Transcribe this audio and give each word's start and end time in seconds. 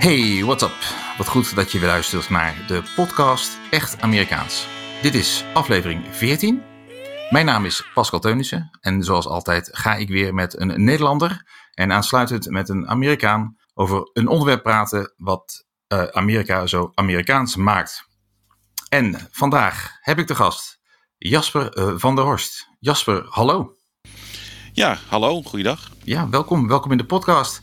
Hey, 0.00 0.44
what's 0.44 0.62
up? 0.62 0.72
Wat 1.18 1.28
goed 1.28 1.54
dat 1.54 1.72
je 1.72 1.78
weer 1.78 1.88
luistert 1.88 2.30
naar 2.30 2.64
de 2.66 2.82
podcast 2.96 3.58
Echt 3.70 4.00
Amerikaans. 4.00 4.66
Dit 5.02 5.14
is 5.14 5.44
aflevering 5.54 6.04
14. 6.10 6.62
Mijn 7.30 7.46
naam 7.46 7.64
is 7.64 7.90
Pascal 7.94 8.20
Teunissen 8.20 8.78
en 8.80 9.02
zoals 9.02 9.26
altijd 9.26 9.68
ga 9.72 9.94
ik 9.94 10.08
weer 10.08 10.34
met 10.34 10.60
een 10.60 10.84
Nederlander 10.84 11.46
en 11.74 11.92
aansluitend 11.92 12.50
met 12.50 12.68
een 12.68 12.88
Amerikaan 12.88 13.56
over 13.74 14.10
een 14.12 14.28
onderwerp 14.28 14.62
praten 14.62 15.14
wat 15.16 15.66
uh, 15.92 16.04
Amerika 16.04 16.66
zo 16.66 16.90
Amerikaans 16.94 17.56
maakt. 17.56 18.04
En 18.88 19.28
vandaag 19.30 19.90
heb 20.00 20.18
ik 20.18 20.26
de 20.26 20.34
gast 20.34 20.80
Jasper 21.18 21.78
uh, 21.78 21.92
van 21.96 22.14
der 22.14 22.24
Horst. 22.24 22.68
Jasper, 22.78 23.26
hallo. 23.28 23.76
Ja, 24.72 24.98
hallo, 25.08 25.42
goeiedag. 25.42 25.90
Ja, 26.04 26.28
welkom, 26.28 26.68
welkom 26.68 26.90
in 26.90 26.98
de 26.98 27.06
podcast. 27.06 27.60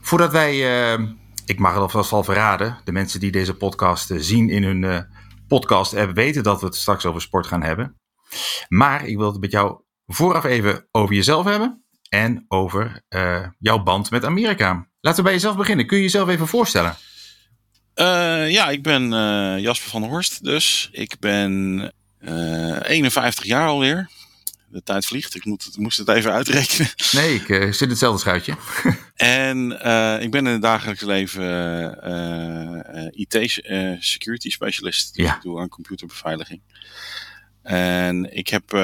Voordat 0.00 0.32
wij... 0.32 0.92
Uh, 0.98 1.18
ik 1.50 1.58
mag 1.58 1.72
het 1.72 1.82
alvast 1.82 2.12
al 2.12 2.24
verraden. 2.24 2.78
De 2.84 2.92
mensen 2.92 3.20
die 3.20 3.30
deze 3.30 3.54
podcast 3.54 4.12
zien 4.16 4.48
in 4.48 4.62
hun 4.62 4.82
uh, 4.82 5.00
podcast 5.48 5.94
app 5.94 6.14
weten 6.14 6.42
dat 6.42 6.60
we 6.60 6.66
het 6.66 6.76
straks 6.76 7.06
over 7.06 7.20
sport 7.20 7.46
gaan 7.46 7.62
hebben. 7.62 7.96
Maar 8.68 9.06
ik 9.06 9.16
wil 9.16 9.32
het 9.32 9.40
met 9.40 9.50
jou 9.50 9.80
vooraf 10.06 10.44
even 10.44 10.86
over 10.90 11.14
jezelf 11.14 11.44
hebben 11.44 11.84
en 12.08 12.44
over 12.48 13.02
uh, 13.08 13.46
jouw 13.58 13.82
band 13.82 14.10
met 14.10 14.24
Amerika. 14.24 14.88
Laten 15.00 15.18
we 15.18 15.24
bij 15.24 15.32
jezelf 15.32 15.56
beginnen. 15.56 15.86
Kun 15.86 15.96
je 15.96 16.02
jezelf 16.02 16.28
even 16.28 16.48
voorstellen? 16.48 16.96
Ja, 18.48 18.68
ik 18.68 18.82
ben 18.82 19.08
Jasper 19.60 19.90
van 19.90 20.00
der 20.00 20.10
Horst 20.10 20.44
dus. 20.44 20.88
Ik 20.92 21.16
ben 21.18 21.92
51 22.82 23.44
jaar 23.44 23.68
alweer 23.68 24.10
de 24.70 24.82
tijd 24.82 25.06
vliegt. 25.06 25.34
Ik 25.34 25.44
moet, 25.44 25.76
moest 25.78 25.98
het 25.98 26.08
even 26.08 26.32
uitrekenen. 26.32 26.90
Nee, 27.12 27.34
ik 27.34 27.48
uh, 27.48 27.64
zit 27.64 27.80
in 27.80 27.88
hetzelfde 27.88 28.20
schuitje. 28.20 28.56
en 29.14 29.78
uh, 29.86 30.22
ik 30.22 30.30
ben 30.30 30.46
in 30.46 30.52
het 30.52 30.62
dagelijks 30.62 31.02
leven 31.02 31.44
uh, 32.04 33.06
IT 33.10 33.60
security 33.98 34.50
specialist. 34.50 35.14
Dus 35.14 35.26
ja. 35.26 35.36
ik 35.36 35.42
doe 35.42 35.60
aan 35.60 35.68
computerbeveiliging. 35.68 36.60
En 37.62 38.36
ik 38.36 38.48
heb 38.48 38.74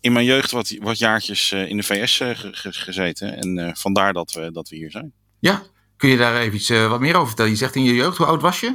in 0.00 0.12
mijn 0.12 0.24
jeugd 0.24 0.50
wat, 0.50 0.76
wat 0.80 0.98
jaartjes 0.98 1.52
in 1.52 1.76
de 1.76 1.82
VS 1.82 2.16
ge 2.16 2.72
gezeten. 2.72 3.36
En 3.36 3.76
vandaar 3.76 4.12
dat 4.12 4.32
we, 4.32 4.52
dat 4.52 4.68
we 4.68 4.76
hier 4.76 4.90
zijn. 4.90 5.12
Ja, 5.38 5.62
Kun 5.96 6.08
je 6.08 6.16
daar 6.16 6.40
even 6.40 6.54
iets 6.54 6.68
wat 6.68 7.00
meer 7.00 7.14
over 7.14 7.26
vertellen? 7.26 7.50
Je 7.50 7.56
zegt 7.56 7.74
in 7.74 7.84
je 7.84 7.94
jeugd, 7.94 8.16
hoe 8.16 8.26
oud 8.26 8.42
was 8.42 8.60
je? 8.60 8.66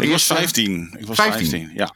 Ik 0.00 0.10
was 0.10 0.24
15. 0.24 0.96
Ik 0.98 1.06
was 1.06 1.16
15, 1.16 1.48
15 1.48 1.70
ja. 1.74 1.94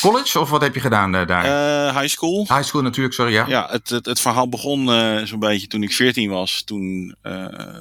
College 0.00 0.40
of 0.40 0.50
wat 0.50 0.60
heb 0.60 0.74
je 0.74 0.80
gedaan 0.80 1.14
uh, 1.14 1.26
daar? 1.26 1.44
Uh, 1.44 1.96
high 1.98 2.08
school. 2.08 2.46
High 2.48 2.62
school 2.62 2.82
natuurlijk, 2.82 3.14
sorry. 3.14 3.32
Ja, 3.32 3.46
ja 3.46 3.68
het, 3.70 3.88
het, 3.88 4.06
het 4.06 4.20
verhaal 4.20 4.48
begon 4.48 4.88
uh, 4.88 5.22
zo'n 5.22 5.38
beetje 5.38 5.66
toen 5.66 5.82
ik 5.82 5.92
14 5.92 6.30
was. 6.30 6.62
Toen 6.62 7.16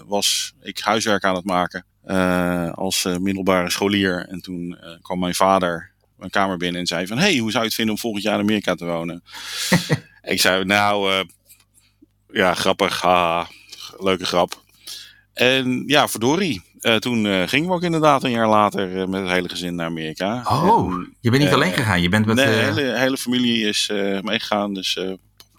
was 0.06 0.53
ik 0.62 0.80
huiswerk 0.80 1.23
aan 1.23 1.36
het 1.36 1.46
maken 1.46 1.86
als 2.76 3.08
middelbare 3.20 3.70
scholier. 3.70 4.26
En 4.30 4.42
toen 4.42 4.78
kwam 5.02 5.20
mijn 5.20 5.36
vader 5.36 5.94
mijn 6.18 6.31
kamer 6.31 6.58
binnen 6.58 6.81
en 6.81 6.88
zei 6.88 7.08
van... 7.08 7.18
hey, 7.18 7.38
hoe 7.38 7.52
zou 7.52 7.64
je 7.64 7.69
het 7.69 7.78
vinden 7.78 7.96
om 7.96 8.02
volgend 8.02 8.24
jaar 8.24 8.34
in 8.34 8.40
Amerika 8.40 8.75
te 8.75 8.85
wonen? 8.85 9.24
ik 10.22 10.41
zei, 10.41 10.66
nou, 10.66 11.25
ja, 12.31 12.53
grappig, 12.53 13.02
haha, 13.02 13.47
leuke 14.00 14.25
grap. 14.25 14.64
En 15.34 15.84
ja, 15.88 16.08
verdorie. 16.08 16.62
Uh, 16.85 16.96
toen 16.96 17.25
uh, 17.25 17.47
gingen 17.47 17.69
we 17.69 17.75
ook 17.75 17.84
inderdaad 17.84 18.23
een 18.23 18.31
jaar 18.31 18.47
later 18.47 18.91
uh, 18.91 19.06
met 19.06 19.22
het 19.22 19.31
hele 19.31 19.50
gezin 19.50 19.75
naar 19.75 19.85
Amerika. 19.85 20.41
Oh, 20.44 20.94
en, 20.94 21.16
je 21.19 21.29
bent 21.29 21.44
niet 21.44 21.53
alleen 21.53 21.73
gegaan, 21.73 22.01
je 22.01 22.09
bent 22.09 22.25
met... 22.25 22.35
Nee, 22.35 22.46
de 22.46 22.51
hele, 22.51 22.97
hele 22.97 23.18
familie 23.18 23.68
is 23.68 23.91
meegegaan. 24.22 24.73
Dus, 24.73 25.00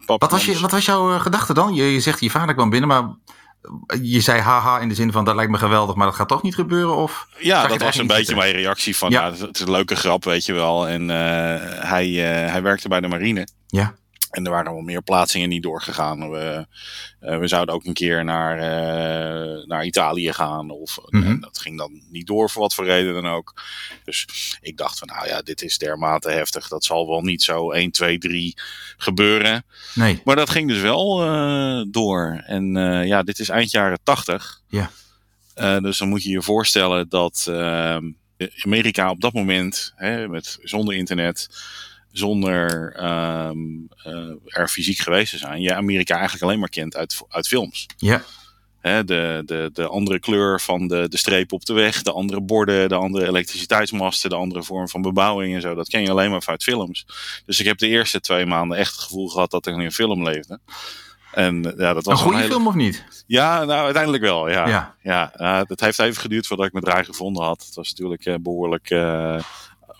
wat, 0.07 0.31
was 0.31 0.45
je, 0.45 0.59
wat 0.59 0.71
was 0.71 0.85
jouw 0.85 1.19
gedachte 1.19 1.55
dan? 1.55 1.75
Je, 1.75 1.85
je 1.93 2.01
zegt, 2.01 2.21
je 2.21 2.31
vader 2.31 2.55
kwam 2.55 2.71
binnen, 2.71 2.89
maar 2.89 3.05
je 4.03 4.21
zei 4.21 4.41
haha 4.41 4.79
in 4.79 4.89
de 4.89 4.95
zin 4.95 5.13
van 5.13 5.25
dat 5.25 5.35
lijkt 5.35 5.51
me 5.51 5.59
geweldig, 5.59 5.95
maar 5.95 6.07
dat 6.07 6.15
gaat 6.15 6.29
toch 6.29 6.43
niet 6.43 6.55
gebeuren? 6.55 6.97
Of 6.97 7.29
ja, 7.39 7.67
dat 7.67 7.83
was 7.83 7.99
een 7.99 8.07
beetje 8.07 8.25
zitten? 8.25 8.37
mijn 8.37 8.53
reactie 8.53 8.97
van, 8.97 9.11
ja. 9.11 9.27
ja. 9.27 9.33
het 9.47 9.57
is 9.57 9.61
een 9.61 9.71
leuke 9.71 9.97
grap, 9.97 10.25
weet 10.25 10.45
je 10.45 10.53
wel. 10.53 10.89
En 10.89 11.09
hij, 11.09 12.09
hij 12.51 12.63
werkte 12.63 12.89
bij 12.89 13.01
de 13.01 13.09
marine. 13.09 13.49
Ja. 13.67 13.95
En 14.37 14.45
er 14.45 14.51
waren 14.51 14.73
wel 14.73 14.83
meer 14.83 15.03
plaatsingen 15.03 15.49
niet 15.49 15.63
doorgegaan. 15.63 16.31
We, 16.31 16.67
uh, 17.21 17.39
we 17.39 17.49
zouden 17.49 17.75
ook 17.75 17.85
een 17.85 17.95
keer 17.95 18.25
naar, 18.25 18.57
uh, 18.57 19.67
naar 19.67 19.85
Italië 19.85 20.33
gaan. 20.33 20.71
Of, 20.71 20.99
Mhm. 21.07 21.17
mm 21.17 21.23
-hmm. 21.31 21.41
Dat 21.41 21.59
ging 21.59 21.79
dan 21.79 22.03
niet 22.11 22.27
door 22.27 22.51
voor 22.51 22.63
wat 22.63 22.75
voor 22.75 22.85
reden 22.85 23.15
dan 23.15 23.27
ook. 23.27 23.63
Dus 24.05 24.27
ik 24.61 24.77
dacht 24.77 24.99
van 24.99 25.09
nou 25.09 25.27
ja, 25.27 25.43
dit 25.43 25.63
is 25.63 25.79
dermate 25.79 26.31
heftig. 26.31 26.69
Dat 26.69 26.85
zal 26.85 27.09
wel 27.09 27.21
niet 27.21 27.43
zo 27.43 27.71
1, 27.71 27.91
2, 27.91 28.19
3 28.19 28.55
gebeuren. 28.97 29.65
Nee. 29.95 30.21
Maar 30.25 30.37
dat 30.37 30.51
ging 30.51 30.69
dus 30.69 30.81
wel 30.81 31.27
uh, 31.27 31.85
door. 31.89 32.43
En 32.47 32.75
ja, 33.07 33.23
dit 33.23 33.39
is 33.39 33.49
eind 33.49 33.71
jaren 33.71 33.99
80. 34.03 34.61
Ja. 34.69 34.91
dus 35.81 35.99
dan 35.99 36.09
moet 36.09 36.23
je 36.23 36.31
je 36.31 36.43
voorstellen 36.43 37.09
dat 37.09 37.51
Amerika 38.65 39.11
op 39.11 39.21
dat 39.21 39.33
moment, 39.33 39.93
hè, 39.97 40.29
met, 40.29 40.59
zonder 40.63 40.95
internet 40.95 41.49
zonder 42.19 42.95
um, 43.49 43.89
uh, 44.07 44.35
er 44.45 44.69
fysiek 44.69 44.99
geweest 44.99 45.31
te 45.31 45.39
zijn, 45.39 45.61
je 45.61 45.75
Amerika 45.75 46.15
eigenlijk 46.15 46.45
alleen 46.45 46.59
maar 46.59 46.69
kent 46.69 46.97
uit, 46.97 47.21
uit 47.29 47.49
films. 47.49 47.87
Ja. 47.97 48.23
He, 48.81 49.05
de, 49.05 49.43
de, 49.47 49.71
de 49.73 49.87
andere 49.87 50.19
kleur 50.19 50.61
van 50.61 50.89
de, 50.89 51.09
de 51.09 51.17
streep 51.17 51.53
op 51.53 51.65
de 51.65 51.73
weg, 51.73 52.03
de 52.03 52.13
andere 52.13 52.41
borden, 52.41 52.89
de 52.89 52.95
andere 52.95 53.27
elektriciteitsmasten, 53.27 54.31
de 54.31 54.37
andere 54.37 54.63
vorm 54.63 54.89
van 54.89 55.03
bebouwing 55.03 55.55
en 55.55 55.61
zo. 55.61 55.75
Dat 55.75 55.89
ken 55.89 56.03
je 56.03 56.11
alleen 56.11 56.31
maar 56.31 56.43
uit 56.47 56.63
films. 56.63 57.07
Dus 57.47 57.61
ik 57.61 57.67
heb 57.67 57.79
de 57.79 57.89
eerste 57.89 58.21
twee 58.21 58.47
maanden 58.47 58.79
echt 58.79 58.93
het 58.93 59.01
gevoel 59.01 59.29
gehad 59.29 59.51
dat 59.51 59.67
ik 59.67 59.75
in 59.75 59.81
een 59.81 59.93
film 59.93 60.23
leefde. 60.23 60.61
En, 61.33 61.75
ja, 61.77 61.93
dat 61.93 62.05
was 62.05 62.19
een 62.19 62.25
goede 62.25 62.39
hele... 62.39 62.51
film 62.51 62.67
of 62.67 62.75
niet? 62.75 63.25
Ja, 63.27 63.65
nou 63.65 63.85
uiteindelijk 63.85 64.23
wel. 64.23 64.49
Ja. 64.49 64.69
Ja. 64.69 64.95
Ja, 65.03 65.33
uh, 65.37 65.61
het 65.69 65.81
heeft 65.81 65.99
even 65.99 66.21
geduurd 66.21 66.47
voordat 66.47 66.67
ik 66.67 66.73
mijn 66.73 66.85
draai 66.85 67.05
gevonden 67.05 67.45
had. 67.45 67.65
Het 67.67 67.75
was 67.75 67.89
natuurlijk 67.89 68.27
uh, 68.27 68.35
behoorlijk, 68.41 68.91
uh, 68.91 69.43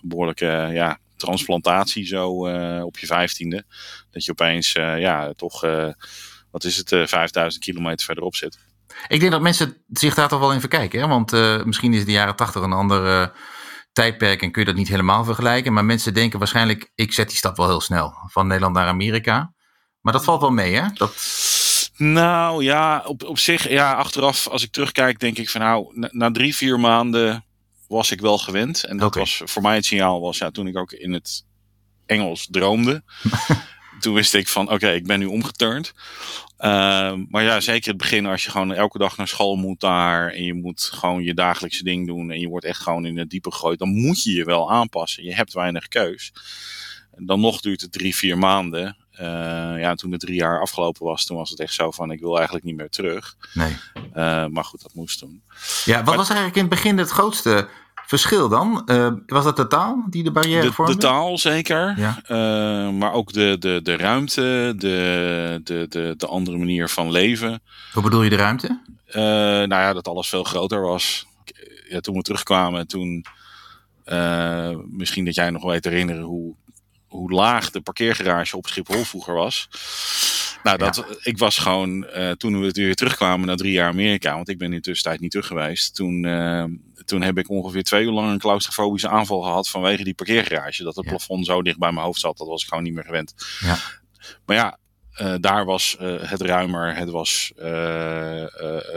behoorlijk 0.01 0.39
ja, 0.39 0.97
transplantatie 1.17 2.05
zo 2.05 2.47
uh, 2.47 2.85
op 2.85 2.97
je 2.97 3.05
vijftiende. 3.05 3.65
Dat 4.11 4.25
je 4.25 4.31
opeens, 4.31 4.75
uh, 4.75 4.99
ja, 4.99 5.33
toch, 5.33 5.63
uh, 5.63 5.91
wat 6.51 6.63
is 6.63 6.77
het, 6.77 6.89
5000 6.89 7.63
kilometer 7.63 8.05
verderop 8.05 8.35
zit. 8.35 8.59
Ik 9.07 9.19
denk 9.19 9.31
dat 9.31 9.41
mensen 9.41 9.77
zich 9.87 10.13
daar 10.13 10.27
toch 10.27 10.39
wel 10.39 10.53
in 10.53 10.59
verkijken. 10.59 10.99
Hè? 10.99 11.07
Want 11.07 11.31
misschien 11.65 11.93
is 11.93 12.05
de 12.05 12.11
jaren 12.11 12.35
80 12.35 12.61
een 12.61 12.73
ander 12.73 13.31
tijdperk 13.91 14.41
en 14.41 14.51
kun 14.51 14.61
je 14.61 14.67
dat 14.67 14.77
niet 14.77 14.87
helemaal 14.87 15.23
vergelijken. 15.23 15.73
Maar 15.73 15.85
mensen 15.85 16.13
denken 16.13 16.39
waarschijnlijk, 16.39 16.91
ik 16.95 17.13
zet 17.13 17.27
die 17.27 17.37
stap 17.37 17.57
wel 17.57 17.67
heel 17.67 17.81
snel. 17.81 18.13
Van 18.27 18.47
Nederland 18.47 18.75
naar 18.75 18.87
Amerika. 18.87 19.53
Maar 20.01 20.13
dat 20.13 20.23
valt 20.23 20.41
wel 20.41 20.51
mee, 20.51 20.75
hè? 20.75 20.83
Dat... 20.93 21.15
Nou 21.97 22.63
ja, 22.63 23.03
op, 23.05 23.23
op 23.23 23.39
zich, 23.39 23.69
ja, 23.69 23.93
achteraf, 23.93 24.47
als 24.47 24.63
ik 24.63 24.71
terugkijk, 24.71 25.19
denk 25.19 25.37
ik 25.37 25.49
van 25.49 25.61
nou, 25.61 25.91
na, 25.93 26.09
na 26.11 26.31
drie, 26.31 26.55
vier 26.55 26.79
maanden 26.79 27.45
was 27.87 28.11
ik 28.11 28.21
wel 28.21 28.37
gewend. 28.37 28.83
En 28.83 28.97
dat 28.97 29.07
okay. 29.07 29.21
was 29.21 29.41
voor 29.45 29.61
mij 29.61 29.75
het 29.75 29.85
signaal 29.85 30.21
was, 30.21 30.37
ja, 30.37 30.51
toen 30.51 30.67
ik 30.67 30.77
ook 30.77 30.91
in 30.91 31.13
het 31.13 31.45
Engels 32.05 32.47
droomde. 32.51 33.03
toen 33.99 34.13
wist 34.13 34.33
ik 34.33 34.47
van, 34.47 34.65
oké, 34.65 34.73
okay, 34.73 34.95
ik 34.95 35.07
ben 35.07 35.19
nu 35.19 35.25
omgeturnd. 35.25 35.93
Uh, 36.59 37.13
maar 37.29 37.43
ja, 37.43 37.59
zeker 37.59 37.89
het 37.89 37.97
begin 37.97 38.25
als 38.25 38.43
je 38.43 38.51
gewoon 38.51 38.73
elke 38.73 38.97
dag 38.97 39.17
naar 39.17 39.27
school 39.27 39.55
moet 39.55 39.79
daar. 39.79 40.31
En 40.31 40.43
je 40.43 40.53
moet 40.53 40.81
gewoon 40.81 41.23
je 41.23 41.33
dagelijkse 41.33 41.83
ding 41.83 42.07
doen. 42.07 42.31
En 42.31 42.39
je 42.39 42.47
wordt 42.47 42.65
echt 42.65 42.81
gewoon 42.81 43.05
in 43.05 43.17
het 43.17 43.29
diepe 43.29 43.51
gegooid. 43.51 43.79
Dan 43.79 43.89
moet 43.89 44.23
je 44.23 44.33
je 44.33 44.43
wel 44.43 44.71
aanpassen. 44.71 45.23
Je 45.23 45.35
hebt 45.35 45.53
weinig 45.53 45.87
keus. 45.87 46.33
En 47.11 47.25
dan 47.25 47.39
nog 47.39 47.61
duurt 47.61 47.81
het 47.81 47.91
drie, 47.91 48.15
vier 48.15 48.37
maanden. 48.37 48.97
Uh, 49.21 49.79
ja, 49.79 49.95
toen 49.95 50.11
de 50.11 50.17
drie 50.17 50.35
jaar 50.35 50.61
afgelopen 50.61 51.05
was, 51.05 51.25
toen 51.25 51.37
was 51.37 51.49
het 51.49 51.59
echt 51.59 51.73
zo 51.73 51.91
van, 51.91 52.11
ik 52.11 52.19
wil 52.19 52.35
eigenlijk 52.35 52.65
niet 52.65 52.75
meer 52.75 52.89
terug. 52.89 53.35
Nee. 53.53 53.77
Uh, 54.15 54.45
maar 54.45 54.63
goed, 54.63 54.81
dat 54.81 54.93
moest 54.93 55.19
toen. 55.19 55.41
Ja, 55.85 55.97
wat 55.97 56.05
maar, 56.05 56.15
was 56.15 56.27
eigenlijk 56.27 56.55
in 56.55 56.61
het 56.61 56.71
begin 56.71 56.97
het 56.97 57.09
grootste 57.09 57.67
verschil 58.05 58.49
dan? 58.49 58.81
Uh, 58.85 59.11
was 59.25 59.43
dat 59.43 59.55
de 59.55 59.67
taal 59.67 60.05
die 60.09 60.23
de 60.23 60.31
barrière 60.31 60.61
de, 60.61 60.73
vormde? 60.73 60.93
De 60.93 60.99
taal 60.99 61.37
zeker. 61.37 61.93
Ja. 61.97 62.21
Uh, 62.23 62.91
maar 62.93 63.13
ook 63.13 63.33
de, 63.33 63.55
de, 63.59 63.79
de 63.83 63.97
ruimte, 63.97 64.73
de, 64.77 65.61
de, 65.63 65.85
de, 65.89 66.13
de 66.17 66.27
andere 66.27 66.57
manier 66.57 66.89
van 66.89 67.11
leven. 67.11 67.61
Hoe 67.93 68.03
bedoel 68.03 68.23
je 68.23 68.29
de 68.29 68.35
ruimte? 68.35 68.81
Uh, 69.07 69.15
nou 69.15 69.67
ja, 69.69 69.93
dat 69.93 70.07
alles 70.07 70.29
veel 70.29 70.43
groter 70.43 70.81
was. 70.81 71.27
Ja, 71.89 71.99
toen 71.99 72.15
we 72.15 72.21
terugkwamen, 72.21 72.87
toen... 72.87 73.25
Misschien 74.89 75.25
dat 75.25 75.35
jij 75.35 75.49
nog 75.49 75.63
weet 75.63 75.83
herinneren 75.83 76.23
hoe, 76.23 76.55
hoe 77.17 77.31
laag 77.31 77.71
de 77.71 77.81
parkeergarage 77.81 78.57
op 78.57 78.67
Schiphol 78.67 79.03
vroeger 79.03 79.33
was. 79.33 79.67
Nou, 80.63 80.77
dat, 80.77 81.05
ik 81.21 81.37
was 81.37 81.57
gewoon, 81.57 82.07
uh, 82.15 82.31
toen 82.31 82.61
we 82.61 82.71
weer 82.71 82.95
terugkwamen 82.95 83.47
na 83.47 83.55
drie 83.55 83.71
jaar 83.71 83.89
Amerika, 83.89 84.35
want 84.35 84.49
ik 84.49 84.57
ben 84.57 84.67
in 84.67 84.75
de 84.75 84.81
tussentijd 84.81 85.21
niet 85.21 85.31
terug 85.31 85.47
geweest, 85.47 85.95
toen, 85.95 86.23
uh, 86.23 86.63
toen 87.05 87.21
heb 87.21 87.37
ik 87.37 87.49
ongeveer 87.49 87.83
twee 87.83 88.05
uur 88.05 88.11
lang 88.11 88.31
een 88.31 88.39
claustrofobische 88.39 89.09
aanval 89.09 89.41
gehad 89.41 89.69
vanwege 89.69 90.03
die 90.03 90.13
parkeergarage. 90.13 90.83
Dat 90.83 90.95
het 90.95 91.05
plafond 91.05 91.45
zo 91.45 91.61
dicht 91.61 91.77
bij 91.77 91.91
mijn 91.91 92.05
hoofd 92.05 92.19
zat, 92.19 92.37
dat 92.37 92.47
was 92.47 92.61
ik 92.61 92.67
gewoon 92.67 92.83
niet 92.83 92.93
meer 92.93 93.05
gewend. 93.05 93.33
Ja. 93.59 93.77
Maar 94.45 94.55
ja, 94.55 94.77
uh, 95.21 95.35
daar 95.39 95.65
was 95.65 95.97
uh, 96.01 96.15
het 96.21 96.41
ruimer, 96.41 96.95
het 96.95 97.09
was 97.09 97.51
uh, 97.57 98.45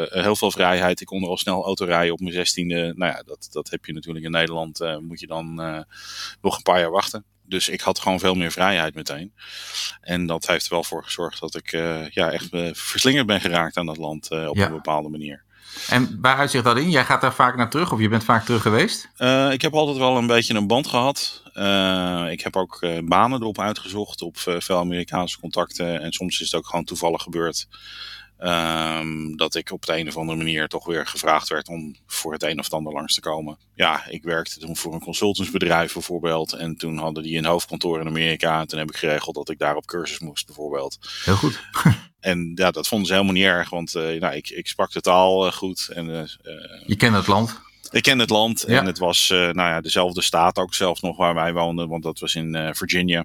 heel 0.09 0.37
veel 0.37 0.51
vrijheid. 0.51 1.01
Ik 1.01 1.07
kon 1.07 1.23
er 1.23 1.29
al 1.29 1.37
snel 1.37 1.65
auto 1.65 1.85
rijden 1.85 2.13
op 2.13 2.21
mijn 2.21 2.33
zestiende. 2.33 2.93
Nou 2.97 3.13
ja, 3.13 3.23
dat, 3.23 3.49
dat 3.53 3.71
heb 3.71 3.85
je 3.85 3.93
natuurlijk 3.93 4.25
in 4.25 4.31
Nederland. 4.31 4.99
moet 5.01 5.21
je 5.21 5.27
dan 5.27 5.55
nog 6.41 6.57
een 6.57 6.63
paar 6.63 6.81
jaar 6.81 6.91
wachten. 6.91 7.25
Dus 7.51 7.69
ik 7.69 7.81
had 7.81 7.99
gewoon 7.99 8.19
veel 8.19 8.35
meer 8.35 8.53
vrijheid 8.53 8.95
meteen. 8.95 9.33
En 10.01 10.27
dat 10.27 10.47
heeft 10.47 10.65
er 10.65 10.73
wel 10.73 10.85
voor 10.85 11.05
gezorgd 11.05 11.41
dat 11.41 11.55
ik 11.55 11.71
ja, 12.11 12.31
echt 12.31 12.49
verslingerd 12.73 13.27
ben 13.27 13.41
geraakt 13.41 13.77
aan 13.77 13.87
dat 13.87 13.97
land 13.97 14.31
op 14.31 14.57
ja. 14.57 14.67
een 14.67 14.73
bepaalde 14.73 15.09
manier. 15.09 15.45
En 15.89 16.19
waaruit 16.21 16.51
zich 16.51 16.63
dat 16.63 16.77
in? 16.77 16.91
Jij 16.91 17.05
gaat 17.05 17.21
daar 17.21 17.35
vaak 17.35 17.57
naar 17.57 17.71
terug 17.71 17.93
of 17.93 18.01
je 18.01 18.09
bent 18.09 18.25
vaak 18.25 18.45
terug 18.45 18.63
geweest? 18.63 19.09
Uh, 19.19 19.53
ik 19.53 19.63
heb 19.63 19.75
altijd 19.75 19.97
wel 19.97 20.17
een 20.17 20.27
beetje 20.27 20.55
een 20.55 20.67
band 20.67 20.87
gehad. 20.87 21.43
Uh, 21.55 22.27
ik 22.31 22.41
heb 22.41 22.57
ook 22.57 22.79
uh, 22.81 22.99
banen 23.05 23.41
erop 23.41 23.59
uitgezocht 23.59 24.23
op 24.23 24.39
veel 24.39 24.79
Amerikaanse 24.79 25.41
contacten. 25.41 26.01
En 26.01 26.13
soms 26.13 26.41
is 26.41 26.51
het 26.51 26.61
ook 26.61 26.67
gewoon 26.67 26.85
toevallig 26.85 27.23
gebeurd. 27.23 27.67
Um, 28.43 29.37
dat 29.37 29.55
ik 29.55 29.71
op 29.71 29.87
de 29.87 29.97
een 29.97 30.09
of 30.09 30.17
andere 30.17 30.39
manier 30.39 30.69
toch 30.69 30.87
weer 30.87 31.07
gevraagd 31.07 31.49
werd 31.49 31.69
om 31.69 31.97
voor 32.07 32.33
het 32.33 32.43
een 32.43 32.59
of 32.59 32.65
het 32.65 32.75
ander 32.75 32.93
langs 32.93 33.15
te 33.15 33.21
komen. 33.21 33.59
Ja, 33.75 34.07
ik 34.09 34.23
werkte 34.23 34.61
toen 34.61 34.77
voor 34.77 34.95
een 34.95 35.01
consultantsbedrijf 35.01 35.93
bijvoorbeeld. 35.93 36.53
En 36.53 36.77
toen 36.77 36.99
hadden 36.99 37.23
die 37.23 37.39
een 37.39 37.45
hoofdkantoor 37.45 38.01
in 38.01 38.07
Amerika. 38.07 38.61
En 38.61 38.67
toen 38.67 38.79
heb 38.79 38.89
ik 38.89 38.97
geregeld 38.97 39.35
dat 39.35 39.49
ik 39.49 39.59
daar 39.59 39.77
op 39.77 39.87
cursus 39.87 40.19
moest 40.19 40.47
bijvoorbeeld. 40.47 40.99
Heel 41.25 41.37
goed. 41.37 41.61
en 42.21 42.53
ja, 42.55 42.71
dat 42.71 42.89
vonden 42.89 43.07
ze 43.07 43.13
helemaal 43.13 43.35
niet 43.35 43.45
erg. 43.45 43.71
Want 43.71 43.95
uh, 43.95 44.21
nou, 44.21 44.35
ik, 44.35 44.49
ik 44.49 44.69
sprak 44.69 44.93
de 44.93 45.01
taal 45.01 45.47
uh, 45.47 45.53
goed. 45.53 45.89
En, 45.95 46.09
uh, 46.09 46.23
Je 46.87 46.97
kent 46.97 47.17
het 47.17 47.27
land. 47.27 47.61
Ik 47.91 48.03
ken 48.03 48.19
het 48.19 48.31
land 48.31 48.65
ja. 48.67 48.79
en 48.79 48.87
het 48.87 48.99
was 48.99 49.31
uh, 49.31 49.39
nou 49.39 49.55
ja, 49.55 49.81
dezelfde 49.81 50.23
staat 50.23 50.59
ook 50.59 50.75
zelfs 50.75 51.01
nog 51.01 51.17
waar 51.17 51.35
wij 51.35 51.53
woonden, 51.53 51.89
want 51.89 52.03
dat 52.03 52.19
was 52.19 52.35
in 52.35 52.57
uh, 52.57 52.69
Virginia. 52.73 53.25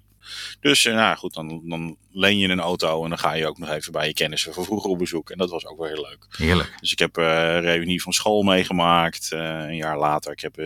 Dus 0.59 0.85
uh, 0.85 0.93
nou 0.93 1.17
goed, 1.17 1.33
dan, 1.33 1.61
dan 1.63 1.97
leen 2.11 2.37
je 2.37 2.47
een 2.47 2.59
auto 2.59 3.03
en 3.03 3.09
dan 3.09 3.19
ga 3.19 3.33
je 3.33 3.47
ook 3.47 3.57
nog 3.57 3.69
even 3.69 3.91
bij 3.91 4.07
je 4.07 4.13
kennissen 4.13 4.53
van 4.53 4.63
vroeger 4.65 4.89
op 4.89 4.97
bezoek. 4.97 5.29
En 5.29 5.37
dat 5.37 5.49
was 5.49 5.65
ook 5.65 5.77
wel 5.77 5.87
heel 5.87 6.01
leuk. 6.01 6.25
Heerlijk. 6.29 6.73
Dus 6.79 6.91
ik 6.91 6.99
heb 6.99 7.17
een 7.17 7.61
reunie 7.61 8.01
van 8.01 8.13
school 8.13 8.43
meegemaakt. 8.43 9.27
een 9.31 9.75
jaar 9.75 9.97
later, 9.97 10.31
ik 10.31 10.39
heb 10.39 10.57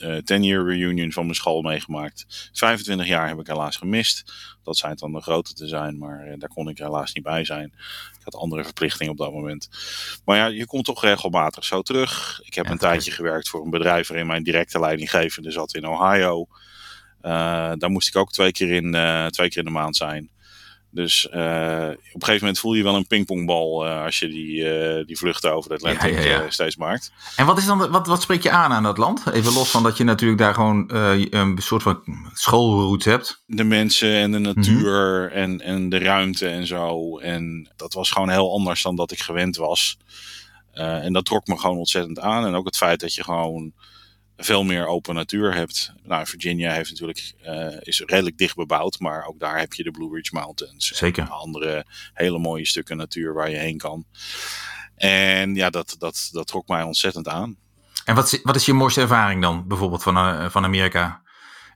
uh, 0.00 0.16
10-year 0.16 0.64
reunion 0.64 1.12
van 1.12 1.24
mijn 1.24 1.34
school 1.34 1.62
meegemaakt. 1.62 2.50
25 2.52 3.06
jaar 3.06 3.28
heb 3.28 3.40
ik 3.40 3.46
helaas 3.46 3.76
gemist. 3.76 4.32
Dat 4.62 4.76
schijnt 4.76 4.98
dan 4.98 5.12
de 5.12 5.20
grote 5.20 5.54
te 5.54 5.68
zijn, 5.68 5.98
maar 5.98 6.26
uh, 6.26 6.34
daar 6.38 6.48
kon 6.48 6.68
ik 6.68 6.78
helaas 6.78 7.12
niet 7.12 7.24
bij 7.24 7.44
zijn. 7.44 7.72
Ik 8.18 8.24
had 8.24 8.36
andere 8.36 8.64
verplichtingen 8.64 9.12
op 9.12 9.18
dat 9.18 9.32
moment. 9.32 9.68
Maar 10.24 10.36
ja, 10.36 10.46
je 10.46 10.66
komt 10.66 10.84
toch 10.84 11.02
regelmatig 11.02 11.64
zo 11.64 11.82
terug. 11.82 12.40
Ik 12.44 12.54
heb 12.54 12.64
ja, 12.64 12.70
een 12.70 12.78
tijdje 12.78 13.10
gewerkt 13.10 13.48
voor 13.48 13.64
een 13.64 13.70
bedrijf 13.70 14.08
waarin 14.08 14.26
mijn 14.26 14.42
directe 14.42 14.80
leidinggevende 14.80 15.50
zat 15.50 15.74
in 15.74 15.88
Ohio. 15.88 16.46
Uh, 17.22 17.72
daar 17.76 17.90
moest 17.90 18.08
ik 18.08 18.16
ook 18.16 18.32
twee 18.32 18.52
keer 18.52 18.70
in, 18.70 18.94
uh, 18.94 19.26
twee 19.26 19.48
keer 19.48 19.58
in 19.58 19.64
de 19.64 19.70
maand 19.70 19.96
zijn. 19.96 20.30
Dus 20.94 21.26
uh, 21.26 21.32
op 21.32 21.40
een 21.40 22.24
gegeven 22.24 22.38
moment 22.38 22.58
voel 22.58 22.74
je 22.74 22.82
wel 22.82 22.94
een 22.94 23.06
pingpongbal 23.06 23.86
uh, 23.86 24.04
als 24.04 24.18
je 24.18 24.28
die, 24.28 24.56
uh, 24.56 25.06
die 25.06 25.18
vluchten 25.18 25.54
over 25.54 25.70
het 25.70 25.82
Atlantic 25.82 26.14
ja, 26.14 26.30
ja, 26.30 26.42
ja. 26.42 26.50
steeds 26.50 26.76
maakt. 26.76 27.12
En 27.36 27.46
wat, 27.46 27.58
is 27.58 27.66
dan, 27.66 27.90
wat, 27.90 28.06
wat 28.06 28.22
spreekt 28.22 28.42
je 28.42 28.50
aan 28.50 28.72
aan 28.72 28.82
dat 28.82 28.98
land? 28.98 29.22
Even 29.32 29.52
los 29.52 29.70
van 29.70 29.82
dat 29.82 29.96
je 29.96 30.04
natuurlijk 30.04 30.40
daar 30.40 30.54
gewoon 30.54 30.84
een 31.30 31.58
soort 31.58 31.82
van 31.82 32.02
schoolroute 32.32 33.10
hebt. 33.10 33.42
De 33.46 33.64
mensen 33.64 34.14
en 34.14 34.32
de 34.32 34.38
natuur 34.38 35.20
mm 35.20 35.28
-hmm. 35.28 35.36
en, 35.36 35.60
en 35.60 35.88
de 35.88 35.98
ruimte 35.98 36.48
en 36.48 36.66
zo. 36.66 37.18
En 37.18 37.70
dat 37.76 37.92
was 37.92 38.10
gewoon 38.10 38.30
heel 38.30 38.52
anders 38.52 38.82
dan 38.82 38.96
dat 38.96 39.12
ik 39.12 39.20
gewend 39.20 39.56
was. 39.56 39.98
en 40.72 41.12
dat 41.12 41.24
trok 41.24 41.46
me 41.46 41.58
gewoon 41.58 41.78
ontzettend 41.78 42.20
aan. 42.20 42.46
En 42.46 42.54
ook 42.54 42.66
het 42.66 42.76
feit 42.76 43.00
dat 43.00 43.14
je 43.14 43.24
gewoon 43.24 43.72
veel 44.44 44.64
meer 44.64 44.86
open 44.86 45.14
natuur 45.14 45.54
hebt. 45.54 45.92
Nou, 46.02 46.26
Virginia 46.26 46.72
heeft 46.72 46.90
natuurlijk, 46.90 47.32
uh, 47.46 47.76
is 47.80 48.02
redelijk 48.06 48.38
dicht 48.38 48.56
bebouwd, 48.56 48.98
maar 48.98 49.26
ook 49.26 49.38
daar 49.38 49.58
heb 49.58 49.72
je 49.72 49.82
de 49.82 49.90
Blue 49.90 50.14
Ridge 50.14 50.34
Mountains. 50.34 50.86
Zeker. 50.86 51.22
En 51.22 51.30
andere 51.30 51.86
hele 52.14 52.38
mooie 52.38 52.66
stukken 52.66 52.96
natuur 52.96 53.34
waar 53.34 53.50
je 53.50 53.56
heen 53.56 53.78
kan. 53.78 54.04
En 54.96 55.54
ja, 55.54 55.70
dat, 55.70 55.96
dat, 55.98 56.28
dat 56.32 56.46
trok 56.46 56.68
mij 56.68 56.82
ontzettend 56.82 57.28
aan. 57.28 57.56
En 58.04 58.14
wat 58.14 58.32
is, 58.32 58.42
wat 58.42 58.56
is 58.56 58.66
je 58.66 58.72
mooiste 58.72 59.00
ervaring 59.00 59.42
dan, 59.42 59.66
bijvoorbeeld 59.68 60.02
van, 60.02 60.16
uh, 60.16 60.50
van 60.50 60.64
Amerika? 60.64 61.21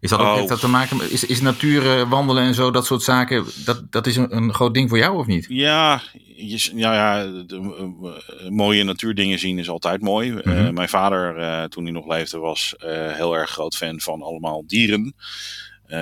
Is 0.01 0.11
dat 0.11 0.19
ook, 0.21 0.27
oh. 0.27 0.35
heeft 0.35 0.49
dat 0.49 0.61
te 0.61 0.69
maken 0.69 1.11
is, 1.11 1.25
is 1.25 1.41
natuur 1.41 2.09
wandelen 2.09 2.43
en 2.43 2.55
zo, 2.55 2.71
dat 2.71 2.87
soort 2.87 3.03
zaken, 3.03 3.45
dat, 3.65 3.93
dat 3.93 4.07
is 4.07 4.17
een, 4.17 4.37
een 4.37 4.55
groot 4.55 4.75
ding 4.75 4.89
voor 4.89 4.99
jou 4.99 5.19
of 5.19 5.27
niet? 5.27 5.47
Ja, 5.49 6.03
je, 6.37 6.71
ja, 6.75 6.95
ja 6.95 7.25
de, 7.47 8.49
mooie 8.51 8.85
natuurdingen 8.85 9.39
zien 9.39 9.59
is 9.59 9.69
altijd 9.69 10.03
mooi. 10.03 10.31
Mm 10.31 10.41
-hmm. 10.45 10.67
uh, 10.67 10.71
mijn 10.71 10.89
vader, 10.89 11.39
uh, 11.39 11.65
toen 11.65 11.85
hij 11.85 11.93
nog 11.93 12.07
leefde, 12.07 12.39
was 12.39 12.75
heel 13.13 13.37
erg 13.37 13.51
groot 13.51 13.77
fan 13.77 14.01
van 14.01 14.23
allemaal 14.23 14.67
dieren. 14.67 15.15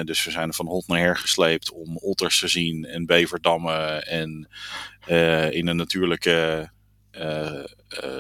dus 0.05 0.25
we 0.25 0.31
zijn 0.31 0.53
van 0.53 0.67
hot 0.67 0.87
naar 0.87 0.99
her 0.99 1.17
gesleept 1.17 1.73
om 1.73 1.97
otters 1.97 2.39
te 2.39 2.49
zien 2.49 2.85
en 2.85 3.07
beverdammen 3.07 4.07
en 4.07 4.49
in 5.51 5.67
een 5.69 5.77
natuurlijke 5.77 6.71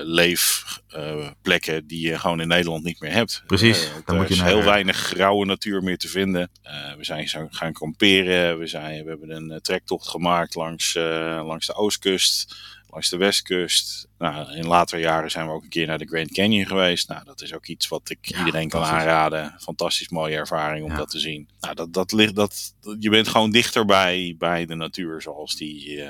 leefplekken 0.02 1.74
uh, 1.74 1.80
die 1.84 2.08
je 2.08 2.18
gewoon 2.18 2.40
in 2.40 2.48
Nederland 2.48 2.84
niet 2.84 3.00
meer 3.00 3.12
hebt. 3.12 3.42
Precies. 3.46 3.84
Uh, 3.84 3.90
er 4.06 4.14
moet 4.14 4.28
je 4.28 4.34
is 4.34 4.40
naar... 4.40 4.48
heel 4.48 4.62
weinig 4.62 4.96
grauwe 4.96 5.46
natuur 5.46 5.82
meer 5.82 5.98
te 5.98 6.08
vinden. 6.08 6.50
We 6.96 7.04
zijn 7.04 7.28
gaan 7.50 7.72
kamperen. 7.72 8.58
We, 8.58 8.66
zijn, 8.66 9.04
we 9.04 9.10
hebben 9.10 9.30
een 9.30 9.60
trektocht 9.60 10.08
gemaakt 10.08 10.54
langs, 10.54 10.94
langs 10.94 11.66
de 11.66 11.74
oostkust, 11.74 12.56
langs 12.88 13.08
de 13.08 13.16
westkust. 13.16 14.08
Nou, 14.18 14.56
in 14.56 14.66
latere 14.66 15.00
jaren 15.00 15.30
zijn 15.30 15.46
we 15.46 15.52
ook 15.52 15.62
een 15.62 15.68
keer 15.68 15.86
naar 15.86 15.98
de 15.98 16.06
Grand 16.06 16.32
Canyon 16.32 16.66
geweest. 16.66 17.08
Nou, 17.08 17.24
dat 17.24 17.40
is 17.40 17.54
ook 17.54 17.66
iets 17.66 17.88
wat 17.88 18.10
ik 18.10 18.18
ja, 18.20 18.38
iedereen 18.38 18.68
kan 18.68 18.82
aanraden. 18.82 19.56
Fantastisch 19.58 20.08
mooie 20.08 20.36
ervaring 20.36 20.84
om 20.84 20.90
ja. 20.90 20.96
dat 20.96 21.10
te 21.10 21.18
zien. 21.18 21.48
Nou, 21.60 21.74
dat, 21.74 21.92
dat 21.92 22.12
ligt, 22.12 22.34
dat, 22.34 22.74
je 22.98 23.10
bent 23.10 23.28
gewoon 23.28 23.50
dichter 23.50 23.84
bij, 23.84 24.34
bij 24.38 24.66
de 24.66 24.74
natuur 24.74 25.22
zoals 25.22 25.56
die 25.56 26.02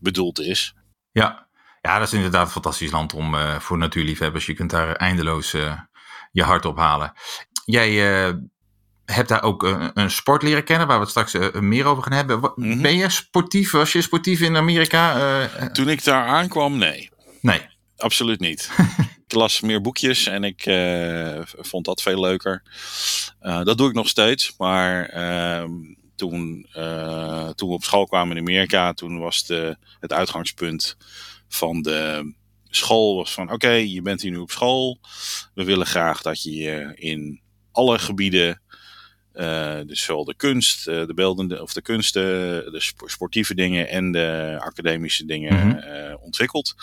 bedoeld 0.00 0.40
is. 0.40 0.74
Ja, 1.10 1.50
ja, 1.82 1.98
dat 1.98 2.06
is 2.06 2.12
inderdaad 2.12 2.46
een 2.46 2.52
fantastisch 2.52 2.90
land 2.90 3.14
om 3.14 3.34
uh, 3.34 3.58
voor 3.58 3.78
natuurliefhebbers. 3.78 4.46
Je 4.46 4.54
kunt 4.54 4.70
daar 4.70 4.96
eindeloos 4.96 5.54
uh, 5.54 5.80
je 6.32 6.42
hart 6.42 6.64
ophalen. 6.64 7.12
Jij 7.64 7.90
uh, 7.90 8.34
hebt 9.04 9.28
daar 9.28 9.42
ook 9.42 9.62
een, 9.62 9.90
een, 9.94 10.10
sport 10.10 10.42
leren 10.42 10.64
kennen, 10.64 10.86
waar 10.86 10.96
we 10.96 11.02
het 11.02 11.10
straks 11.10 11.60
meer 11.60 11.84
over 11.84 12.02
gaan 12.02 12.12
hebben. 12.12 12.38
Mm 12.38 12.52
-hmm. 12.54 12.82
Ben 12.82 12.96
je 12.96 13.10
sportief? 13.10 13.70
Was 13.70 13.92
je 13.92 14.02
sportief 14.02 14.40
in 14.40 14.56
Amerika? 14.56 15.48
Toen 15.72 15.88
ik 15.88 16.04
daar 16.04 16.26
aankwam, 16.26 16.76
nee. 16.76 17.10
Nee. 17.40 17.60
Absoluut 17.96 18.40
niet. 18.40 18.70
ik 19.26 19.32
las 19.32 19.60
meer 19.60 19.80
boekjes 19.80 20.26
en 20.26 20.44
ik 20.44 20.62
vond 21.46 21.84
dat 21.84 22.02
veel 22.02 22.20
leuker. 22.20 22.62
dat 23.40 23.78
doe 23.78 23.88
ik 23.88 23.94
nog 23.94 24.08
steeds, 24.08 24.54
maar 24.58 25.08
ehm, 25.08 25.70
toen, 26.16 26.66
toen 27.54 27.68
we 27.68 27.74
op 27.74 27.84
school 27.84 28.06
kwamen 28.06 28.36
in 28.36 28.42
Amerika, 28.42 28.92
toen 28.92 29.18
was 29.18 29.46
de, 29.46 29.76
het 30.00 30.12
uitgangspunt 30.12 30.96
van 31.54 31.82
de 31.82 32.32
school 32.68 33.16
was 33.16 33.32
van 33.32 33.44
oké, 33.44 33.54
okay, 33.54 33.86
je 33.86 34.02
bent 34.02 34.22
hier 34.22 34.30
nu 34.30 34.36
op 34.36 34.50
school. 34.50 35.00
We 35.54 35.64
willen 35.64 35.86
graag 35.86 36.22
dat 36.22 36.42
je 36.42 36.54
je 36.54 36.92
in 36.94 37.40
alle 37.72 37.98
gebieden, 37.98 38.62
uh, 39.34 39.80
dus 39.86 40.02
zowel 40.02 40.24
de 40.24 40.36
kunst, 40.36 40.88
uh, 40.88 41.06
de 41.06 41.14
beeldende 41.14 41.62
of 41.62 41.72
de 41.72 41.82
kunsten, 41.82 42.22
de 42.72 42.92
sportieve 43.06 43.54
dingen 43.54 43.88
en 43.88 44.12
de 44.12 44.58
academische 44.60 45.24
dingen 45.24 45.54
mm 45.54 45.70
-hmm. 45.70 46.08
uh, 46.10 46.14
ontwikkelt. 46.20 46.74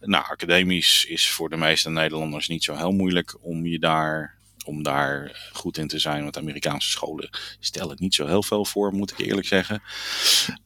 Nou, 0.00 0.24
academisch 0.24 1.04
is 1.04 1.30
voor 1.30 1.48
de 1.48 1.56
meeste 1.56 1.90
Nederlanders 1.90 2.48
niet 2.48 2.64
zo 2.64 2.74
heel 2.74 2.92
moeilijk 2.92 3.36
om 3.40 3.66
je 3.66 3.78
daar 3.78 4.35
om 4.66 4.82
daar 4.82 5.48
goed 5.52 5.78
in 5.78 5.88
te 5.88 5.98
zijn. 5.98 6.22
Want 6.22 6.38
Amerikaanse 6.38 6.90
scholen 6.90 7.30
stellen 7.60 7.90
het 7.90 8.00
niet 8.00 8.14
zo 8.14 8.26
heel 8.26 8.42
veel 8.42 8.64
voor, 8.64 8.92
moet 8.92 9.10
ik 9.10 9.18
eerlijk 9.18 9.46
zeggen. 9.46 9.82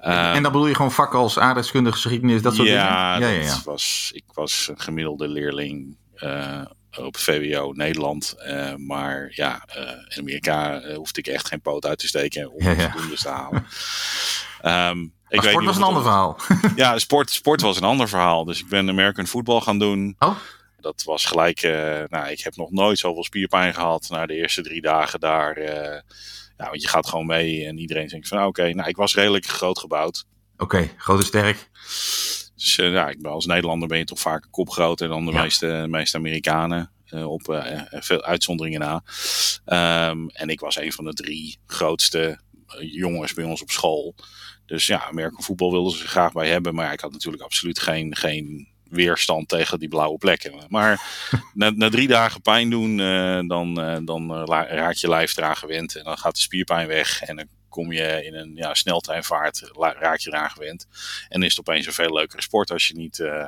Uh, 0.00 0.34
en 0.34 0.42
dan 0.42 0.52
bedoel 0.52 0.66
je 0.66 0.74
gewoon 0.74 0.92
vakken 0.92 1.18
als 1.18 1.38
aardrijkskunde, 1.38 1.92
geschiedenis, 1.92 2.42
dat 2.42 2.54
soort 2.54 2.68
ja, 2.68 3.14
dingen? 3.14 3.32
Ja, 3.32 3.40
ja, 3.40 3.44
ja. 3.44 3.60
Was, 3.64 4.10
ik 4.14 4.24
was 4.34 4.68
een 4.70 4.80
gemiddelde 4.80 5.28
leerling 5.28 5.96
uh, 6.16 6.64
op 6.98 7.16
VWO 7.16 7.72
Nederland. 7.72 8.34
Uh, 8.46 8.74
maar 8.74 9.32
ja, 9.34 9.64
in 10.08 10.18
Amerika 10.18 10.82
hoefde 10.94 11.20
ik 11.20 11.26
echt 11.26 11.48
geen 11.48 11.60
poot 11.60 11.86
uit 11.86 11.98
te 11.98 12.06
steken 12.06 12.52
om 12.52 12.62
ja, 12.62 12.70
ja. 12.70 12.90
voldoende 12.90 13.16
te 13.16 13.28
halen. 13.28 13.66
Um, 14.64 15.12
ik 15.30 15.42
sport 15.42 15.64
was 15.64 15.76
een 15.76 15.82
ander 15.82 16.02
verhaal. 16.02 16.36
ja, 16.76 16.98
sport, 16.98 17.30
sport 17.30 17.60
was 17.60 17.76
een 17.76 17.82
ander 17.82 18.08
verhaal. 18.08 18.44
Dus 18.44 18.60
ik 18.60 18.68
ben 18.68 18.88
American 18.88 19.26
voetbal 19.26 19.60
gaan 19.60 19.78
doen. 19.78 20.16
Oh. 20.18 20.36
Dat 20.80 21.02
was 21.04 21.24
gelijk, 21.24 21.62
uh, 21.62 22.02
nou, 22.08 22.30
ik 22.30 22.40
heb 22.40 22.56
nog 22.56 22.70
nooit 22.70 22.98
zoveel 22.98 23.24
spierpijn 23.24 23.74
gehad 23.74 24.06
na 24.10 24.26
de 24.26 24.34
eerste 24.34 24.62
drie 24.62 24.80
dagen 24.80 25.20
daar. 25.20 25.58
Uh, 25.58 26.00
ja, 26.56 26.68
want 26.68 26.82
je 26.82 26.88
gaat 26.88 27.08
gewoon 27.08 27.26
mee 27.26 27.66
en 27.66 27.78
iedereen 27.78 28.08
denkt 28.08 28.28
van, 28.28 28.38
oké, 28.38 28.46
okay, 28.46 28.70
nou, 28.70 28.88
ik 28.88 28.96
was 28.96 29.14
redelijk 29.14 29.46
groot 29.46 29.78
gebouwd. 29.78 30.26
Oké, 30.54 30.62
okay, 30.62 30.94
groot 30.96 31.20
en 31.20 31.26
sterk. 31.26 31.70
Dus 32.54 32.78
uh, 32.78 32.92
ja, 32.92 33.08
ik 33.08 33.22
ben 33.22 33.30
als 33.30 33.46
Nederlander 33.46 33.88
ben 33.88 33.98
je 33.98 34.04
toch 34.04 34.20
vaak 34.20 34.44
een 34.44 34.50
kop 34.50 34.70
groter 34.70 35.08
dan 35.08 35.24
de 35.24 35.32
ja. 35.32 35.42
meeste, 35.42 35.86
meeste 35.88 36.16
Amerikanen. 36.16 36.92
op 37.10 37.42
veel 37.90 38.22
uitzonderingen 38.22 38.80
na. 38.80 39.02
Um, 40.08 40.28
en 40.28 40.48
ik 40.48 40.60
was 40.60 40.76
een 40.76 40.92
van 40.92 41.04
de 41.04 41.12
drie 41.12 41.58
grootste 41.66 42.40
jongens 42.78 43.34
bij 43.34 43.44
ons 43.44 43.62
op 43.62 43.70
school. 43.70 44.14
Dus 44.66 44.86
ja, 44.86 45.04
American 45.04 45.42
voetbal 45.42 45.70
wilden 45.70 45.98
ze 45.98 46.08
graag 46.08 46.32
bij 46.32 46.48
hebben. 46.48 46.74
Maar 46.74 46.84
ja, 46.84 46.92
ik 46.92 47.00
had 47.00 47.12
natuurlijk 47.12 47.42
absoluut 47.42 47.78
geen, 47.78 48.16
geen 48.16 48.68
weerstand 48.90 49.48
tegen 49.48 49.78
die 49.78 49.88
blauwe 49.88 50.18
plekken. 50.18 50.52
Maar 50.68 51.00
na, 51.54 51.70
na, 51.70 51.88
drie 51.88 52.08
dagen 52.08 52.40
pijn 52.40 52.70
doen, 52.70 52.96
dan, 53.48 53.74
dan 54.04 54.44
raak 54.44 54.94
je 54.94 55.08
lijf 55.08 55.36
eraan 55.36 55.56
gewend. 55.56 55.96
En 55.96 56.04
dan 56.04 56.18
gaat 56.18 56.34
de 56.34 56.40
spierpijn 56.40 56.86
weg. 56.86 57.22
En 57.22 57.36
dan 57.36 57.46
kom 57.70 57.92
je 57.92 58.24
in 58.24 58.34
een 58.34 58.52
ja, 58.54 58.74
sneltreinvaart, 58.74 59.70
raak 59.76 60.18
je 60.18 60.30
eraan 60.30 60.50
gewend. 60.50 60.86
En 61.28 61.42
is 61.42 61.56
het 61.56 61.68
opeens 61.68 61.86
een 61.86 61.92
veel 61.92 62.12
leukere 62.12 62.42
sport 62.42 62.70
als 62.70 62.88
je 62.88 62.94
niet. 62.94 63.18
Uh... 63.18 63.44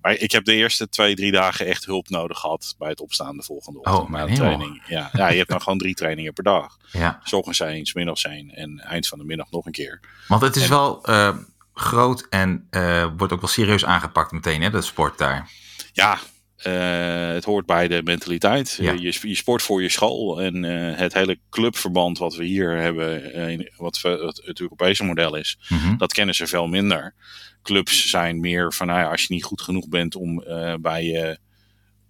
Maar 0.00 0.14
ik 0.14 0.32
heb 0.32 0.44
de 0.44 0.54
eerste 0.54 0.88
twee, 0.88 1.14
drie 1.14 1.32
dagen 1.32 1.66
echt 1.66 1.84
hulp 1.84 2.08
nodig 2.08 2.38
gehad 2.38 2.74
bij 2.78 2.88
het 2.88 3.00
opstaan 3.00 3.36
de 3.36 3.42
volgende 3.42 3.78
ochtend. 3.78 3.98
Oh, 3.98 4.08
mijn 4.08 4.26
de 4.26 4.34
training. 4.34 4.82
Ja, 4.86 5.10
ja, 5.12 5.28
je 5.28 5.36
hebt 5.36 5.50
dan 5.50 5.62
gewoon 5.62 5.78
drie 5.78 5.94
trainingen 5.94 6.32
per 6.32 6.44
dag. 6.44 6.76
Ja. 6.92 7.20
S 7.24 7.32
ochtends 7.32 7.60
eens, 7.60 7.94
middags 7.94 8.24
één 8.24 8.50
en 8.50 8.78
eind 8.78 9.08
van 9.08 9.18
de 9.18 9.24
middag 9.24 9.50
nog 9.50 9.66
een 9.66 9.72
keer. 9.72 10.00
Want 10.28 10.42
het 10.42 10.56
is 10.56 10.62
En- 10.62 10.68
wel 10.68 11.04
eh, 11.04 11.36
groot 11.74 12.26
en 12.30 12.66
eh, 12.70 13.06
wordt 13.16 13.32
ook 13.32 13.40
wel 13.40 13.50
serieus 13.50 13.84
aangepakt 13.84 14.32
meteen, 14.32 14.62
hè, 14.62 14.70
dat 14.70 14.84
sport 14.84 15.18
daar. 15.18 15.50
Ja, 15.92 16.18
eh, 16.56 17.28
het 17.34 17.44
hoort 17.44 17.66
bij 17.66 17.88
de 17.88 18.00
mentaliteit. 18.04 18.78
Ja. 18.80 18.92
Je, 18.92 19.18
je 19.22 19.34
sport 19.34 19.62
voor 19.62 19.82
je 19.82 19.88
school. 19.88 20.42
En 20.42 20.64
eh, 20.64 20.98
het 20.98 21.12
hele 21.14 21.38
clubverband 21.50 22.18
wat 22.18 22.34
we 22.34 22.44
hier 22.44 22.76
hebben, 22.76 23.32
in- 23.50 23.70
wat 23.76 24.00
we- 24.00 24.32
het, 24.44 24.60
Europese 24.60 25.04
model 25.04 25.34
is, 25.36 25.58
Mhm. 25.68 25.96
dat 25.96 26.12
kennen 26.12 26.34
ze 26.34 26.46
veel 26.46 26.66
minder. 26.66 27.14
Clubs 27.62 28.10
zijn 28.10 28.40
meer 28.40 28.72
van, 28.72 28.86
nou 28.86 28.98
ja, 29.00 29.10
als 29.10 29.22
je 29.22 29.34
niet 29.34 29.44
goed 29.44 29.60
genoeg 29.62 29.88
bent 29.88 30.14
om 30.16 30.44
bij 30.80 31.04
je 31.04 31.38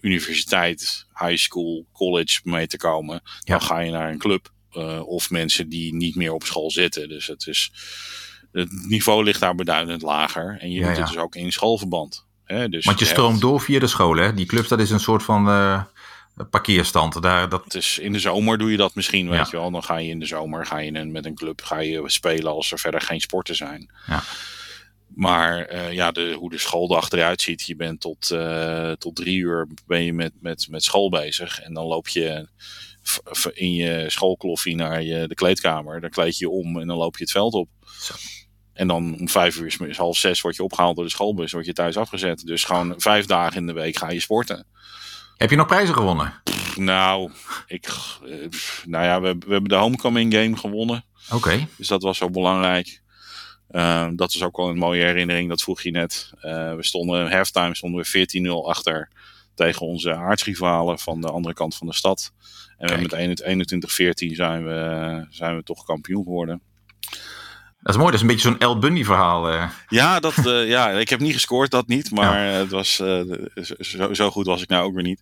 universiteit, 0.01 1.07
high 1.19 1.37
school, 1.37 1.87
college 1.93 2.41
mee 2.45 2.67
te 2.67 2.77
komen, 2.77 3.21
Ja. 3.25 3.41
dan 3.45 3.63
ga 3.63 3.79
je 3.79 3.91
naar 3.91 4.11
een 4.11 4.19
club. 4.19 4.51
of 5.05 5.31
mensen 5.31 5.69
die 5.69 5.95
niet 5.95 6.15
meer 6.15 6.33
op 6.33 6.45
school 6.45 6.71
zitten. 6.71 7.09
Dus 7.09 7.27
het, 7.27 7.47
is, 7.47 7.73
het 8.53 8.87
niveau 8.89 9.25
ligt 9.25 9.41
daar 9.41 9.55
beduidend 9.55 10.03
lager. 10.03 10.57
En 10.61 10.71
je 10.71 10.79
Ja, 10.79 10.89
doet 10.89 10.97
het 10.97 11.07
dus 11.07 11.17
ook 11.17 11.35
in 11.35 11.53
schoolverband. 11.53 12.27
Hè? 12.45 12.69
Dus 12.69 12.85
Want 12.85 12.99
je 12.99 13.05
stroomt 13.05 13.41
door 13.41 13.61
via 13.61 13.79
de 13.79 13.87
scholen, 13.87 14.25
hè? 14.25 14.35
Die 14.35 14.47
clubs, 14.47 14.69
dat 14.69 14.81
is 14.81 14.91
een 14.91 15.01
soort 15.01 15.23
van 15.23 15.49
eh, 15.49 15.83
parkeerstand. 16.51 17.23
Daar, 17.23 17.49
dat, 17.49 17.71
Dus 17.71 17.99
in 17.99 18.13
de 18.13 18.19
zomer 18.19 18.59
doe 18.59 18.71
je 18.71 18.77
dat 18.77 18.95
misschien, 18.95 19.29
weet 19.29 19.51
je 19.51 19.57
wel. 19.57 19.71
Dan 19.71 19.83
ga 19.83 19.97
je 19.97 20.09
in 20.09 20.19
de 20.19 20.27
zomer 20.27 20.67
ga 20.67 20.79
je 20.79 21.05
met 21.05 21.25
een 21.25 21.35
club 21.35 21.63
ga 21.63 21.79
je 21.79 22.03
spelen 22.07 22.53
als 22.53 22.73
er 22.73 22.79
verder 22.79 23.01
geen 23.01 23.21
sporten 23.21 23.55
zijn. 23.55 23.91
Ja. 24.07 24.23
Maar 25.15 25.65
eh, 25.65 25.93
ja, 25.93 26.13
de, 26.13 26.35
hoe 26.39 26.51
de 26.51 26.59
schooldag 26.59 27.11
eruit 27.11 27.41
ziet. 27.41 27.63
Je 27.63 27.77
bent 27.77 28.01
tot, 28.01 28.31
eh, 28.31 28.93
tot 28.93 29.17
drie 29.17 29.37
uur 29.37 29.67
ben 29.87 30.03
je 30.03 30.13
met, 30.13 30.33
met, 30.41 30.67
met 30.71 30.85
school 30.85 31.11
bezig. 31.11 31.61
En 31.61 31.75
dan 31.75 31.87
loop 31.87 32.09
je 32.09 32.49
in 33.53 33.75
je 33.75 34.05
schoolkloffie 34.09 34.77
naar 34.77 35.03
je, 35.03 35.29
de 35.29 35.35
kleedkamer. 35.35 36.01
Dan 36.01 36.11
kleed 36.11 36.39
je 36.39 36.45
je 36.45 36.51
om 36.51 36.81
en 36.81 36.87
dan 36.87 36.97
loop 36.97 37.17
je 37.17 37.23
het 37.23 37.33
veld 37.33 37.55
op. 37.55 37.69
Zo. 38.01 38.15
En 38.75 38.89
dan 38.89 39.17
om 39.21 39.29
vijf 39.29 39.57
uur, 39.57 39.71
's 39.71 39.77
middags, 39.77 39.99
half 39.99 40.17
zes, 40.17 40.41
word 40.41 40.57
je 40.57 40.63
opgehaald 40.63 40.97
door 40.97 41.05
de 41.05 41.11
schoolbus. 41.11 41.53
Word 41.53 41.67
je 41.67 41.73
thuis 41.73 41.97
afgezet. 41.97 42.47
Dus 42.47 42.65
gewoon 42.65 42.95
vijf 42.97 43.27
dagen 43.27 43.57
in 43.57 43.67
de 43.67 43.73
week 43.73 43.97
ga 43.97 44.11
je 44.11 44.21
sporten. 44.21 44.67
Heb 45.37 45.51
je 45.51 45.57
nog 45.57 45.67
prijzen 45.67 45.95
gewonnen? 45.95 46.33
Nou, 46.77 47.31
ik, 47.67 47.87
eh, 48.27 48.49
pff, 48.49 48.85
nou 48.87 49.05
ja, 49.05 49.21
we, 49.21 49.37
we 49.39 49.53
hebben 49.53 49.71
de 49.71 49.75
homecoming 49.75 50.35
game 50.35 50.57
gewonnen. 50.57 51.05
Oké. 51.33 51.67
Dus 51.77 51.89
dat 51.89 52.03
was 52.03 52.19
zo 52.19 52.31
belangrijk. 52.31 53.03
Eh, 53.69 54.09
dat 54.15 54.35
is 54.35 54.43
ook 54.43 54.57
wel 54.57 54.69
een 54.69 54.79
mooie 54.79 55.05
herinnering, 55.05 55.49
dat 55.49 55.63
vroeg 55.63 55.83
je 55.83 55.91
net. 55.91 56.33
Eh, 56.41 56.75
we 56.75 56.85
stonden 56.85 57.33
halftime 57.33 57.75
stonden 57.75 58.01
we 58.03 58.09
14-0 58.09 58.69
achter 58.69 59.11
tegen 59.55 59.87
onze 59.87 60.15
aardsrivalen 60.15 60.99
van 60.99 61.21
de 61.21 61.31
andere 61.31 61.55
kant 61.55 61.77
van 61.77 61.87
de 61.87 61.95
stad. 61.95 62.33
En 62.79 62.89
we 62.89 63.09
Kijk. 63.09 63.29
met 63.29 63.43
21-14 63.43 64.35
zijn 64.35 64.65
we, 64.65 65.27
zijn 65.31 65.57
we 65.57 65.63
toch 65.63 65.85
kampioen 65.85 66.23
geworden. 66.23 66.63
Dat 67.83 67.95
is 67.95 68.01
mooi, 68.01 68.11
dat 68.13 68.15
is 68.15 68.21
een 68.21 68.27
beetje 68.35 68.49
zo'n 68.49 68.59
El 68.59 68.79
Bundy 68.79 69.05
verhaal. 69.05 69.49
eh. 69.49 69.71
Ja, 69.89 70.21
dat, 70.21 70.47
eh, 70.47 70.69
ja, 70.69 70.91
ik 70.91 71.09
heb 71.09 71.21
niet 71.21 71.33
gescoord, 71.33 71.71
dat 71.71 71.87
niet. 71.87 72.11
Maar 72.11 72.39
het 72.43 72.71
was, 72.71 73.01
eh, 73.01 73.21
zo, 73.81 74.15
zo 74.15 74.31
goed 74.31 74.47
was 74.47 74.63
ik 74.63 74.69
nou 74.69 74.85
ook 74.85 74.95
weer 74.95 75.03
niet. 75.03 75.21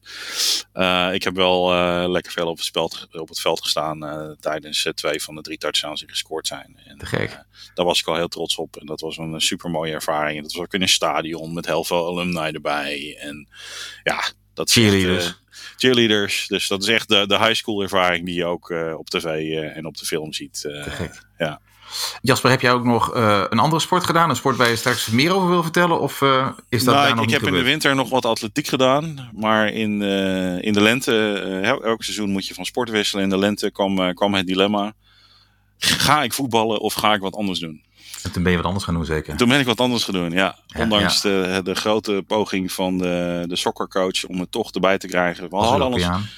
Eh, 0.73 1.09
ik 1.13 1.23
heb 1.23 1.35
wel 1.35 1.73
eh, 1.73 2.05
lekker 2.09 2.33
veel 2.33 2.47
op 2.47 2.59
het, 2.59 2.71
veld, 2.73 3.09
op 3.13 3.29
het 3.29 3.41
veld 3.41 3.61
gestaan 3.63 4.05
eh, 4.07 4.31
tijdens 4.41 4.85
eh, 4.85 4.93
twee 4.93 5.23
van 5.23 5.35
de 5.35 5.41
drie 5.41 5.59
touchdowns 5.59 6.01
die 6.01 6.09
gescoord 6.09 6.47
zijn. 6.47 6.81
En, 6.87 6.99
Te 6.99 7.07
gek. 7.07 7.31
eh, 7.31 7.39
daar 7.75 7.85
was 7.87 8.01
ik 8.01 8.07
al 8.07 8.15
heel 8.17 8.29
trots 8.29 8.57
op. 8.57 8.77
En 8.77 8.87
dat 8.87 9.01
was 9.01 9.17
een 9.17 9.41
super 9.41 9.71
mooie 9.71 9.93
ervaring. 9.93 10.37
En 10.37 10.43
dat 10.43 10.53
was 10.53 10.63
ook 10.63 10.75
in 10.75 10.83
een 10.83 10.89
stadion 10.89 11.55
met 11.55 11.67
heel 11.67 11.85
veel 11.85 12.09
alumni 12.09 12.51
erbij. 12.51 13.17
En 13.21 13.49
ja, 14.03 14.23
dat 14.55 14.67
echt, 14.67 14.75
Cheerleaders. 14.77 15.27
eh, 15.27 15.33
cheerleaders. 15.77 16.47
Dus 16.49 16.69
dat 16.69 16.83
is 16.83 16.89
echt 16.89 17.09
de, 17.09 17.27
de 17.27 17.39
high 17.39 17.55
school 17.55 17.83
ervaring 17.83 18.27
die 18.27 18.35
je 18.35 18.45
ook 18.45 18.71
eh, 18.71 18.95
op 18.99 19.11
tv 19.11 19.25
eh, 19.25 19.77
en 19.77 19.87
op 19.87 19.97
de 19.97 20.07
film 20.07 20.33
ziet. 20.33 20.65
eh, 20.65 20.83
Te 20.83 20.91
gek. 20.91 21.29
Ja. 22.13 22.19
Jasper, 22.23 22.51
heb 22.51 22.61
jij 22.61 22.73
ook 22.73 22.85
nog 22.85 23.15
eh, 23.15 23.45
een 23.49 23.59
andere 23.59 23.81
sport 23.83 24.05
gedaan? 24.05 24.31
Een 24.31 24.37
sport 24.37 24.57
waar 24.57 24.69
je 24.69 24.77
straks 24.77 25.07
meer 25.07 25.35
over 25.35 25.49
wil 25.49 25.63
vertellen? 25.63 26.01
Of 26.01 26.23
eh, 26.23 26.49
is 26.69 26.85
dat 26.85 26.95
Nou, 26.95 26.97
daar 26.97 27.09
ik, 27.09 27.15
nog 27.15 27.25
ik 27.25 27.31
heb 27.31 27.43
in 27.43 27.53
de 27.53 27.63
winter 27.63 27.95
nog 27.95 28.11
wat 28.11 28.25
atletiek 28.25 28.67
gedaan. 28.67 29.29
Maar 29.35 29.69
in, 29.69 30.03
eh, 30.03 30.63
in 30.63 30.73
de 30.73 30.81
lente, 30.81 31.33
el- 31.63 31.85
elk 31.85 32.03
seizoen 32.03 32.31
moet 32.31 32.47
je 32.47 32.55
van 32.55 32.65
sport 32.65 32.91
wisselen. 32.91 33.25
In 33.25 33.31
de 33.31 33.39
lente 33.39 33.71
kwam, 33.71 34.15
kwam 34.15 34.35
het 34.35 34.47
dilemma. 34.47 34.93
Ga 35.79 36.23
ik 36.23 36.33
voetballen 36.33 36.81
of 36.81 36.95
ga 36.95 37.15
ik 37.15 37.21
wat 37.21 37.35
anders 37.35 37.59
doen? 37.59 37.83
En 38.23 38.33
toen 38.33 38.43
ben 38.43 38.51
je 38.51 38.57
wat 38.59 38.67
anders 38.67 38.85
gaan 38.85 38.95
doen 38.95 39.05
zeker? 39.05 39.37
Toen 39.37 39.49
ben 39.49 39.61
ik 39.61 39.67
wat 39.67 39.81
anders 39.81 40.05
gaan 40.05 40.15
doen, 40.15 40.31
ja. 40.31 40.57
Ja, 40.67 40.81
Ondanks 40.83 41.21
De, 41.21 41.61
de 41.65 41.75
grote 41.75 42.25
poging 42.27 42.73
van 42.73 42.99
de, 42.99 43.45
de 43.49 43.57
soccercoach 43.57 44.25
om 44.27 44.41
het 44.41 44.51
toch 44.53 44.71
erbij 44.73 44.99
te 44.99 45.07
krijgen. 45.07 45.51
We 45.51 45.57
hadden 45.57 45.73
al 45.81 45.87
een, 45.87 45.93
Europeaan. 45.93 46.29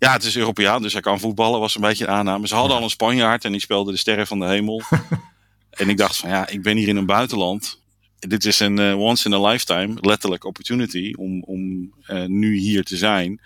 Ja, 0.00 0.12
het 0.12 0.24
is 0.24 0.36
Europeaan, 0.36 0.82
dus 0.82 0.92
hij 0.92 1.02
kan 1.02 1.20
voetballen, 1.20 1.60
was 1.60 1.74
een 1.74 1.80
beetje 1.80 2.06
een 2.06 2.12
aanname. 2.12 2.48
Ze 2.48 2.54
hadden 2.54 2.76
al 2.76 2.82
een 2.82 2.90
Spanjaard 2.90 3.44
en 3.44 3.52
die 3.52 3.60
speelde 3.60 3.90
de 3.90 3.96
sterren 3.96 4.26
van 4.26 4.38
de 4.38 4.46
hemel. 4.46 4.82
en 5.70 5.88
ik 5.88 5.96
dacht 5.96 6.16
van 6.16 6.30
ja, 6.30 6.48
ik 6.48 6.62
ben 6.62 6.76
hier 6.76 6.88
in 6.88 6.96
een 6.96 7.06
buitenland. 7.06 7.82
Dit 8.18 8.44
is 8.44 8.60
een 8.60 8.78
eh, 8.78 8.98
once 8.98 9.28
in 9.28 9.34
a 9.34 9.40
lifetime, 9.48 9.96
letterlijk 10.00 10.44
opportunity 10.44 11.12
om, 11.18 11.42
om 11.42 11.92
eh, 12.06 12.24
nu 12.24 12.56
hier 12.56 12.84
te 12.84 12.96
zijn. 12.96 13.40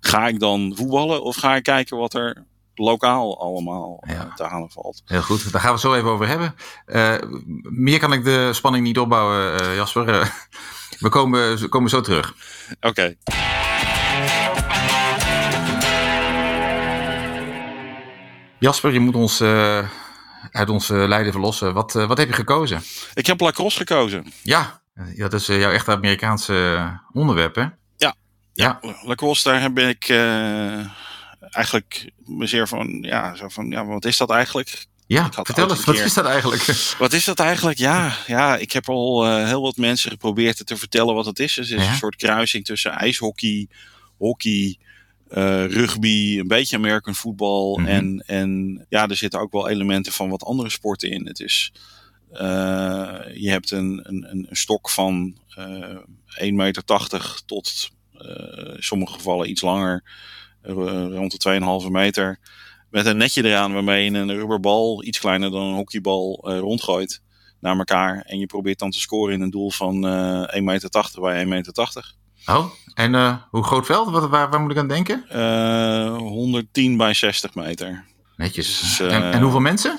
Ga 0.00 0.28
ik 0.28 0.40
dan 0.40 0.72
voetballen 0.76 1.22
of 1.22 1.36
ga 1.36 1.56
ik 1.56 1.62
kijken 1.62 1.96
wat 1.96 2.14
er 2.14 2.44
lokaal 2.74 3.40
allemaal 3.40 4.04
eh, 4.06 4.34
te 4.34 4.44
halen 4.44 4.70
valt? 4.70 5.02
Heel 5.04 5.22
goed, 5.22 5.52
daar 5.52 5.60
gaan 5.60 5.74
we 5.74 5.76
het 5.76 5.86
zo 5.86 5.94
even 5.94 6.10
over 6.10 6.28
hebben. 6.28 6.54
Eh, 6.86 7.16
meer 7.62 7.98
kan 7.98 8.12
ik 8.12 8.24
de 8.24 8.52
spanning 8.52 8.84
niet 8.84 8.98
opbouwen, 8.98 9.74
Jasper. 9.74 10.06
We 10.98 11.08
komen, 11.08 11.58
we 11.58 11.68
komen 11.68 11.90
zo 11.90 12.00
terug. 12.00 12.34
Oké. 12.80 13.16
Jasper, 18.60 18.92
je 18.92 19.00
moet 19.00 19.14
ons 19.14 19.40
eh, 19.40 19.88
uit 20.50 20.68
onze 20.68 20.94
lijden 20.94 21.32
verlossen. 21.32 21.74
Wat, 21.74 21.94
eh, 21.96 22.06
wat 22.06 22.18
heb 22.18 22.28
je 22.28 22.34
gekozen? 22.34 22.82
Ik 23.14 23.26
heb 23.26 23.40
lacrosse 23.40 23.78
gekozen. 23.78 24.32
Ja, 24.42 24.82
dat 25.16 25.32
is 25.32 25.48
eh, 25.48 25.60
jouw 25.60 25.70
echte 25.70 25.90
Amerikaanse 25.90 26.74
eh, 26.76 26.92
onderwerp, 27.12 27.54
hè? 27.54 27.64
Ja. 27.96 28.14
Ja, 28.52 28.80
Lacrosse, 29.02 29.48
daar 29.48 29.60
heb 29.60 29.78
ik 29.78 30.08
eh, 30.08 30.78
eigenlijk 31.50 32.10
zeer 32.38 32.68
van, 32.68 32.98
ja, 33.02 33.34
zo 33.34 33.48
van, 33.48 33.70
ja, 33.70 33.84
wat 33.86 34.04
is 34.04 34.16
dat 34.16 34.30
eigenlijk? 34.30 34.86
ja 35.06 35.28
vertel 35.30 35.70
eens, 35.70 35.78
een 35.78 35.84
wat 35.94 36.04
is 36.04 36.14
dat 36.14 36.24
eigenlijk? 36.24 36.62
Wat 36.98 37.12
is 37.12 37.24
dat 37.24 37.38
eigenlijk? 37.40 37.78
Ja, 37.78 38.16
ja 38.26 38.56
ik 38.56 38.72
heb 38.72 38.88
al 38.88 39.26
eh, 39.26 39.46
heel 39.46 39.62
wat 39.62 39.76
mensen 39.76 40.10
geprobeerd 40.10 40.66
te 40.66 40.76
vertellen 40.76 41.14
wat 41.14 41.26
het 41.26 41.38
is. 41.38 41.56
Het 41.56 41.64
is 41.64 41.70
Ja? 41.70 41.88
een 41.90 41.96
soort 41.96 42.16
kruising 42.16 42.64
tussen 42.64 42.92
ijshockey, 42.92 43.68
hockey, 44.18 44.78
eh, 45.30 45.66
rugby, 45.66 46.38
een 46.38 46.48
beetje 46.48 46.76
American 46.76 47.14
voetbal. 47.14 47.76
Mhm. 47.76 47.88
en, 47.88 48.22
en 48.26 48.80
ja, 48.88 49.08
er 49.08 49.16
zitten 49.16 49.40
ook 49.40 49.52
wel 49.52 49.68
elementen 49.68 50.12
van 50.12 50.28
wat 50.30 50.44
andere 50.44 50.68
sporten 50.68 51.10
in. 51.10 51.26
Het 51.26 51.40
is, 51.40 51.72
eh, 52.32 53.18
je 53.34 53.50
hebt 53.50 53.70
een, 53.70 54.00
een, 54.02 54.26
een 54.30 54.46
stok 54.50 54.90
van 54.90 55.36
eh 55.54 55.96
1,80 56.30 56.52
meter 56.52 56.84
tot 57.46 57.90
in 58.74 58.76
sommige 58.78 59.12
gevallen 59.12 59.50
iets 59.50 59.62
langer, 59.62 60.02
rond 60.62 61.42
de 61.42 61.82
2,5 61.84 61.90
meter. 61.90 62.38
Met 62.90 63.06
een 63.06 63.16
netje 63.16 63.44
eraan 63.44 63.72
waarmee 63.72 64.04
je 64.04 64.18
een 64.18 64.34
rubberbal, 64.34 65.04
iets 65.04 65.18
kleiner 65.18 65.50
dan 65.50 65.62
een 65.62 65.74
hockeybal, 65.74 66.50
rondgooit 66.58 67.22
naar 67.60 67.78
elkaar. 67.78 68.22
En 68.26 68.38
je 68.38 68.46
probeert 68.46 68.78
dan 68.78 68.90
te 68.90 69.00
scoren 69.00 69.34
in 69.34 69.40
een 69.40 69.50
doel 69.50 69.70
van 69.70 70.06
eh 70.06 70.56
1,80 70.56 70.62
meter 70.62 71.20
bij 71.20 71.44
1,80 71.44 71.48
meter. 71.48 72.14
Oh, 72.46 72.66
en 72.94 73.14
eh, 73.14 73.34
hoe 73.50 73.64
groot 73.64 73.86
veld? 73.86 74.10
Wat, 74.10 74.28
waar, 74.28 74.50
waar 74.50 74.60
moet 74.60 74.70
ik 74.70 74.78
aan 74.78 74.88
denken? 74.88 75.24
Eh 75.28 76.16
110 76.16 76.96
bij 76.96 77.14
60 77.14 77.54
meter. 77.54 78.04
Netjes. 78.36 78.80
Dus, 78.80 79.00
eh, 79.00 79.14
en, 79.14 79.32
en 79.32 79.42
hoeveel 79.42 79.60
mensen? 79.60 79.98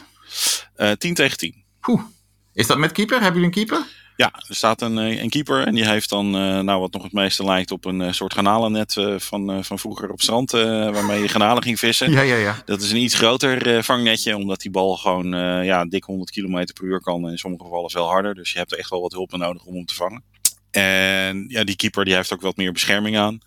Eh 0.75 0.91
10 0.91 1.13
tegen 1.13 1.37
10. 1.37 1.63
Poeh. 1.81 2.01
Is 2.53 2.67
dat 2.67 2.77
met 2.77 2.91
keeper? 2.91 3.21
Hebben 3.21 3.41
jullie 3.41 3.57
een 3.57 3.65
keeper? 3.67 3.85
Ja, 4.15 4.33
er 4.47 4.55
staat 4.55 4.81
een, 4.81 4.97
eh, 4.97 5.21
een 5.21 5.29
keeper 5.29 5.67
en 5.67 5.73
die 5.75 5.87
heeft 5.87 6.09
dan, 6.09 6.25
eh, 6.35 6.59
nou 6.59 6.79
wat 6.79 6.93
nog 6.93 7.03
het 7.03 7.11
meeste 7.13 7.43
lijkt 7.43 7.71
op 7.71 7.85
een 7.85 8.01
eh, 8.01 8.11
soort 8.11 8.33
garnalennet 8.33 8.97
eh, 8.97 9.15
van, 9.17 9.51
eh, 9.51 9.63
van 9.63 9.79
vroeger 9.79 10.11
op 10.11 10.21
strand, 10.21 10.53
eh, 10.53 10.61
waarmee 10.91 11.21
je 11.21 11.27
garnalen 11.27 11.63
ging 11.63 11.79
vissen. 11.79 12.11
Ja, 12.11 12.21
ja, 12.21 12.35
ja. 12.35 12.61
Dat 12.65 12.81
is 12.81 12.91
een 12.91 12.97
iets 12.97 13.15
groter 13.15 13.75
eh, 13.75 13.83
vangnetje, 13.83 14.35
omdat 14.35 14.59
die 14.61 14.71
bal 14.71 14.97
gewoon 14.97 15.33
eh, 15.33 15.65
ja, 15.65 15.85
dik 15.85 16.03
100 16.03 16.31
km 16.31 16.65
per 16.73 16.83
uur 16.83 17.01
kan. 17.01 17.25
En 17.25 17.31
in 17.31 17.37
sommige 17.37 17.63
gevallen 17.63 17.89
veel 17.89 18.07
harder. 18.07 18.33
Dus 18.35 18.51
je 18.51 18.57
hebt 18.57 18.71
er 18.71 18.77
echt 18.77 18.89
wel 18.89 19.01
wat 19.01 19.11
hulp 19.11 19.31
nodig 19.37 19.63
om 19.63 19.75
hem 19.75 19.85
te 19.85 19.95
vangen. 19.95 20.23
En 20.71 21.45
ja, 21.47 21.63
die 21.63 21.75
keeper 21.75 22.05
die 22.05 22.15
heeft 22.15 22.33
ook 22.33 22.41
wat 22.41 22.57
meer 22.57 22.71
bescherming 22.71 23.17
aan. 23.17 23.39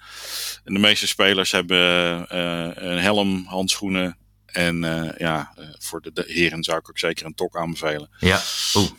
En 0.64 0.74
de 0.74 0.80
meeste 0.80 1.06
spelers 1.06 1.50
hebben 1.50 1.78
eh, 2.28 2.70
een 2.74 2.98
helm, 2.98 3.44
handschoenen 3.46 4.16
En 4.46 4.84
eh, 4.84 5.18
ja, 5.18 5.54
uh, 5.58 5.64
voor 5.78 6.00
de, 6.00 6.12
de, 6.12 6.24
heren 6.26 6.64
zou 6.64 6.78
ik 6.78 6.88
ook 6.88 6.98
zeker 6.98 7.26
een 7.26 7.34
tok 7.34 7.56
aanbevelen. 7.56 8.08
Ja. 8.18 8.40
Oeh. 8.74 8.90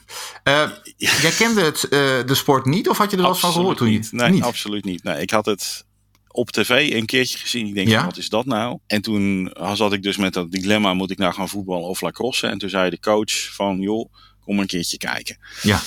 Jij 0.98 1.32
kende 1.38 1.62
het, 1.62 1.88
de 2.28 2.36
sport 2.36 2.66
niet 2.66 2.90
of 2.90 2.98
had 2.98 3.12
je 3.12 3.18
er 3.18 3.24
wel 3.24 3.36
van 3.36 3.52
gehoord 3.52 3.78
toen 3.78 3.90
niet? 3.90 4.12
Nee, 4.12 4.30
niet? 4.30 4.44
absoluut 4.44 4.86
niet. 4.86 5.04
Nee, 5.04 5.22
ik 5.22 5.30
had 5.30 5.46
het 5.46 5.86
op 6.28 6.52
tv 6.52 6.94
een 6.94 7.06
keertje 7.06 7.38
gezien. 7.38 7.68
Ik 7.68 7.74
denk, 7.74 7.88
ja? 7.88 8.06
wat 8.06 8.18
is 8.18 8.30
dat 8.30 8.46
nou? 8.46 8.80
En 8.88 9.02
toen 9.02 9.56
zat 9.74 9.94
ik 9.94 10.04
dus 10.04 10.18
met 10.18 10.34
dat 10.34 10.52
dilemma, 10.52 10.94
moet 10.94 11.12
ik 11.12 11.18
nou 11.18 11.34
gaan 11.34 11.50
voetballen 11.50 11.88
of 11.88 12.02
lacrosse? 12.02 12.48
En 12.48 12.58
toen 12.58 12.70
zei 12.70 12.90
de 12.90 13.00
coach 13.00 13.54
van, 13.54 13.80
joh, 13.80 14.14
kom 14.44 14.60
een 14.60 14.68
keertje 14.68 14.98
kijken. 14.98 15.38
Ja. 15.62 15.82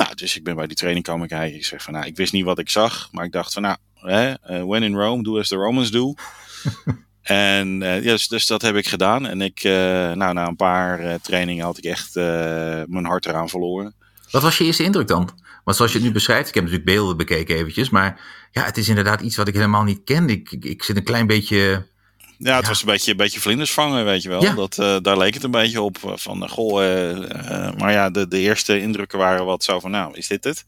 Nou, 0.00 0.14
dus 0.14 0.36
ik 0.36 0.44
ben 0.44 0.56
bij 0.56 0.66
die 0.66 0.76
training 0.76 1.04
komen 1.04 1.28
kijken. 1.28 1.56
Ik 1.56 1.64
zeg 1.64 1.82
van, 1.82 1.92
nou, 1.92 2.06
ik 2.06 2.16
wist 2.16 2.32
niet 2.32 2.44
wat 2.44 2.58
ik 2.58 2.68
zag. 2.68 3.08
Maar 3.12 3.24
ik 3.24 3.32
dacht 3.32 3.52
van, 3.52 3.62
nou, 3.62 3.76
hè, 3.94 4.34
when 4.66 4.82
in 4.82 4.96
Rome, 4.96 5.22
do 5.22 5.38
as 5.38 5.48
the 5.48 5.56
Romans 5.56 5.90
do. 5.90 6.14
En 7.22 7.80
uh, 7.80 8.02
dus, 8.02 8.28
dus, 8.28 8.46
dat 8.46 8.62
heb 8.62 8.76
ik 8.76 8.86
gedaan. 8.86 9.26
En 9.26 9.40
ik, 9.40 9.64
uh, 9.64 9.72
nou, 10.12 10.32
na 10.32 10.46
een 10.46 10.56
paar 10.56 11.20
trainingen 11.20 11.64
had 11.64 11.78
ik 11.78 11.84
echt 11.84 12.14
mijn 12.14 13.04
hart 13.04 13.26
eraan 13.26 13.48
verloren. 13.48 13.94
Wat 14.30 14.42
was 14.42 14.58
je 14.58 14.64
eerste 14.64 14.82
indruk 14.82 15.08
dan? 15.08 15.30
Want 15.64 15.76
zoals 15.76 15.92
je 15.92 15.98
het 15.98 16.06
nu 16.06 16.12
beschrijft, 16.12 16.48
ik 16.48 16.54
heb 16.54 16.64
natuurlijk 16.64 16.90
beelden 16.90 17.16
bekeken 17.16 17.56
eventjes. 17.56 17.90
Maar 17.90 18.20
ja, 18.50 18.64
het 18.64 18.76
is 18.76 18.88
inderdaad 18.88 19.20
iets 19.20 19.36
wat 19.36 19.48
ik 19.48 19.54
helemaal 19.54 19.84
niet 19.84 20.04
ken. 20.04 20.28
Ik, 20.28 20.52
ik, 20.52 20.64
ik 20.64 20.82
zit 20.82 20.96
een 20.96 21.04
klein 21.04 21.26
beetje... 21.26 21.86
Ja, 22.42 22.56
het 22.56 22.68
was 22.68 22.80
een 22.80 22.86
beetje, 22.86 23.10
een 23.10 23.16
beetje 23.16 23.40
vlinders 23.40 23.72
vangen, 23.72 24.04
weet 24.04 24.22
je 24.22 24.28
wel. 24.28 24.42
Ja. 24.42 24.54
Dat, 24.54 24.74
daar 25.04 25.18
leek 25.18 25.34
het 25.34 25.42
een 25.42 25.50
beetje 25.50 25.80
op. 25.80 25.98
Van, 26.02 26.48
goh, 26.48 26.74
maar 27.78 27.92
ja, 27.92 28.10
de, 28.10 28.28
de 28.28 28.38
eerste 28.38 28.80
indrukken 28.80 29.18
waren 29.18 29.44
wat 29.44 29.64
zo 29.64 29.80
van, 29.80 29.90
nou, 29.90 30.16
is 30.16 30.28
dit 30.28 30.44
het? 30.44 30.64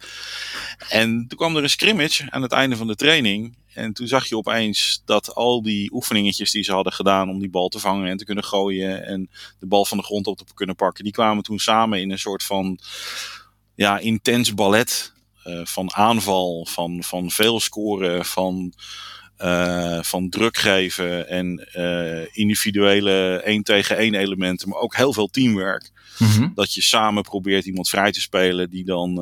En 0.88 1.25
toen 1.29 1.38
kwam 1.38 1.57
er 1.57 1.62
een 1.62 1.71
scrimmage 1.71 2.31
aan 2.31 2.43
het 2.43 2.52
einde 2.52 2.76
van 2.76 2.87
de 2.87 2.95
training. 2.95 3.55
En 3.75 3.93
toen 3.93 4.07
zag 4.07 4.26
je 4.26 4.37
opeens 4.37 5.02
dat 5.05 5.35
al 5.35 5.62
die 5.62 5.93
oefeningetjes 5.93 6.50
die 6.50 6.62
ze 6.62 6.73
hadden 6.73 6.93
gedaan 6.93 7.29
om 7.29 7.38
die 7.38 7.50
bal 7.50 7.69
te 7.69 7.79
vangen 7.79 8.11
en 8.11 8.17
te 8.17 8.25
kunnen 8.25 8.45
gooien 8.45 9.07
en 9.07 9.31
de 9.59 9.67
bal 9.67 9.85
van 9.85 9.99
de 9.99 10.05
grond 10.05 10.26
op 10.26 10.38
te 10.38 10.55
kunnen 10.55 10.76
pakken, 10.76 11.05
die 11.05 11.12
kwamen 11.12 11.43
toen 11.43 11.59
samen 11.59 12.00
in 12.00 12.11
een 12.11 12.19
soort 12.19 12.43
van 12.43 12.79
ja, 13.75 13.99
intens 13.99 14.55
ballet. 14.55 15.12
Van 15.64 15.95
aanval, 15.95 16.67
van, 16.71 17.02
van 17.02 17.31
veel 17.31 17.61
scoren, 17.61 18.25
van, 18.25 18.73
uh, 19.42 20.02
van 20.02 20.28
druk 20.28 20.56
geven 20.56 21.28
en 21.28 21.68
uh, 21.76 22.26
individuele 22.32 23.40
één 23.44 23.62
tegen 23.62 23.96
één 23.96 24.14
elementen, 24.14 24.68
maar 24.68 24.78
ook 24.78 24.96
heel 24.96 25.12
veel 25.12 25.28
teamwork. 25.28 25.90
Mm 26.18 26.28
-hmm. 26.28 26.52
Dat 26.54 26.75
je 26.75 26.82
samen 26.82 27.22
probeert 27.22 27.64
iemand 27.64 27.88
vrij 27.88 28.12
te 28.12 28.20
spelen 28.20 28.70
die 28.70 28.84
dan 28.84 29.12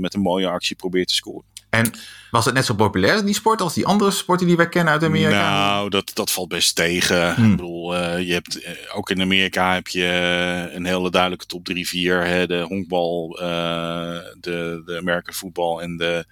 met 0.00 0.14
een 0.14 0.20
mooie 0.20 0.48
actie 0.48 0.76
probeert 0.76 1.08
te 1.08 1.14
scoren. 1.14 1.44
En 1.70 1.92
was 2.30 2.44
het 2.44 2.54
net 2.54 2.64
zo 2.64 2.74
populair, 2.74 3.24
die 3.24 3.34
sport, 3.34 3.60
als 3.60 3.74
die 3.74 3.86
andere 3.86 4.10
sporten 4.10 4.46
die 4.46 4.56
wij 4.56 4.68
kennen 4.68 4.92
uit 4.92 5.04
Amerika? 5.04 5.50
Nou, 5.50 5.90
dat, 5.90 6.10
dat 6.14 6.30
valt 6.30 6.48
best 6.48 6.74
tegen. 6.74 7.34
Hmm. 7.34 7.44
Ik 7.44 7.56
bedoel, 7.56 7.96
uh, 7.96 8.26
je 8.26 8.32
hebt, 8.32 8.62
uh, 8.62 8.70
ook 8.94 9.10
in 9.10 9.20
Amerika 9.20 9.74
heb 9.74 9.88
je 9.88 10.00
uh, 10.68 10.74
een 10.74 10.84
hele 10.84 11.10
duidelijke 11.10 11.46
top 11.46 11.64
3, 11.64 11.88
4. 11.88 12.26
Hè, 12.26 12.46
de 12.46 12.60
honkbal, 12.60 13.28
de, 13.30 14.82
de 14.84 14.96
American 15.00 15.34
voetbal 15.34 15.82
en 15.82 15.96
de 15.96 16.24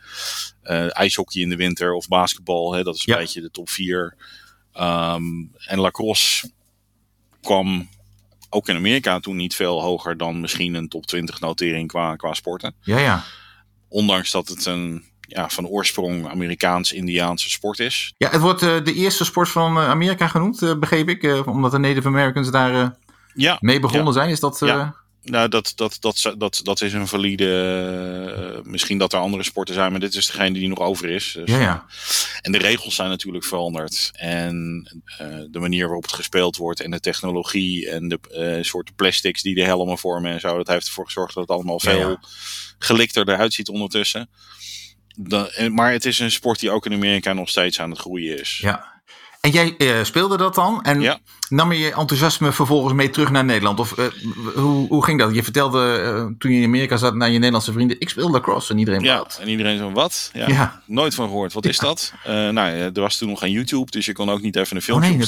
ijshockey 0.92 1.42
in 1.42 1.49
de 1.49 1.57
winter 1.57 1.92
of 1.92 2.09
basketbal. 2.09 2.73
Hè, 2.73 2.83
dat 2.83 2.95
is 2.95 3.07
een 3.07 3.12
ja. 3.12 3.18
beetje 3.18 3.40
de 3.40 3.50
top 3.50 3.71
4. 3.71 4.16
Um, 4.75 5.52
en 5.66 5.78
lacrosse 5.78 6.50
kwam 7.40 7.88
ook 8.50 8.68
in 8.68 8.76
Amerika 8.76 9.21
toen 9.21 9.37
niet 9.37 9.54
veel 9.54 9.83
hoger 9.83 10.16
dan 10.16 10.40
misschien 10.40 10.75
een 10.75 10.88
top 10.88 11.07
20 11.07 11.40
notering 11.40 11.88
qua, 11.88 12.16
qua 12.16 12.35
sporten. 12.35 12.75
Ja, 12.83 12.99
ja. 12.99 13.25
Ondanks 13.88 14.30
dat 14.30 14.49
het 14.49 14.66
een 14.66 15.04
ja, 15.28 15.49
van 15.49 15.66
oorsprong 15.66 16.28
Amerikaans-Indiaanse 16.28 17.50
sport 17.50 17.78
is. 17.78 18.14
Ja, 18.16 18.30
het 18.30 18.40
wordt 18.40 18.62
uh, 18.62 18.85
de 18.85 18.94
eerste 18.94 19.25
sport 19.25 19.49
van 19.49 19.76
uh, 19.76 19.88
Amerika 19.88 20.28
genoemd, 20.28 20.62
uh, 20.62 20.78
begreep 20.78 21.08
ik. 21.08 21.47
omdat 21.47 21.70
de 21.70 21.78
Native 21.78 22.08
Americans 22.08 22.50
daar 22.50 22.97
ja, 23.35 23.56
mee 23.61 23.80
begonnen 23.80 24.06
ja. 24.06 24.12
zijn. 24.12 24.30
Is 24.30 24.40
dat... 24.40 24.58
Ja. 24.61 24.94
Nou, 25.23 25.49
dat, 25.49 25.73
dat, 25.76 25.97
dat, 26.00 26.35
dat, 26.38 26.61
dat 26.62 26.80
is 26.80 26.92
een 26.92 27.08
valide. 27.08 28.62
misschien 28.64 28.99
dat 28.99 29.12
er 29.12 29.18
andere 29.18 29.42
sporten 29.42 29.75
zijn, 29.75 29.90
maar 29.90 30.00
dit 30.00 30.14
is 30.14 30.26
degene 30.26 30.52
die 30.52 30.68
nog 30.68 30.78
over 30.78 31.11
is. 31.11 31.32
Dus, 31.32 31.50
ja, 31.50 31.61
ja. 31.61 31.85
En 32.40 32.52
de 32.52 32.58
regels 32.58 32.94
zijn 32.94 33.08
natuurlijk 33.08 33.44
veranderd. 33.44 34.11
En 34.14 34.83
de 35.50 35.59
manier 35.59 35.85
waarop 35.85 36.02
het 36.02 36.12
gespeeld 36.12 36.57
wordt 36.57 36.81
en 36.81 36.90
de 36.90 37.00
technologie 37.00 37.90
en 37.90 38.09
de 38.09 38.59
soorten 38.62 38.94
plastics 38.94 39.42
die 39.42 39.55
de 39.55 39.64
helmen 39.64 39.98
vormen 39.98 40.33
en 40.33 40.40
zo. 40.40 40.57
Dat 40.57 40.68
heeft 40.68 40.87
ervoor 40.87 41.05
gezorgd 41.05 41.35
dat 41.35 41.42
het 41.42 41.52
allemaal 41.57 41.81
veel 41.81 42.11
ja. 42.11 42.20
gelikter 42.79 43.29
eruit 43.29 43.52
ziet 43.52 43.68
ondertussen 43.68 44.29
maar 45.70 45.92
het 45.92 46.04
is 46.04 46.18
een 46.18 46.31
sport 46.31 46.61
die 46.61 46.70
ook 46.70 46.87
in 46.87 46.92
Amerika 46.92 47.33
nog 47.33 47.48
steeds 47.48 47.81
aan 47.81 47.90
het 47.90 47.98
groeien 47.98 48.38
is. 48.38 48.59
Ja. 48.62 48.97
En 49.40 49.51
jij 49.51 49.74
uh, 49.79 50.05
speelde 50.05 50.37
dat 50.37 50.55
dan? 50.55 50.83
En 50.83 51.01
ja. 51.01 51.18
nam 51.48 51.72
je 51.72 51.79
je 51.79 51.94
enthousiasme 51.94 52.53
vervolgens 52.53 52.94
mee 52.94 53.11
terug 53.11 53.31
naar 53.31 53.44
Nederland? 53.44 53.81
Of 53.81 53.98
uh, 53.98 54.07
hoe, 54.55 54.88
hoe 54.88 55.05
ging 55.05 55.18
dat? 55.18 55.35
Je 55.35 55.42
vertelde 55.42 56.03
uh, 56.05 56.37
toen 56.38 56.53
je 56.53 56.59
in 56.59 56.64
Amerika 56.64 56.96
zat 56.96 57.14
naar 57.14 57.29
je 57.29 57.35
Nederlandse 57.35 57.72
vrienden: 57.72 58.01
ik 58.01 58.09
speelde 58.09 58.33
lacrosse 58.33 58.72
en 58.72 58.79
iedereen 58.79 59.03
Ja, 59.03 59.18
wat. 59.18 59.38
en 59.42 59.48
iedereen 59.48 59.79
zo: 59.79 59.90
wat? 59.90 60.31
Ja, 60.33 60.48
ja. 60.48 60.83
Nooit 60.87 61.14
van 61.14 61.29
gehoord. 61.29 61.53
Wat 61.53 61.66
is 61.66 61.79
dat? 61.79 62.12
nou, 62.24 62.59
er 62.59 63.01
was 63.01 63.16
toen 63.16 63.29
nog 63.29 63.38
geen 63.38 63.53
YouTube, 63.53 63.90
dus 63.90 64.07
je 64.07 64.12
kon 64.12 64.31
ook 64.31 64.42
niet 64.42 64.57
even 64.57 64.77
een 64.77 64.83
filmpje 64.83 65.09
oh, 65.09 65.18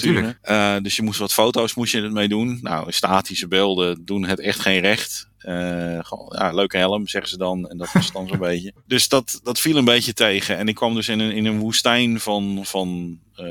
nee, 0.44 0.80
dus 0.82 0.96
je 0.96 1.02
moest 1.02 1.18
wat 1.18 1.32
foto's 1.32 1.74
moest 1.74 1.92
je 1.92 2.02
ermee 2.02 2.28
doen. 2.28 2.58
Nou, 2.62 2.92
statische 2.92 3.48
beelden 3.48 4.04
doen 4.04 4.24
het 4.24 4.40
echt 4.40 4.60
geen 4.60 4.80
recht. 4.80 5.28
Uh, 5.48 5.98
gewoon, 6.02 6.36
ja, 6.38 6.52
leuke 6.52 6.76
helm, 6.76 7.08
zeggen 7.08 7.30
ze 7.30 7.38
dan. 7.38 7.68
En 7.68 7.78
dat 7.78 7.92
was 7.92 8.12
dan 8.12 8.28
zo'n 8.28 8.38
beetje. 8.48 8.72
Dus 8.86 9.08
dat, 9.08 9.40
dat 9.42 9.60
viel 9.60 9.76
een 9.76 9.84
beetje 9.84 10.12
tegen. 10.12 10.56
En 10.56 10.68
ik 10.68 10.74
kwam 10.74 10.94
dus 10.94 11.08
in 11.08 11.20
een, 11.20 11.32
in 11.32 11.46
een 11.46 11.58
woestijn 11.58 12.20
van, 12.20 12.60
van 12.62 13.18
uh, 13.36 13.46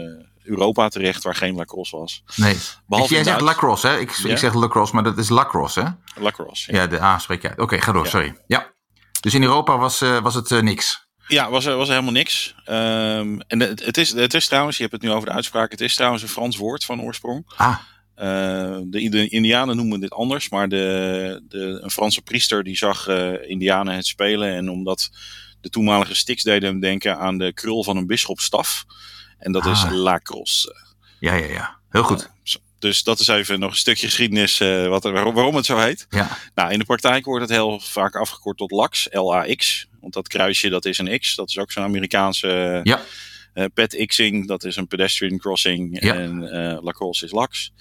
Europa 0.50 0.90
terecht 0.90 1.24
waar 1.24 1.36
geen 1.36 1.56
lacrosse 1.56 1.98
was. 1.98 2.24
Nee. 2.36 2.58
Behalve 2.88 3.14
jij 3.14 3.24
zegt 3.24 3.42
lacrosse, 3.42 3.88
hè? 3.88 4.00
Ik, 4.00 4.12
ja? 4.12 4.30
ik 4.30 4.38
zeg 4.38 4.54
lacrosse, 4.54 4.94
maar 4.94 5.04
dat 5.04 5.18
is 5.18 5.30
lacrosse, 5.30 5.82
hè? 5.82 6.22
Lacrosse. 6.22 6.74
Ja, 6.74 6.82
ja 6.82 6.88
de 6.88 7.02
A 7.02 7.18
spreek 7.18 7.42
je 7.42 7.48
uit. 7.48 7.58
Oké, 7.58 7.64
okay, 7.64 7.82
ga 7.82 7.92
door, 7.92 8.04
ja. 8.04 8.10
sorry. 8.10 8.36
Ja. 8.48 8.74
Dus 9.22 9.34
in 9.34 9.44
Europa 9.44 9.78
was, 9.78 10.02
uh, 10.02 10.20
was 10.20 10.36
het 10.36 10.50
niks. 10.50 11.08
Ja, 11.28 11.50
was 11.50 11.66
er, 11.66 11.76
was 11.76 11.88
er 11.88 11.94
helemaal 11.94 12.14
niks. 12.14 12.56
Um, 12.66 13.42
en 13.42 13.60
het, 13.60 13.86
het, 13.86 13.98
is, 13.98 14.12
het 14.12 14.34
is 14.34 14.48
trouwens, 14.48 14.78
je 14.78 14.84
hebt 14.84 14.96
het 14.96 15.04
nu 15.04 15.12
over 15.12 15.28
de 15.30 15.36
uitspraak, 15.36 15.72
het 15.72 15.82
is 15.82 15.96
trouwens 15.96 16.24
een 16.24 16.30
Frans 16.30 16.58
woord 16.58 16.86
van 16.86 17.02
oorsprong. 17.02 17.44
Ah. 17.56 17.78
Uh, 18.16 18.26
de, 18.84 19.10
de, 19.10 19.30
Indianen 19.30 19.76
noemen 19.76 20.00
dit 20.00 20.12
anders, 20.12 20.50
maar 20.50 20.70
de, 20.70 21.46
de, 21.48 21.80
een 21.82 21.92
Franse 21.92 22.22
priester 22.22 22.64
die 22.64 22.78
zag 22.78 23.08
uh, 23.08 23.50
Indianen 23.50 23.96
het 23.96 24.08
spelen. 24.08 24.54
En 24.54 24.70
omdat 24.70 25.10
de 25.62 25.70
toenmalige 25.70 26.16
Styx 26.16 26.44
deden 26.44 26.70
hem 26.70 26.80
denken 26.80 27.18
aan 27.18 27.38
de 27.38 27.54
krul 27.54 27.84
van 27.84 27.98
een 27.98 28.08
bisschopstaf. 28.08 28.86
En 29.40 29.52
dat 29.52 29.66
ah. 29.66 29.72
is 29.72 29.86
lacrosse. 29.92 30.76
Ja, 31.20 31.34
ja, 31.34 31.46
ja. 31.46 31.78
Heel 31.90 32.04
goed. 32.04 32.22
Uh, 32.22 32.56
dus 32.80 33.04
dat 33.04 33.20
is 33.20 33.28
even 33.28 33.60
nog 33.60 33.72
een 33.72 33.78
stukje 33.78 34.06
geschiedenis 34.06 34.58
wat, 34.88 35.04
waarom, 35.04 35.34
waarom 35.34 35.56
het 35.56 35.66
zo 35.66 35.78
heet. 35.78 36.06
Ja. 36.10 36.38
Nou, 36.56 36.72
in 36.72 36.80
de 36.80 36.86
praktijk 36.86 37.26
wordt 37.26 37.42
het 37.42 37.52
heel 37.52 37.80
vaak 37.80 38.16
afgekort 38.16 38.58
tot 38.58 38.72
LAX, 38.72 39.08
L-A-X. 39.12 39.88
Want 40.02 40.14
dat 40.14 40.28
kruisje, 40.28 40.70
dat 40.70 40.86
is 40.86 40.98
een 40.98 41.20
X. 41.20 41.36
Dat 41.36 41.50
is 41.50 41.58
ook 41.58 41.72
zo'n 41.72 41.84
Amerikaanse... 41.84 42.80
Ja. 42.84 43.02
Uh, 43.54 43.66
pet 43.74 44.04
Xing, 44.06 44.48
dat 44.48 44.64
is 44.64 44.76
een 44.76 44.88
pedestrian 44.88 45.38
crossing. 45.38 46.02
Ja. 46.02 46.14
En 46.14 46.42
uh, 46.42 46.78
lacrosse 46.82 47.26
is 47.26 47.32
lax. 47.32 47.72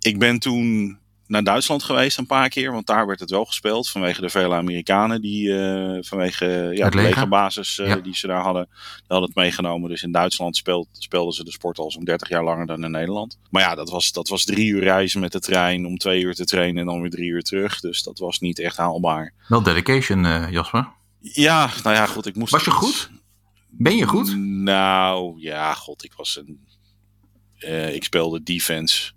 Ik 0.00 0.18
ben 0.18 0.38
toen 0.38 0.98
naar 1.30 1.44
Duitsland 1.44 1.82
geweest 1.82 2.18
een 2.18 2.26
paar 2.26 2.48
keer, 2.48 2.72
want 2.72 2.86
daar 2.86 3.06
werd 3.06 3.20
het 3.20 3.30
wel 3.30 3.44
gespeeld. 3.44 3.88
Vanwege 3.88 4.20
de 4.20 4.28
vele 4.28 4.54
Amerikanen 4.54 5.20
die 5.20 5.48
uh, 5.48 5.98
vanwege 6.00 6.70
ja, 6.74 6.90
de 6.90 6.96
legerbasis 6.96 7.78
uh, 7.78 7.86
ja. 7.86 7.96
die 7.96 8.16
ze 8.16 8.26
daar 8.26 8.42
hadden, 8.42 8.68
die 8.72 9.04
hadden 9.06 9.28
het 9.28 9.38
meegenomen. 9.38 9.88
Dus 9.88 10.02
in 10.02 10.12
Duitsland 10.12 10.56
speeld, 10.56 10.88
speelden 10.92 11.34
ze 11.34 11.44
de 11.44 11.50
sport 11.50 11.78
al 11.78 11.90
zo'n 11.90 12.04
30 12.04 12.28
jaar 12.28 12.44
langer 12.44 12.66
dan 12.66 12.84
in 12.84 12.90
Nederland. 12.90 13.38
Maar 13.50 13.62
ja, 13.62 13.74
dat 13.74 13.90
was, 13.90 14.12
dat 14.12 14.28
was 14.28 14.44
drie 14.44 14.68
uur 14.68 14.82
reizen 14.82 15.20
met 15.20 15.32
de 15.32 15.40
trein 15.40 15.86
om 15.86 15.98
twee 15.98 16.22
uur 16.22 16.34
te 16.34 16.44
trainen 16.44 16.80
en 16.80 16.86
dan 16.86 17.00
weer 17.00 17.10
drie 17.10 17.30
uur 17.30 17.42
terug. 17.42 17.80
Dus 17.80 18.02
dat 18.02 18.18
was 18.18 18.38
niet 18.38 18.58
echt 18.58 18.76
haalbaar. 18.76 19.34
Wel 19.48 19.62
dedication, 19.62 20.24
uh, 20.24 20.50
Jasper. 20.50 20.88
Ja, 21.20 21.70
nou 21.82 21.96
ja, 21.96 22.06
goed. 22.06 22.26
Ik 22.26 22.36
moest 22.36 22.52
was 22.52 22.64
je 22.64 22.70
goed? 22.70 23.10
Ben 23.68 23.96
je 23.96 24.06
goed? 24.06 24.36
Nou, 24.36 25.40
ja, 25.40 25.74
god, 25.74 26.04
ik 26.04 26.12
was 26.12 26.36
een. 26.36 26.68
Ik 27.92 28.04
speelde 28.04 28.42
defense. 28.42 29.12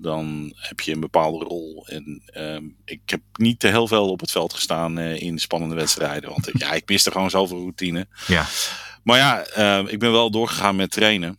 Dan 0.00 0.52
heb 0.54 0.80
je 0.80 0.92
een 0.92 1.00
bepaalde 1.00 1.44
rol. 1.44 1.86
En 1.86 2.22
uh, 2.36 2.70
ik 2.84 3.00
heb 3.04 3.20
niet 3.32 3.60
te 3.60 3.66
heel 3.66 3.86
veel 3.86 4.10
op 4.10 4.20
het 4.20 4.30
veld 4.30 4.52
gestaan 4.52 4.98
uh, 4.98 5.20
in 5.20 5.38
spannende 5.38 5.74
wedstrijden. 5.74 6.30
Want 6.30 6.50
ja, 6.62 6.72
ik 6.72 6.88
miste 6.88 7.10
gewoon 7.10 7.30
zoveel 7.30 7.58
routine. 7.58 8.06
Ja. 8.26 8.46
Maar 9.02 9.18
ja, 9.18 9.38
ik 9.86 9.98
ben 9.98 10.12
wel 10.12 10.30
doorgegaan 10.30 10.76
met 10.76 10.90
trainen. 10.90 11.38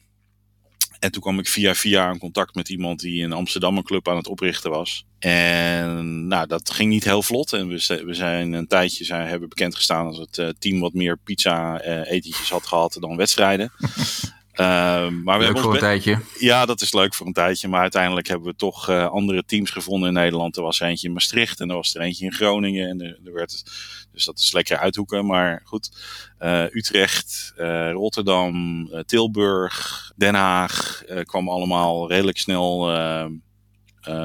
En 1.02 1.12
toen 1.12 1.22
kwam 1.22 1.40
ik 1.40 1.48
via 1.48 1.76
via 1.76 2.12
in 2.12 2.20
contact 2.20 2.56
met 2.56 2.70
iemand 2.70 3.00
die 3.00 3.22
in 3.22 3.34
Amsterdam 3.34 3.78
een 3.78 3.84
club 3.84 4.08
aan 4.08 4.16
het 4.16 4.28
oprichten 4.28 4.72
was. 4.72 5.06
En 5.20 6.28
nou, 6.28 6.48
dat 6.48 6.72
ging 6.72 6.90
niet 6.90 7.04
heel 7.04 7.22
vlot. 7.22 7.54
En 7.54 7.68
we, 7.68 8.02
we 8.06 8.14
zijn 8.14 8.54
een 8.54 8.68
tijdje 8.68 9.06
zijn, 9.06 9.28
hebben 9.28 9.50
bekend 9.50 9.76
gestaan 9.76 10.06
als 10.06 10.18
het 10.18 10.38
uh, 10.38 10.50
team 10.60 10.80
wat 10.80 10.94
meer 10.94 11.18
pizza 11.18 11.86
uh, 11.86 12.12
etentjes 12.12 12.50
had 12.50 12.66
gehad 12.66 12.98
dan 13.00 13.16
wedstrijden. 13.16 13.72
uh, 14.56 15.08
maar 15.08 15.40
we 15.40 15.46
leuk 15.46 15.60
voor 15.60 15.74
een 15.74 15.80
tijdje. 15.80 16.20
Ja, 16.40 16.66
dat 16.66 16.82
is 16.82 16.94
leuk 16.94 17.14
voor 17.14 17.28
een 17.28 17.34
tijdje. 17.34 17.68
Maar 17.68 17.82
uiteindelijk 17.82 18.28
hebben 18.28 18.48
we 18.48 18.56
toch 18.56 18.90
uh, 18.90 19.08
andere 19.08 19.44
teams 19.46 19.70
gevonden 19.70 20.08
in 20.08 20.14
Nederland. 20.14 20.58
Er 20.58 20.64
was 20.64 20.80
eentje 20.80 21.08
in 21.08 21.14
Maastricht 21.14 21.60
en 21.60 21.70
er 21.70 21.76
was 21.76 21.96
er 21.96 22.02
eentje 22.02 22.26
in 22.26 22.34
Groningen. 22.34 22.90
En 22.90 23.02
er, 23.02 23.20
er 23.26 23.34
werd 23.34 23.64
dus 24.12 24.26
dat 24.26 24.40
is 24.40 24.52
lekker 24.52 24.78
uithoeken. 24.78 25.26
Maar 25.26 25.62
goed, 25.64 25.92
uh, 26.40 26.64
Utrecht, 26.64 27.54
uh, 27.58 27.92
Rotterdam, 27.92 28.90
Tilburg, 29.06 30.12
Den 30.16 30.36
Haag 30.36 31.04
kwamen 31.24 31.54
allemaal 31.54 32.10
redelijk 32.10 32.38
snel 32.38 32.86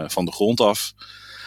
van 0.07 0.25
de 0.25 0.33
grond 0.33 0.61
af. 0.61 0.95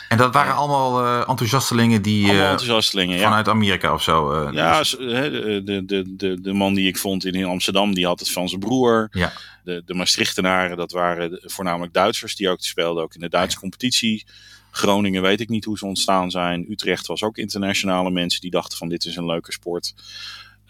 En 0.09 0.17
dat 0.17 0.33
waren 0.33 0.55
allemaal 0.55 1.03
uh, 1.03 1.29
enthousiastelingen 1.29 2.01
die. 2.01 2.25
Allemaal 2.25 2.49
enthousiastelingen, 2.49 3.19
vanuit 3.19 3.47
Amerika 3.47 3.93
of 3.93 4.03
zo. 4.03 4.47
Uh, 4.47 4.53
ja, 4.53 4.77
dus. 4.77 4.89
de, 4.89 5.81
de, 5.85 6.15
de, 6.15 6.41
de 6.41 6.53
man 6.53 6.73
die 6.73 6.87
ik 6.87 6.97
vond 6.97 7.25
in 7.25 7.45
Amsterdam, 7.45 7.93
die 7.93 8.05
had 8.05 8.19
het 8.19 8.31
van 8.31 8.49
zijn 8.49 8.59
broer. 8.59 9.07
Ja. 9.11 9.33
De, 9.63 9.81
de 9.85 9.93
Maastrichtenaren, 9.93 10.77
dat 10.77 10.91
waren 10.91 11.39
voornamelijk 11.41 11.93
Duitsers 11.93 12.35
die 12.35 12.49
ook 12.49 12.61
speelden, 12.61 13.03
ook 13.03 13.13
in 13.13 13.19
de 13.19 13.29
Duitse 13.29 13.59
competitie. 13.59 14.25
Groningen 14.71 15.21
weet 15.21 15.39
ik 15.39 15.49
niet 15.49 15.65
hoe 15.65 15.77
ze 15.77 15.85
ontstaan 15.85 16.31
zijn. 16.31 16.65
Utrecht 16.69 17.07
was 17.07 17.23
ook 17.23 17.37
internationale 17.37 18.11
mensen 18.11 18.41
die 18.41 18.51
dachten 18.51 18.77
van 18.77 18.89
dit 18.89 19.05
is 19.05 19.15
een 19.15 19.25
leuke 19.25 19.51
sport. 19.51 19.93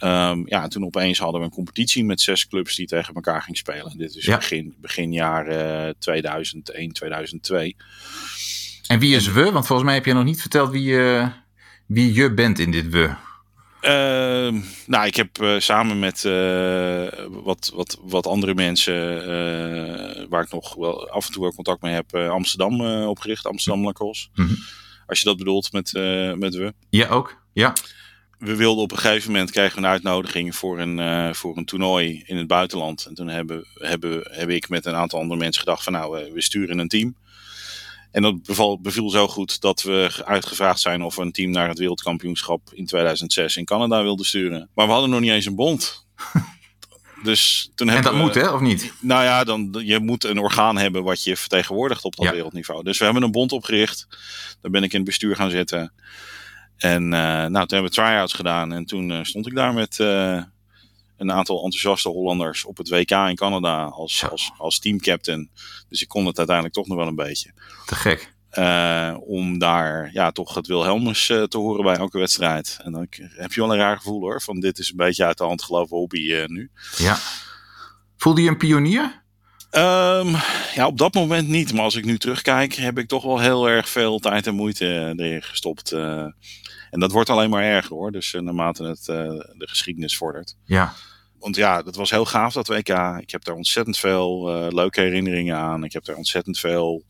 Um, 0.03 0.47
ja, 0.47 0.63
en 0.63 0.69
toen 0.69 0.85
opeens 0.85 1.19
hadden 1.19 1.39
we 1.39 1.45
een 1.45 1.53
competitie 1.53 2.05
met 2.05 2.21
zes 2.21 2.47
clubs 2.47 2.75
die 2.75 2.87
tegen 2.87 3.13
elkaar 3.13 3.41
gingen 3.41 3.59
spelen. 3.59 3.97
Dit 3.97 4.15
is 4.15 4.25
begin, 4.25 4.75
begin 4.77 5.11
jaren 5.11 5.95
2001, 5.99 6.91
2002. 6.91 7.75
En 8.89 8.99
wie 8.99 9.15
is 9.15 9.27
we? 9.27 9.51
Want 9.51 9.65
volgens 9.65 9.87
mij 9.87 9.93
heb 9.93 10.05
je 10.05 10.13
nog 10.13 10.23
niet 10.23 10.41
verteld 10.41 10.71
wie, 10.71 10.89
uh, 10.89 11.27
wie 11.85 12.13
je 12.13 12.33
bent 12.33 12.59
in 12.59 12.71
dit 12.71 12.89
we. 12.89 13.13
Uh, 13.81 14.61
nou, 14.85 15.05
ik 15.05 15.15
heb 15.15 15.41
uh, 15.41 15.59
samen 15.59 15.99
met 15.99 16.23
uh, 16.23 17.07
wat, 17.43 17.71
wat, 17.75 17.99
wat 18.01 18.27
andere 18.27 18.53
mensen, 18.53 18.95
waar 20.29 20.43
ik 20.43 20.51
nog 20.51 20.75
wel 20.75 21.09
af 21.09 21.25
en 21.25 21.31
toe 21.31 21.41
wel 21.41 21.53
contact 21.53 21.81
mee 21.81 21.93
heb, 21.93 22.15
Amsterdam 22.15 22.81
opgericht, 23.05 23.45
Amsterdam 23.45 23.83
Lacrosse. 23.83 24.27
Mm 24.35 24.47
-hmm. 24.47 24.57
Als 25.05 25.19
je 25.19 25.25
dat 25.25 25.37
bedoelt 25.37 25.71
met, 25.71 25.91
met 26.37 26.55
we. 26.55 26.73
Ja, 26.89 27.07
ook. 27.07 27.41
Ja. 27.53 27.73
We 28.37 28.55
wilden 28.55 28.83
op 28.83 28.91
een 28.91 28.97
gegeven 28.97 29.31
moment 29.31 29.51
kregen 29.51 29.75
we 29.75 29.81
een 29.81 29.91
uitnodiging 29.91 30.55
voor 30.55 30.79
een, 30.79 31.35
voor 31.35 31.57
een 31.57 31.65
toernooi 31.65 32.23
in 32.25 32.37
het 32.37 32.47
buitenland. 32.47 33.05
En 33.05 33.13
toen 33.13 33.27
hebben, 33.27 33.67
hebben, 33.73 34.21
heb 34.31 34.49
ik 34.49 34.69
met 34.69 34.85
een 34.85 34.95
aantal 34.95 35.19
andere 35.19 35.39
mensen 35.39 35.61
gedacht 35.61 35.83
van 35.83 35.93
nou, 35.93 36.31
we 36.33 36.41
sturen 36.41 36.79
een 36.79 36.87
team. 36.87 37.15
En 38.11 38.21
dat 38.21 38.43
beval, 38.43 38.81
beviel 38.81 39.09
zo 39.09 39.27
goed 39.27 39.61
dat 39.61 39.81
we 39.81 40.21
uitgevraagd 40.25 40.79
zijn 40.79 41.03
of 41.03 41.15
we 41.15 41.21
een 41.21 41.31
team 41.31 41.51
naar 41.51 41.67
het 41.67 41.77
wereldkampioenschap 41.77 42.69
in 42.73 42.85
2006 42.85 43.57
in 43.57 43.65
Canada 43.65 44.03
wilden 44.03 44.25
sturen. 44.25 44.69
Maar 44.73 44.85
we 44.85 44.91
hadden 44.91 45.09
nog 45.09 45.19
niet 45.19 45.31
eens 45.31 45.45
een 45.45 45.55
bond. 45.55 46.05
Dus 47.23 47.71
toen 47.75 47.89
en 47.89 48.01
dat 48.01 48.13
we, 48.13 48.19
moet 48.19 48.35
hè, 48.35 48.49
of 48.49 48.61
niet? 48.61 48.93
Nou 48.99 49.23
ja, 49.23 49.43
dan, 49.43 49.81
je 49.83 49.99
moet 49.99 50.23
een 50.23 50.39
orgaan 50.39 50.77
hebben 50.77 51.03
wat 51.03 51.23
je 51.23 51.37
vertegenwoordigt 51.37 52.03
op 52.03 52.15
dat 52.15 52.25
ja. 52.25 52.31
wereldniveau. 52.31 52.83
Dus 52.83 52.97
we 52.97 53.03
hebben 53.03 53.23
een 53.23 53.31
bond 53.31 53.51
opgericht. 53.51 54.07
Daar 54.61 54.71
ben 54.71 54.83
ik 54.83 54.91
in 54.91 54.97
het 54.97 55.07
bestuur 55.07 55.35
gaan 55.35 55.49
zitten. 55.49 55.93
En 56.77 57.03
uh, 57.03 57.09
nou, 57.09 57.51
toen 57.51 57.77
hebben 57.77 57.83
we 57.83 57.89
try-outs 57.89 58.33
gedaan. 58.33 58.73
En 58.73 58.85
toen 58.85 59.09
uh, 59.09 59.19
stond 59.23 59.47
ik 59.47 59.55
daar 59.55 59.73
met 59.73 59.97
uh, 59.99 60.41
een 61.19 61.31
aantal 61.31 61.63
enthousiaste 61.63 62.09
Hollanders 62.09 62.65
op 62.65 62.77
het 62.77 62.89
WK 62.89 63.11
in 63.11 63.35
Canada 63.35 63.83
als, 63.83 64.29
als, 64.29 64.51
als 64.57 64.79
teamcaptain. 64.79 65.49
Dus 65.89 66.01
ik 66.01 66.07
kon 66.07 66.25
het 66.25 66.37
uiteindelijk 66.37 66.75
toch 66.75 66.87
nog 66.87 66.97
wel 66.97 67.07
een 67.07 67.15
beetje. 67.15 67.53
Te 67.85 67.95
gek. 67.95 68.33
Uh, 68.57 69.15
om 69.19 69.59
daar 69.59 70.09
ja, 70.13 70.31
toch 70.31 70.55
het 70.55 70.67
Wilhelmus 70.67 71.29
uh, 71.29 71.43
te 71.43 71.57
horen 71.57 71.83
bij 71.83 71.95
elke 71.95 72.17
wedstrijd. 72.17 72.79
En 72.83 72.91
dan 72.91 73.07
heb 73.19 73.53
je 73.53 73.61
wel 73.61 73.71
een 73.71 73.79
raar 73.79 73.97
gevoel 73.97 74.19
hoor. 74.19 74.41
Van 74.41 74.59
dit 74.59 74.79
is 74.79 74.89
een 74.89 74.97
beetje 74.97 75.25
uit 75.25 75.37
de 75.37 75.43
hand 75.43 75.63
gelopen 75.63 75.97
hobby 75.97 76.19
uh, 76.19 76.45
nu. 76.45 76.71
Ja. 76.97 77.17
Voelde 78.17 78.41
je 78.41 78.49
een 78.49 78.57
pionier? 78.57 79.23
Um, 79.71 80.35
ja, 80.73 80.87
op 80.87 80.97
dat 80.97 81.13
moment 81.13 81.47
niet. 81.47 81.73
Maar 81.73 81.83
als 81.83 81.95
ik 81.95 82.05
nu 82.05 82.17
terugkijk, 82.17 82.73
heb 82.73 82.97
ik 82.97 83.07
toch 83.07 83.23
wel 83.23 83.39
heel 83.39 83.69
erg 83.69 83.89
veel 83.89 84.19
tijd 84.19 84.47
en 84.47 84.55
moeite 84.55 85.13
erin 85.17 85.43
gestopt. 85.43 85.91
en 85.91 86.35
dat 86.89 87.11
wordt 87.11 87.29
alleen 87.29 87.49
maar 87.49 87.63
erger 87.63 87.95
hoor. 87.95 88.11
Dus 88.11 88.31
naarmate 88.31 88.83
het 88.83 89.05
de 89.05 89.67
geschiedenis 89.67 90.17
vordert. 90.17 90.55
Ja. 90.65 90.93
Want 91.39 91.55
ja, 91.55 91.81
dat 91.81 91.95
was 91.95 92.09
heel 92.09 92.25
gaaf 92.25 92.53
dat 92.53 92.67
WK. 92.67 92.89
Ik 93.19 93.31
heb 93.31 93.43
daar 93.43 93.55
ontzettend 93.55 93.97
veel 93.97 94.55
uh, 94.55 94.71
leuke 94.71 95.01
herinneringen 95.01 95.55
aan. 95.55 95.83
Ik 95.83 95.93
heb 95.93 96.05
daar 96.05 96.15
ontzettend 96.15 96.59
veel 96.59 97.03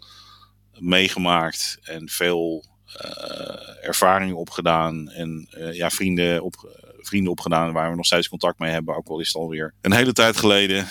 meegemaakt 0.80 1.78
en 1.84 2.10
veel 2.10 2.66
uh, 3.06 3.86
ervaringen 3.88 4.36
opgedaan. 4.36 5.10
En 5.10 5.48
uh, 5.58 5.74
ja, 5.74 5.90
vrienden, 5.90 6.44
op, 6.44 6.84
vrienden 7.00 7.32
opgedaan 7.32 7.74
waar 7.74 7.90
we 7.90 7.96
nog 7.96 8.06
steeds 8.06 8.30
contact 8.30 8.60
mee 8.60 8.72
hebben. 8.72 8.96
Ook 8.96 9.08
al 9.08 9.20
is 9.20 9.28
het 9.28 9.36
alweer 9.36 9.74
een 9.82 9.94
hele 9.94 10.14
tijd 10.14 10.38
geleden. 10.38 10.88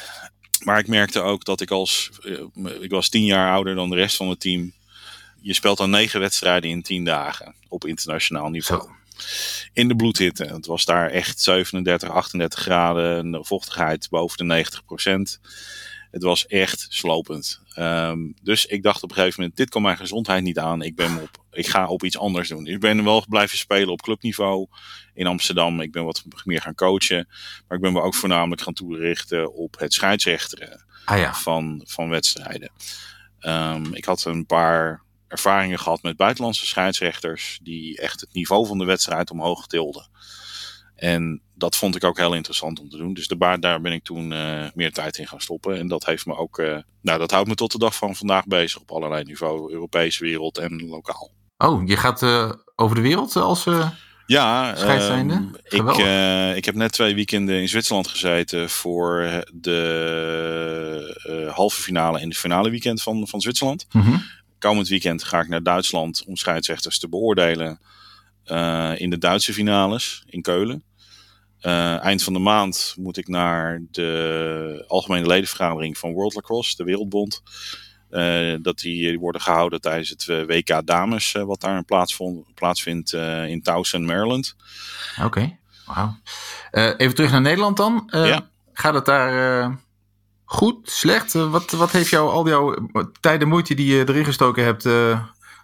Maar 0.64 0.78
ik 0.78 0.88
merkte 0.88 1.20
ook 1.20 1.44
dat 1.44 1.60
ik 1.60 1.70
als... 1.70 2.10
ik 2.80 2.90
was 2.90 3.08
tien 3.08 3.24
jaar 3.24 3.52
ouder 3.52 3.74
dan 3.74 3.90
de 3.90 3.96
rest 3.96 4.16
van 4.16 4.28
het 4.28 4.40
team. 4.40 4.72
Je 5.40 5.54
speelt 5.54 5.78
dan 5.78 5.90
negen 5.90 6.20
wedstrijden 6.20 6.70
in 6.70 6.82
tien 6.82 7.04
dagen 7.04 7.54
op 7.68 7.86
internationaal 7.86 8.48
niveau. 8.48 8.97
In 9.72 9.88
de 9.88 9.96
bloedhitte. 9.96 10.44
Het 10.44 10.66
was 10.66 10.84
daar 10.84 11.10
echt 11.10 11.40
37, 11.40 12.10
38 12.10 12.60
graden, 12.60 13.30
de 13.30 13.44
vochtigheid 13.44 14.08
boven 14.10 14.36
de 14.36 14.44
90 14.44 14.84
procent. 14.84 15.40
Het 16.10 16.22
was 16.22 16.46
echt 16.46 16.86
slopend. 16.88 17.60
Um, 17.78 18.34
dus 18.42 18.66
ik 18.66 18.82
dacht 18.82 19.02
op 19.02 19.08
een 19.10 19.16
gegeven 19.16 19.40
moment, 19.40 19.58
dit 19.58 19.68
kan 19.68 19.82
mijn 19.82 19.96
gezondheid 19.96 20.42
niet 20.42 20.58
aan. 20.58 20.82
Ik, 20.82 20.96
ben 20.96 21.22
op, 21.22 21.44
ik 21.50 21.66
ga 21.66 21.86
op 21.86 22.04
iets 22.04 22.18
anders 22.18 22.48
doen. 22.48 22.66
Ik 22.66 22.80
ben 22.80 23.04
wel 23.04 23.24
blijven 23.28 23.58
spelen 23.58 23.88
op 23.88 24.02
clubniveau 24.02 24.66
in 25.14 25.26
Amsterdam. 25.26 25.80
Ik 25.80 25.92
ben 25.92 26.04
wat 26.04 26.24
meer 26.44 26.60
gaan 26.60 26.74
coachen. 26.74 27.28
Maar 27.68 27.76
ik 27.76 27.82
ben 27.82 27.92
me 27.92 28.00
ook 28.00 28.14
voornamelijk 28.14 28.60
gaan 28.60 28.74
toerichten 28.74 29.54
op 29.54 29.78
het 29.78 29.92
scheidsrechteren 29.92 30.84
ah 31.04 31.18
ja. 31.18 31.34
van, 31.34 31.82
van 31.86 32.08
wedstrijden. 32.08 32.70
Um, 33.40 33.94
ik 33.94 34.04
had 34.04 34.24
een 34.24 34.46
paar 34.46 35.02
ervaringen 35.28 35.78
gehad 35.78 36.02
met 36.02 36.16
buitenlandse 36.16 36.66
scheidsrechters 36.66 37.58
die 37.62 38.00
echt 38.00 38.20
het 38.20 38.32
niveau 38.32 38.66
van 38.66 38.78
de 38.78 38.84
wedstrijd 38.84 39.30
omhoog 39.30 39.66
tilden. 39.66 40.08
En 40.98 41.40
dat 41.54 41.76
vond 41.76 41.96
ik 41.96 42.04
ook 42.04 42.16
heel 42.16 42.34
interessant 42.34 42.80
om 42.80 42.88
te 42.88 42.96
doen. 42.96 43.14
Dus 43.14 43.28
de 43.28 43.36
baar, 43.36 43.60
daar 43.60 43.80
ben 43.80 43.92
ik 43.92 44.04
toen 44.04 44.32
uh, 44.32 44.64
meer 44.74 44.92
tijd 44.92 45.18
in 45.18 45.26
gaan 45.26 45.40
stoppen. 45.40 45.78
En 45.78 45.88
dat 45.88 46.04
heeft 46.04 46.26
me 46.26 46.36
ook, 46.36 46.58
uh, 46.58 46.76
nou, 47.02 47.18
dat 47.18 47.30
houdt 47.30 47.48
me 47.48 47.54
tot 47.54 47.72
de 47.72 47.78
dag 47.78 47.94
van 47.94 48.16
vandaag 48.16 48.46
bezig 48.46 48.80
op 48.80 48.90
allerlei 48.90 49.24
niveau, 49.24 49.72
Europese 49.72 50.24
wereld 50.24 50.58
en 50.58 50.88
lokaal. 50.88 51.30
Oh, 51.58 51.86
je 51.86 51.96
gaat 51.96 52.22
uh, 52.22 52.52
over 52.76 52.96
de 52.96 53.02
wereld 53.02 53.36
als 53.36 53.66
ja, 54.26 54.76
scheidsrechter? 54.76 55.50
ik, 55.64 56.56
ik 56.56 56.64
heb 56.64 56.74
net 56.74 56.92
twee 56.92 57.14
weekenden 57.14 57.60
in 57.60 57.68
Zwitserland 57.68 58.08
gezeten 58.08 58.70
voor 58.70 59.44
de 59.54 61.50
halve 61.54 61.82
finale 61.82 62.18
en 62.18 62.28
de 62.28 62.34
finale 62.34 62.70
weekend 62.70 63.02
van, 63.02 63.28
van 63.28 63.40
Zwitserland. 63.40 63.86
Mm 63.92 64.02
-hmm 64.02 64.22
komend 64.58 64.88
weekend 64.88 65.24
ga 65.24 65.40
ik 65.40 65.48
naar 65.48 65.62
Duitsland 65.62 66.24
om 66.26 66.36
scheidsrechters 66.36 66.98
te 66.98 67.08
beoordelen 67.08 67.80
uh, 68.46 69.00
in 69.00 69.10
de 69.10 69.18
Duitse 69.18 69.52
finales 69.52 70.22
in 70.26 70.42
Keulen. 70.42 70.82
Uh, 71.60 72.04
eind 72.04 72.22
van 72.22 72.32
de 72.32 72.38
maand 72.38 72.94
moet 72.98 73.16
ik 73.16 73.28
naar 73.28 73.80
de 73.90 74.84
algemene 74.88 75.26
ledenvergadering 75.26 75.98
van 75.98 76.12
World 76.12 76.34
Lacrosse, 76.34 76.76
de 76.76 76.84
Wereldbond. 76.84 77.42
Uh, 78.10 78.56
dat 78.62 78.78
die, 78.78 79.08
die, 79.08 79.18
worden 79.18 79.40
gehouden 79.40 79.80
tijdens 79.80 80.08
het 80.08 80.26
WK 80.26 80.86
Dames, 80.86 81.32
wat 81.32 81.60
daar 81.60 81.84
plaatsvond, 81.84 82.54
plaatsvindt 82.54 83.12
in 83.46 83.62
Towson, 83.62 84.04
Maryland. 84.04 84.56
Oké, 85.16 85.26
okay. 85.26 85.58
wauw. 85.86 86.16
even 86.96 87.14
terug 87.14 87.30
naar 87.30 87.40
Nederland 87.40 87.76
dan. 87.76 88.08
ja. 88.10 88.48
Gaat 88.72 88.94
het 88.94 89.04
daar 89.04 89.78
goed, 90.48 90.90
slecht? 90.90 91.34
Uh, 91.34 91.50
wat, 91.50 91.70
wat 91.70 91.90
heeft 91.90 92.10
jou 92.10 92.30
al 92.30 92.48
jouw 92.48 92.88
tijd 93.20 93.42
en 93.42 93.48
moeite 93.48 93.74
die 93.74 93.96
je 93.96 94.08
erin 94.08 94.24
gestoken 94.24 94.64
hebt, 94.64 94.84
uh, 94.84 95.20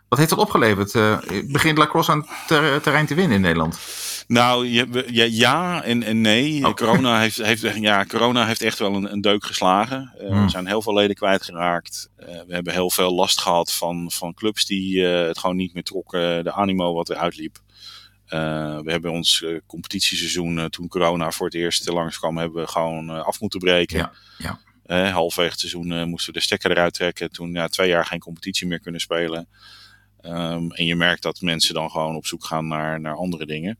wat 0.08 0.18
heeft 0.18 0.30
dat 0.30 0.38
opgeleverd? 0.38 0.94
Uh, 0.94 1.18
begint 1.46 1.78
lacrosse 1.78 2.10
aan 2.12 2.26
ter, 2.46 2.80
terrein 2.80 3.06
te 3.06 3.14
winnen 3.14 3.36
in 3.36 3.42
Nederland? 3.42 3.78
Nou, 4.26 4.66
ja, 4.66 4.86
ja 5.30 5.82
en, 5.82 6.02
en 6.02 6.20
nee. 6.20 6.66
Oh. 6.66 6.74
Corona, 6.74 7.20
heeft, 7.20 7.36
heeft, 7.36 7.76
ja, 7.76 8.04
corona 8.04 8.46
heeft 8.46 8.62
echt 8.62 8.78
wel 8.78 8.94
een, 8.94 9.12
een 9.12 9.20
deuk 9.20 9.44
geslagen. 9.44 10.12
Hmm. 10.18 10.42
Er 10.42 10.50
zijn 10.50 10.66
heel 10.66 10.82
veel 10.82 10.94
leden 10.94 11.16
kwijtgeraakt. 11.16 12.10
we 12.16 12.54
hebben 12.54 12.72
heel 12.72 12.90
veel 12.90 13.14
last 13.14 13.40
gehad 13.40 13.72
van, 13.72 14.10
van 14.10 14.34
clubs 14.34 14.66
die 14.66 15.02
het 15.04 15.38
gewoon 15.38 15.56
niet 15.56 15.74
meer 15.74 15.82
trokken. 15.82 16.44
De 16.44 16.52
animo 16.52 16.94
wat 16.94 17.10
eruit 17.10 17.36
liep. 17.36 17.58
Uh, 18.34 18.78
we 18.80 18.90
hebben 18.90 19.10
ons 19.10 19.40
uh, 19.40 19.60
competitieseizoen, 19.66 20.56
uh, 20.56 20.64
toen 20.64 20.88
corona 20.88 21.30
voor 21.30 21.46
het 21.46 21.54
eerst 21.54 21.88
langskwam, 21.88 22.38
hebben 22.38 22.62
we 22.62 22.68
gewoon 22.68 23.24
af 23.24 23.40
moeten 23.40 23.60
breken. 23.60 23.98
Ja, 23.98 24.12
ja. 24.38 24.58
Uh, 24.86 25.26
het 25.34 25.58
seizoen 25.60 25.92
uh, 25.92 26.04
moesten 26.04 26.32
we 26.32 26.38
de 26.38 26.44
stekker 26.44 26.70
eruit 26.70 26.94
trekken. 26.94 27.30
Toen 27.30 27.52
ja, 27.52 27.68
twee 27.68 27.88
jaar 27.88 28.06
geen 28.06 28.18
competitie 28.18 28.66
meer 28.66 28.80
kunnen 28.80 29.00
spelen. 29.00 29.48
Um, 30.22 30.72
en 30.72 30.84
je 30.84 30.96
merkt 30.96 31.22
dat 31.22 31.40
mensen 31.40 31.74
dan 31.74 31.90
gewoon 31.90 32.16
op 32.16 32.26
zoek 32.26 32.44
gaan 32.44 32.68
naar, 32.68 33.00
naar 33.00 33.16
andere 33.16 33.46
dingen. 33.46 33.78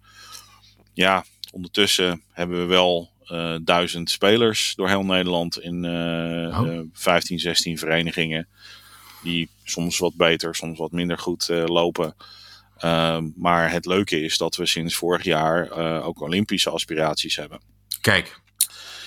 Ja, 0.92 1.24
ondertussen 1.52 2.22
hebben 2.32 2.60
we 2.60 2.64
wel 2.64 3.10
uh, 3.26 3.56
duizend 3.62 4.10
spelers 4.10 4.74
door 4.74 4.88
heel 4.88 5.04
Nederland 5.04 5.60
in 5.60 5.84
oh. 5.84 6.80
15, 6.92 7.38
16 7.38 7.78
verenigingen. 7.78 8.48
Die 9.22 9.48
soms 9.64 9.98
wat 9.98 10.14
beter, 10.14 10.54
soms 10.54 10.78
wat 10.78 10.92
minder 10.92 11.18
goed 11.18 11.48
lopen. 11.48 12.14
Um, 12.84 13.32
maar 13.36 13.70
het 13.70 13.86
leuke 13.86 14.20
is 14.20 14.38
dat 14.38 14.56
we 14.56 14.66
sinds 14.66 14.94
vorig 14.94 15.24
jaar 15.24 15.70
ook 16.02 16.20
Olympische 16.20 16.70
aspiraties 16.70 17.36
hebben. 17.36 17.60
Kijk, 18.00 18.40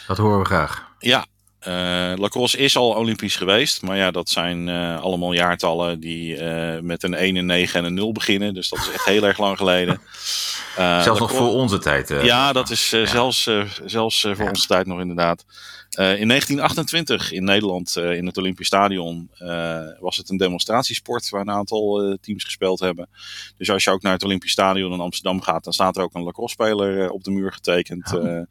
dat 0.07 0.17
horen 0.17 0.39
we 0.39 0.45
graag. 0.45 0.87
Ja, 0.99 1.25
uh, 1.67 2.13
lacrosse 2.15 2.57
is 2.57 2.77
al 2.77 2.89
olympisch 2.89 3.35
geweest, 3.35 3.81
maar 3.81 3.97
ja, 3.97 4.11
dat 4.11 4.29
zijn 4.29 4.67
uh, 4.67 5.01
allemaal 5.01 5.33
jaartallen 5.33 5.99
die 5.99 6.37
uh, 6.37 6.79
met 6.81 7.03
een 7.03 7.13
1, 7.13 7.35
een 7.35 7.45
9 7.45 7.79
en 7.79 7.85
een 7.85 7.93
0 7.93 8.11
beginnen. 8.11 8.53
Dus 8.53 8.69
dat 8.69 8.79
is 8.79 8.91
echt 8.91 9.05
heel 9.05 9.23
erg 9.23 9.37
lang 9.37 9.57
geleden. 9.57 10.01
Zelfs 10.75 11.19
nog 11.19 11.31
voor 11.31 11.51
onze 11.51 11.79
tijd. 11.79 12.13
Ja, 12.21 12.53
dat 12.53 12.69
is 12.69 12.89
ja. 12.89 13.05
zelfs, 13.05 13.49
zelfs 13.85 14.21
voor 14.21 14.43
ja. 14.43 14.49
onze 14.49 14.67
tijd 14.67 14.87
nog 14.87 14.99
inderdaad. 14.99 15.45
In 15.97 16.27
1928 16.27 17.31
in 17.31 17.43
Nederland, 17.43 17.95
in 17.95 18.25
het 18.25 18.37
Olympisch 18.37 18.67
Stadion, 18.67 19.29
was 19.99 20.17
het 20.17 20.29
een 20.29 20.37
demonstratiesport 20.37 21.29
waar 21.29 21.41
een 21.41 21.49
aantal 21.49 22.17
teams 22.21 22.43
gespeeld 22.43 22.79
hebben. 22.79 23.09
Dus 23.57 23.69
als 23.69 23.83
je 23.83 23.91
ook 23.91 24.01
naar 24.01 24.13
het 24.13 24.23
Olympisch 24.23 24.51
Stadion 24.51 24.93
in 24.93 24.99
Amsterdam 24.99 25.41
gaat, 25.41 25.63
dan 25.63 25.73
staat 25.73 25.97
er 25.97 26.03
ook 26.03 26.13
een 26.13 26.23
lacrosse-speler 26.23 27.09
op 27.09 27.23
de 27.23 27.31
muur 27.31 27.53
getekend. 27.53 28.13
Oh. 28.13 28.41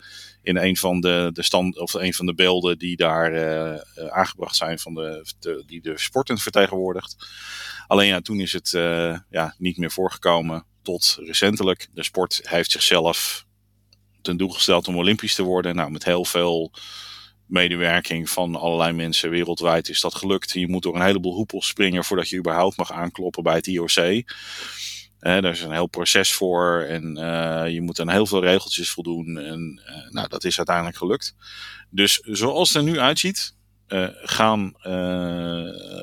in 0.42 0.56
een 0.56 0.76
van 0.76 1.00
de, 1.00 1.30
de 1.32 1.42
stand, 1.42 1.78
of 1.78 1.94
een 1.94 2.14
van 2.14 2.26
de 2.26 2.34
beelden 2.34 2.78
die 2.78 2.96
daar 2.96 3.32
aangebracht 4.10 4.56
zijn 4.56 4.78
van 4.78 4.94
de, 4.94 5.26
de, 5.38 5.62
die 5.66 5.80
de 5.80 5.98
sporten 5.98 6.38
vertegenwoordigt. 6.38 7.16
Alleen 7.86 8.08
ja, 8.08 8.20
toen 8.20 8.40
is 8.40 8.52
het 8.52 8.70
ja, 9.30 9.54
niet 9.58 9.76
meer 9.76 9.90
voorgekomen 9.90 10.64
tot 10.82 11.18
recentelijk. 11.20 11.88
De 11.94 12.04
sport 12.04 12.40
heeft 12.42 12.70
zichzelf 12.70 13.46
ten 14.22 14.36
doel 14.36 14.48
gesteld 14.48 14.88
om 14.88 14.96
Olympisch 14.96 15.34
te 15.34 15.42
worden. 15.42 15.74
Nou, 15.74 15.90
met 15.90 16.04
heel 16.04 16.24
veel 16.24 16.72
medewerking 17.46 18.30
van 18.30 18.56
allerlei 18.56 18.92
mensen 18.92 19.30
wereldwijd 19.30 19.88
is 19.88 20.00
dat 20.00 20.14
gelukt. 20.14 20.52
Je 20.52 20.68
moet 20.68 20.82
door 20.82 20.94
een 20.94 21.04
heleboel 21.04 21.34
hoepels 21.34 21.66
springen 21.66 22.04
voordat 22.04 22.28
je 22.28 22.38
überhaupt 22.38 22.76
mag 22.76 22.92
aankloppen 22.92 23.42
bij 23.42 23.54
het 23.54 23.66
IOC. 23.66 23.96
Eh, 23.96 24.22
daar 25.18 25.44
is 25.44 25.62
een 25.62 25.72
heel 25.72 25.86
proces 25.86 26.32
voor 26.32 26.80
en 26.80 27.18
uh, 27.18 27.72
je 27.72 27.80
moet 27.80 28.00
aan 28.00 28.10
heel 28.10 28.26
veel 28.26 28.40
regeltjes 28.40 28.90
voldoen. 28.90 29.38
En 29.38 29.82
uh, 29.86 30.12
nou, 30.12 30.28
dat 30.28 30.44
is 30.44 30.56
uiteindelijk 30.56 30.96
gelukt. 30.96 31.34
Dus 31.90 32.18
zoals 32.22 32.68
het 32.68 32.76
er 32.76 32.82
nu 32.82 32.98
uitziet, 32.98 33.54
gaan, 34.22 34.74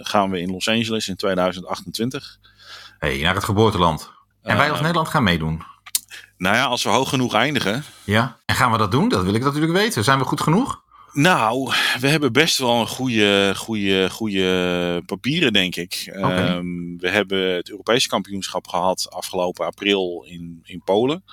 gaan 0.01 0.29
we 0.29 0.39
in 0.39 0.51
Los 0.51 0.67
Angeles 0.67 1.07
in 1.07 1.15
2028. 1.15 2.39
Hey, 2.99 3.21
naar 3.21 3.35
het 3.35 3.43
geboorteland. 3.43 4.11
En 4.41 4.57
wij 4.57 4.67
als 4.67 4.77
eh, 4.77 4.81
Nederland 4.81 5.09
gaan 5.09 5.23
meedoen. 5.23 5.63
Nou 6.37 6.55
ja, 6.55 6.65
als 6.65 6.83
we 6.83 6.89
hoog 6.89 7.09
genoeg 7.09 7.33
eindigen. 7.33 7.83
Ja, 8.03 8.37
en 8.45 8.55
gaan 8.55 8.71
we 8.71 8.77
dat 8.77 8.91
doen? 8.91 9.09
Dat 9.09 9.23
wil 9.23 9.33
ik 9.33 9.43
natuurlijk 9.43 9.73
weten. 9.73 10.03
Zijn 10.03 10.19
we 10.19 10.25
goed 10.25 10.41
genoeg? 10.41 10.82
Nou, 11.13 11.73
we 11.99 12.07
hebben 12.07 12.33
best 12.33 12.57
wel 12.57 12.79
een 12.79 12.87
goede, 12.87 13.53
goede, 13.55 14.09
goede 14.09 15.01
papieren, 15.05 15.53
denk 15.53 15.75
ik. 15.75 16.11
Um, 16.15 16.97
we 16.97 17.09
hebben 17.09 17.55
het 17.55 17.69
Europese 17.69 18.07
kampioenschap 18.07 18.67
gehad 18.67 19.07
afgelopen 19.09 19.65
april 19.65 20.25
in, 20.27 20.59
in 20.63 20.81
Polen. 20.83 21.23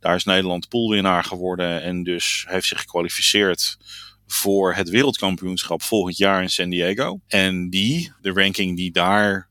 Daar 0.00 0.14
is 0.14 0.24
Nederland 0.24 0.68
poolwinnaar 0.68 1.24
geworden 1.24 1.82
en 1.82 2.02
dus 2.02 2.44
heeft 2.48 2.66
zich 2.66 2.80
gekwalificeerd 2.80 3.78
voor 4.26 4.74
het 4.74 4.88
wereldkampioenschap 4.88 5.82
volgend 5.82 6.16
jaar 6.16 6.42
in 6.42 6.50
San 6.50 6.70
Diego. 6.70 7.20
En 7.26 7.70
die, 7.70 8.12
de 8.20 8.32
ranking 8.32 8.76
die 8.76 8.90
daar 8.90 9.48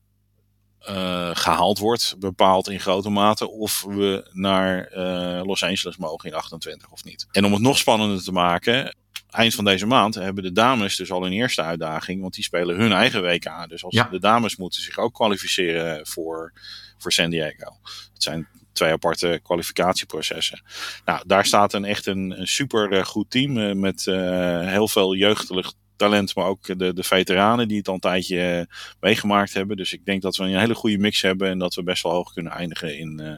uh, 0.88 1.30
gehaald 1.32 1.78
wordt, 1.78 2.14
bepaalt 2.18 2.68
in 2.68 2.80
grote 2.80 3.10
mate 3.10 3.50
of 3.50 3.82
we 3.82 4.28
naar 4.32 4.92
uh, 4.92 5.40
Los 5.44 5.62
Angeles 5.62 5.96
mogen 5.96 6.30
in 6.30 6.36
28 6.36 6.90
of 6.90 7.04
niet. 7.04 7.26
En 7.30 7.44
om 7.44 7.52
het 7.52 7.62
nog 7.62 7.78
spannender 7.78 8.22
te 8.22 8.32
maken, 8.32 8.94
eind 9.30 9.54
van 9.54 9.64
deze 9.64 9.86
maand 9.86 10.14
hebben 10.14 10.42
de 10.42 10.52
dames 10.52 10.96
dus 10.96 11.10
al 11.10 11.26
een 11.26 11.32
eerste 11.32 11.62
uitdaging, 11.62 12.20
want 12.20 12.34
die 12.34 12.44
spelen 12.44 12.76
hun 12.76 12.92
eigen 12.92 13.22
WK. 13.22 13.68
Dus 13.68 13.84
als 13.84 14.04
de 14.10 14.20
dames 14.20 14.56
moeten 14.56 14.82
zich 14.82 14.98
ook 14.98 15.14
kwalificeren 15.14 16.06
voor, 16.06 16.52
voor 16.98 17.12
San 17.12 17.30
Diego. 17.30 17.76
Het 18.12 18.22
zijn 18.22 18.48
twee 18.72 18.92
aparte 18.92 19.40
kwalificatieprocessen. 19.42 20.62
Nou, 21.04 21.22
daar 21.26 21.46
staat 21.46 21.72
een 21.72 21.84
echt 21.84 22.06
een, 22.06 22.40
een 22.40 22.46
super 22.46 22.92
eh, 22.92 23.04
goed 23.04 23.30
team 23.30 23.80
met 23.80 24.06
uh, 24.06 24.68
heel 24.68 24.88
veel 24.88 25.14
jeugdig 25.14 25.72
talent, 25.96 26.34
maar 26.34 26.46
ook 26.46 26.78
de, 26.78 26.92
de 26.92 27.02
veteranen 27.02 27.68
die 27.68 27.78
het 27.78 27.88
al 27.88 27.94
een 27.94 28.00
tijdje 28.00 28.40
eh, 28.40 28.76
meegemaakt 29.00 29.54
hebben. 29.54 29.76
Dus 29.76 29.92
ik 29.92 30.04
denk 30.04 30.22
dat 30.22 30.36
we 30.36 30.44
een 30.44 30.58
hele 30.58 30.74
goede 30.74 30.98
mix 30.98 31.22
hebben 31.22 31.48
en 31.48 31.58
dat 31.58 31.74
we 31.74 31.82
best 31.82 32.02
wel 32.02 32.12
hoog 32.12 32.32
kunnen 32.32 32.52
eindigen 32.52 32.98
in, 32.98 33.20
uh, 33.22 33.32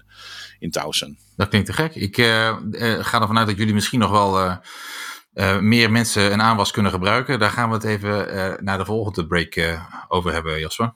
in 0.58 0.70
Towson. 0.70 1.18
Dat 1.36 1.48
klinkt 1.48 1.66
te 1.66 1.72
gek. 1.72 1.94
Ik 1.94 2.16
ga 3.00 3.20
ervan 3.20 3.38
uit 3.38 3.46
dat 3.46 3.56
jullie 3.56 3.74
misschien 3.74 3.98
nog 3.98 4.10
wel 4.10 4.60
meer 5.60 5.90
mensen 5.90 6.32
een 6.32 6.42
aanwas 6.42 6.70
kunnen 6.70 6.92
gebruiken. 6.92 7.38
Daar 7.38 7.50
gaan 7.50 7.68
we 7.68 7.74
het 7.74 7.84
even 7.84 8.64
naar 8.64 8.78
de 8.78 8.84
volgende 8.84 9.26
break 9.26 9.78
over 10.08 10.32
hebben, 10.32 10.60
Jasper. 10.60 10.92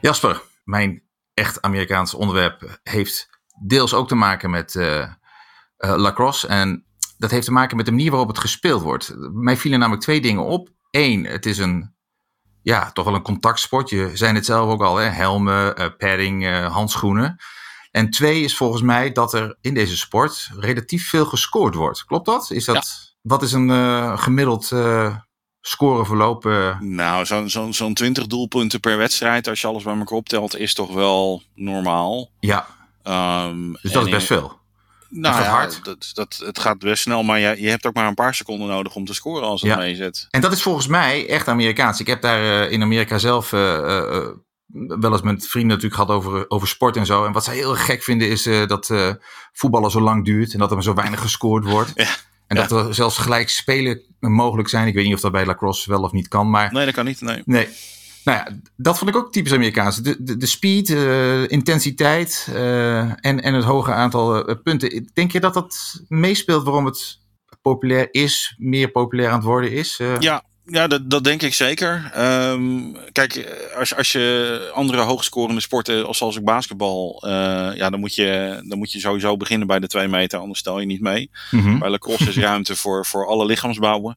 Jasper, 0.00 0.42
mijn 0.64 1.02
echt 1.34 1.62
Amerikaans 1.62 2.14
onderwerp 2.14 2.78
heeft 2.82 3.28
deels 3.66 3.94
ook 3.94 4.08
te 4.08 4.14
maken 4.14 4.50
met 4.50 4.74
lacrosse. 5.78 6.46
En 6.46 6.84
dat 7.18 7.30
heeft 7.30 7.44
te 7.46 7.52
maken 7.52 7.76
met 7.76 7.86
de 7.86 7.92
manier 7.92 8.10
waarop 8.10 8.28
het 8.28 8.38
gespeeld 8.38 8.82
wordt. 8.82 9.14
Mij 9.32 9.56
vielen 9.56 9.78
namelijk 9.78 10.04
twee 10.04 10.20
dingen 10.20 10.44
op. 10.44 10.68
Eén, 10.90 11.24
het 11.24 11.46
is 11.46 11.58
een, 11.58 11.94
ja, 12.62 12.92
toch 12.92 13.04
wel 13.04 13.14
een 13.14 13.22
contactsport. 13.22 13.90
Je 13.90 14.10
zei 14.12 14.34
het 14.34 14.44
zelf 14.44 14.70
ook 14.70 14.82
al, 14.82 14.96
hè? 14.96 15.08
helmen, 15.08 15.74
padding, 15.96 16.66
handschoenen. 16.66 17.36
En 17.94 18.10
twee 18.10 18.42
is 18.42 18.56
volgens 18.56 18.82
mij 18.82 19.12
dat 19.12 19.32
er 19.34 19.56
in 19.60 19.74
deze 19.74 19.96
sport 19.96 20.50
relatief 20.58 21.08
veel 21.08 21.24
gescoord 21.24 21.74
wordt. 21.74 22.04
Klopt 22.04 22.26
dat? 22.26 22.50
Is 22.50 22.64
dat 22.64 23.14
Wat 23.22 23.42
is 23.42 23.52
een 23.52 23.68
uh, 23.68 24.18
gemiddeld 24.18 24.72
scoreverloop? 25.60 26.44
Nou, 26.80 27.26
zo'n 27.26 27.50
zo, 27.50 27.72
zo 27.72 27.92
20 27.92 28.26
doelpunten 28.26 28.80
per 28.80 28.96
wedstrijd, 28.96 29.48
als 29.48 29.60
je 29.60 29.66
alles 29.66 29.82
bij 29.82 29.98
elkaar 29.98 30.18
optelt, 30.18 30.58
is 30.58 30.74
toch 30.74 30.92
wel 30.92 31.42
normaal. 31.54 32.30
Ja. 32.40 32.66
Um, 33.04 33.78
dus 33.82 33.92
dat 33.92 34.04
is 34.04 34.10
best 34.10 34.26
veel. 34.26 34.62
Nou 35.08 35.42
ja, 35.42 35.48
hard. 35.48 35.84
Dat, 35.84 36.10
dat, 36.14 36.42
het 36.44 36.58
gaat 36.58 36.78
best 36.78 37.02
snel, 37.02 37.22
maar 37.22 37.38
je, 37.38 37.62
je 37.62 37.68
hebt 37.68 37.86
ook 37.86 37.94
maar 37.94 38.06
een 38.06 38.14
paar 38.14 38.34
seconden 38.34 38.68
nodig 38.68 38.94
om 38.94 39.04
te 39.04 39.14
scoren 39.14 39.48
als 39.48 39.60
het 39.60 39.70
ja. 39.70 39.76
meezet. 39.76 40.26
En 40.30 40.40
dat 40.40 40.52
is 40.52 40.62
volgens 40.62 40.86
mij 40.86 41.28
echt 41.28 41.48
Amerikaans. 41.48 42.00
Ik 42.00 42.06
heb 42.06 42.22
daar 42.22 42.42
uh, 42.42 42.72
in 42.72 42.82
Amerika 42.82 43.18
zelf 43.18 43.52
uh, 43.52 43.60
uh, 43.60 44.26
wel 44.72 45.12
eens 45.12 45.22
met 45.22 45.46
vrienden 45.46 45.76
natuurlijk 45.76 46.02
gehad 46.02 46.10
over, 46.10 46.50
over 46.50 46.68
sport 46.68 46.96
en 46.96 47.06
zo. 47.06 47.24
En 47.24 47.32
wat 47.32 47.44
zij 47.44 47.54
heel 47.54 47.74
gek 47.74 48.02
vinden 48.02 48.28
is 48.28 48.42
dat 48.42 48.94
voetballen 49.52 49.90
zo 49.90 50.00
lang 50.00 50.24
duurt 50.24 50.52
en 50.52 50.58
dat 50.58 50.68
er 50.68 50.74
maar 50.74 50.84
zo 50.84 50.94
weinig 50.94 51.20
gescoord 51.20 51.64
wordt. 51.64 51.92
Ja. 51.94 52.16
En 52.46 52.56
dat 52.56 52.72
er 52.72 52.94
zelfs 52.94 53.18
gelijk 53.18 53.48
spelen 53.48 54.02
mogelijk 54.20 54.68
zijn. 54.68 54.86
Ik 54.86 54.94
weet 54.94 55.04
niet 55.04 55.14
of 55.14 55.20
dat 55.20 55.32
bij 55.32 55.46
lacrosse 55.46 55.90
wel 55.90 56.02
of 56.02 56.12
niet 56.12 56.28
kan. 56.28 56.50
Maar... 56.50 56.72
Nee, 56.72 56.84
dat 56.84 56.94
kan 56.94 57.04
niet. 57.04 57.20
Nee. 57.20 57.42
nee. 57.44 57.68
Nou 58.24 58.38
ja, 58.38 58.58
dat 58.76 58.98
vond 58.98 59.10
ik 59.10 59.16
ook 59.16 59.32
typisch 59.32 59.52
Amerikaans. 59.52 59.96
De, 59.96 60.16
de, 60.18 60.36
de 60.36 60.46
speed, 60.46 60.88
uh, 60.88 61.48
intensiteit 61.48 62.48
uh, 62.50 62.98
en, 63.00 63.42
en 63.42 63.54
het 63.54 63.64
hoge 63.64 63.92
aantal 63.92 64.48
uh, 64.48 64.54
punten. 64.62 65.10
Denk 65.12 65.32
je 65.32 65.40
dat 65.40 65.54
dat 65.54 66.02
meespeelt 66.08 66.64
waarom 66.64 66.84
het 66.84 67.20
populair 67.62 68.08
is, 68.10 68.54
meer 68.58 68.90
populair 68.90 69.28
aan 69.28 69.34
het 69.34 69.44
worden 69.44 69.72
is? 69.72 70.00
Ja, 70.18 70.44
ja, 70.66 70.86
dat, 70.86 71.10
dat 71.10 71.24
denk 71.24 71.42
ik 71.42 71.54
zeker. 71.54 72.12
Um, 72.18 72.96
kijk, 73.12 73.56
als, 73.76 73.94
als 73.94 74.12
je 74.12 74.70
andere 74.74 75.00
hoogscorende 75.00 75.60
sporten, 75.60 76.14
zoals 76.14 76.36
ik 76.36 76.44
basketbal, 76.44 77.22
uh, 77.26 77.30
ja, 77.74 77.90
dan 77.90 78.00
moet, 78.00 78.14
je, 78.14 78.62
dan 78.68 78.78
moet 78.78 78.92
je 78.92 79.00
sowieso 79.00 79.36
beginnen 79.36 79.66
bij 79.66 79.78
de 79.78 79.86
twee 79.86 80.08
meter, 80.08 80.38
anders 80.38 80.58
stel 80.58 80.80
je 80.80 80.86
niet 80.86 81.00
mee. 81.00 81.30
Mm 81.50 81.60
-hmm. 81.60 81.78
Bij 81.78 81.90
lacrosse 81.90 82.28
is 82.28 82.36
ruimte 82.36 82.76
voor, 82.82 83.06
voor 83.06 83.26
alle 83.26 83.46
lichaamsbouwen. 83.46 84.16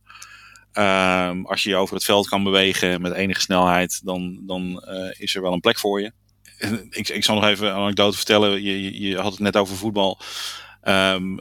Um, 0.73 1.45
als 1.45 1.63
je 1.63 1.69
je 1.69 1.75
over 1.75 1.95
het 1.95 2.03
veld 2.03 2.27
kan 2.27 2.43
bewegen 2.43 3.01
met 3.01 3.13
enige 3.13 3.41
snelheid, 3.41 4.01
dan, 4.03 4.39
dan 4.41 4.83
uh, 4.89 5.11
is 5.17 5.35
er 5.35 5.41
wel 5.41 5.53
een 5.53 5.59
plek 5.59 5.79
voor 5.79 6.01
je. 6.01 6.11
Ik, 6.89 7.09
ik 7.09 7.23
zal 7.23 7.35
nog 7.35 7.45
even 7.45 7.67
een 7.67 7.73
anekdote 7.73 8.17
vertellen. 8.17 8.63
Je, 8.63 8.83
je, 8.83 9.01
je 9.07 9.17
had 9.17 9.31
het 9.31 9.41
net 9.41 9.57
over 9.57 9.75
voetbal. 9.75 10.19
Um, 10.83 11.39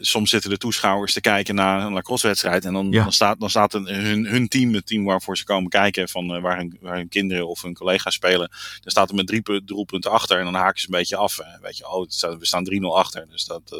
soms 0.00 0.30
zitten 0.30 0.50
de 0.50 0.58
toeschouwers 0.58 1.12
te 1.12 1.20
kijken 1.20 1.54
naar 1.54 1.82
een 1.86 1.92
lacrosse-wedstrijd. 1.92 2.64
En 2.64 2.72
dan, 2.72 2.90
dan 2.90 3.12
staat, 3.12 3.40
dan 3.40 3.50
staat 3.50 3.74
een, 3.74 3.86
hun, 3.86 4.26
hun 4.26 4.48
team, 4.48 4.74
het 4.74 4.86
team 4.86 5.04
waarvoor 5.04 5.36
ze 5.36 5.44
komen 5.44 5.70
kijken, 5.70 6.08
van, 6.08 6.36
uh, 6.36 6.42
waar, 6.42 6.56
hun, 6.56 6.78
waar 6.80 6.96
hun 6.96 7.08
kinderen 7.08 7.48
of 7.48 7.62
hun 7.62 7.74
collega's 7.74 8.14
spelen. 8.14 8.50
Dan 8.80 8.90
staat 8.90 9.08
er 9.08 9.14
met 9.14 9.26
drie 9.26 9.64
doelpunten 9.64 10.10
achter. 10.10 10.38
En 10.38 10.44
dan 10.44 10.54
haken 10.54 10.80
ze 10.80 10.86
een 10.86 10.98
beetje 10.98 11.16
af. 11.16 11.38
Weet 11.60 11.76
je, 11.76 11.88
oh, 11.88 12.08
staat, 12.08 12.38
we 12.38 12.46
staan 12.46 12.64
3-0 12.70 12.84
achter. 12.94 13.26
Dus 13.30 13.44
dat, 13.44 13.62
uh, 13.72 13.78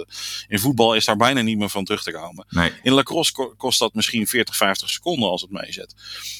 in 0.48 0.58
voetbal 0.58 0.94
is 0.94 1.04
daar 1.04 1.16
bijna 1.16 1.40
niet 1.40 1.58
meer 1.58 1.68
van 1.68 1.84
terug 1.84 2.02
te 2.02 2.12
komen. 2.12 2.46
Nee. 2.48 2.72
In 2.82 2.92
lacrosse 2.92 3.32
ko 3.32 3.54
kost 3.56 3.78
dat 3.78 3.94
misschien 3.94 4.26
40, 4.26 4.56
50 4.56 4.90
seconden 4.90 5.28
als 5.28 5.40
het 5.40 5.50
meezet. 5.50 5.94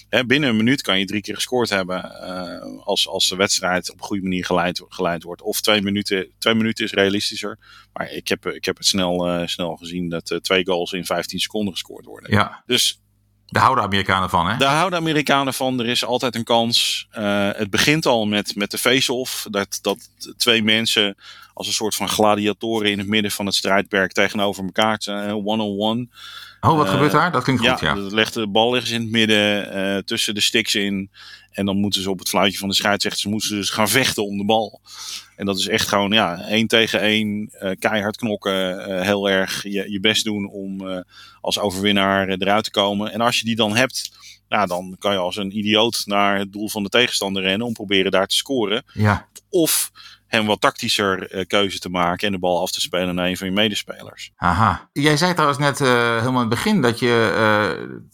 Hè, 0.08 0.26
binnen 0.26 0.48
een 0.48 0.56
minuut 0.56 0.82
kan 0.82 0.98
je 0.98 1.04
drie 1.04 1.20
keer 1.20 1.34
gescoord 1.34 1.68
hebben. 1.68 2.12
Uh, 2.22 2.86
als, 2.86 3.08
als 3.08 3.28
de 3.28 3.36
wedstrijd 3.36 3.90
op 3.90 3.98
een 4.00 4.06
goede 4.06 4.22
manier 4.22 4.44
geleid, 4.44 4.82
geleid 4.88 5.22
wordt. 5.22 5.42
Of 5.42 5.60
twee 5.60 5.82
minuten, 5.82 6.28
twee 6.38 6.54
minuten 6.54 6.84
is 6.84 6.92
realistischer. 6.92 7.58
Maar 7.92 8.10
ik 8.10 8.28
heb, 8.28 8.46
ik 8.46 8.64
heb 8.64 8.76
het 8.76 8.86
snel, 8.86 9.42
snel 9.48 9.69
gezien 9.76 10.08
dat 10.08 10.30
uh, 10.30 10.38
twee 10.38 10.66
goals 10.66 10.92
in 10.92 11.04
15 11.04 11.38
seconden 11.38 11.72
gescoord 11.72 12.04
worden. 12.04 12.32
Ja. 12.32 12.62
Dus 12.66 13.00
daar 13.46 13.62
houden 13.62 13.84
Amerikanen 13.84 14.30
van, 14.30 14.48
hè? 14.48 14.56
Daar 14.56 14.76
houden 14.76 14.98
Amerikanen 14.98 15.54
van. 15.54 15.80
Er 15.80 15.86
is 15.86 16.04
altijd 16.04 16.34
een 16.34 16.44
kans. 16.44 17.08
Uh, 17.18 17.50
het 17.52 17.70
begint 17.70 18.06
al 18.06 18.26
met, 18.26 18.56
met 18.56 18.70
de 18.70 18.78
face-off. 18.78 19.46
Dat, 19.50 19.78
dat 19.82 20.08
twee 20.36 20.62
mensen 20.62 21.16
als 21.60 21.68
een 21.68 21.74
soort 21.74 21.94
van 21.94 22.08
gladiatoren 22.08 22.90
in 22.90 22.98
het 22.98 23.06
midden 23.06 23.30
van 23.30 23.46
het 23.46 23.54
strijdperk 23.54 24.12
tegenover 24.12 24.64
elkaar 24.64 25.02
zijn. 25.02 25.34
One-on-one. 25.34 26.08
Oh, 26.60 26.76
wat 26.76 26.86
uh, 26.86 26.92
gebeurt 26.92 27.12
daar? 27.12 27.32
Dat 27.32 27.42
klinkt 27.42 27.68
goed, 27.68 27.80
ja. 27.80 27.94
ja. 27.94 28.00
legt 28.00 28.34
de 28.34 28.48
bal 28.48 28.74
ergens 28.74 28.90
in 28.90 29.00
het 29.00 29.10
midden, 29.10 29.76
uh, 29.76 29.96
tussen 29.96 30.34
de 30.34 30.40
sticks 30.40 30.74
in. 30.74 31.10
En 31.50 31.66
dan 31.66 31.76
moeten 31.76 32.02
ze 32.02 32.10
op 32.10 32.18
het 32.18 32.28
fluitje 32.28 32.58
van 32.58 32.68
de 32.68 32.74
scheidsrechters 32.74 33.26
moeten 33.26 33.48
ze 33.48 33.54
dus 33.54 33.70
gaan 33.70 33.88
vechten 33.88 34.24
om 34.24 34.38
de 34.38 34.44
bal. 34.44 34.80
En 35.36 35.46
dat 35.46 35.58
is 35.58 35.68
echt 35.68 35.88
gewoon 35.88 36.10
ja, 36.10 36.40
één 36.40 36.66
tegen 36.66 37.00
één, 37.00 37.50
uh, 37.62 37.70
keihard 37.78 38.16
knokken, 38.16 39.02
heel 39.02 39.30
erg 39.30 39.62
je, 39.62 39.90
je 39.90 40.00
best 40.00 40.24
doen 40.24 40.50
om 40.50 41.04
als 41.40 41.58
overwinnaar 41.58 42.28
eruit 42.28 42.64
te 42.64 42.70
komen. 42.70 43.12
En 43.12 43.20
als 43.20 43.38
je 43.38 43.44
die 43.44 43.56
dan 43.56 43.76
hebt, 43.76 44.10
nou, 44.48 44.66
dan 44.66 44.96
kan 44.98 45.12
je 45.12 45.18
als 45.18 45.36
een 45.36 45.58
idioot 45.58 46.02
naar 46.04 46.38
het 46.38 46.52
doel 46.52 46.68
van 46.68 46.82
de 46.82 46.88
tegenstander 46.88 47.42
rennen 47.42 47.66
om 47.66 47.72
proberen 47.72 48.10
daar 48.10 48.26
te 48.26 48.34
scoren. 48.34 48.82
Ja. 48.92 49.28
Of 49.48 49.90
hem 50.30 50.46
wat 50.46 50.60
tactischer 50.60 51.34
uh, 51.34 51.44
keuze 51.46 51.78
te 51.78 51.88
maken 51.88 52.26
en 52.26 52.32
de 52.32 52.38
bal 52.38 52.60
af 52.60 52.70
te 52.70 52.80
spelen 52.80 53.14
naar 53.14 53.26
een 53.26 53.36
van 53.36 53.46
je 53.46 53.52
medespelers. 53.52 54.30
Aha. 54.36 54.88
Jij 54.92 55.16
zei 55.16 55.32
trouwens 55.32 55.58
net 55.58 55.80
uh, 55.80 55.88
helemaal 56.18 56.42
in 56.42 56.48
het 56.48 56.48
begin 56.48 56.80
dat 56.80 56.98
je 56.98 57.32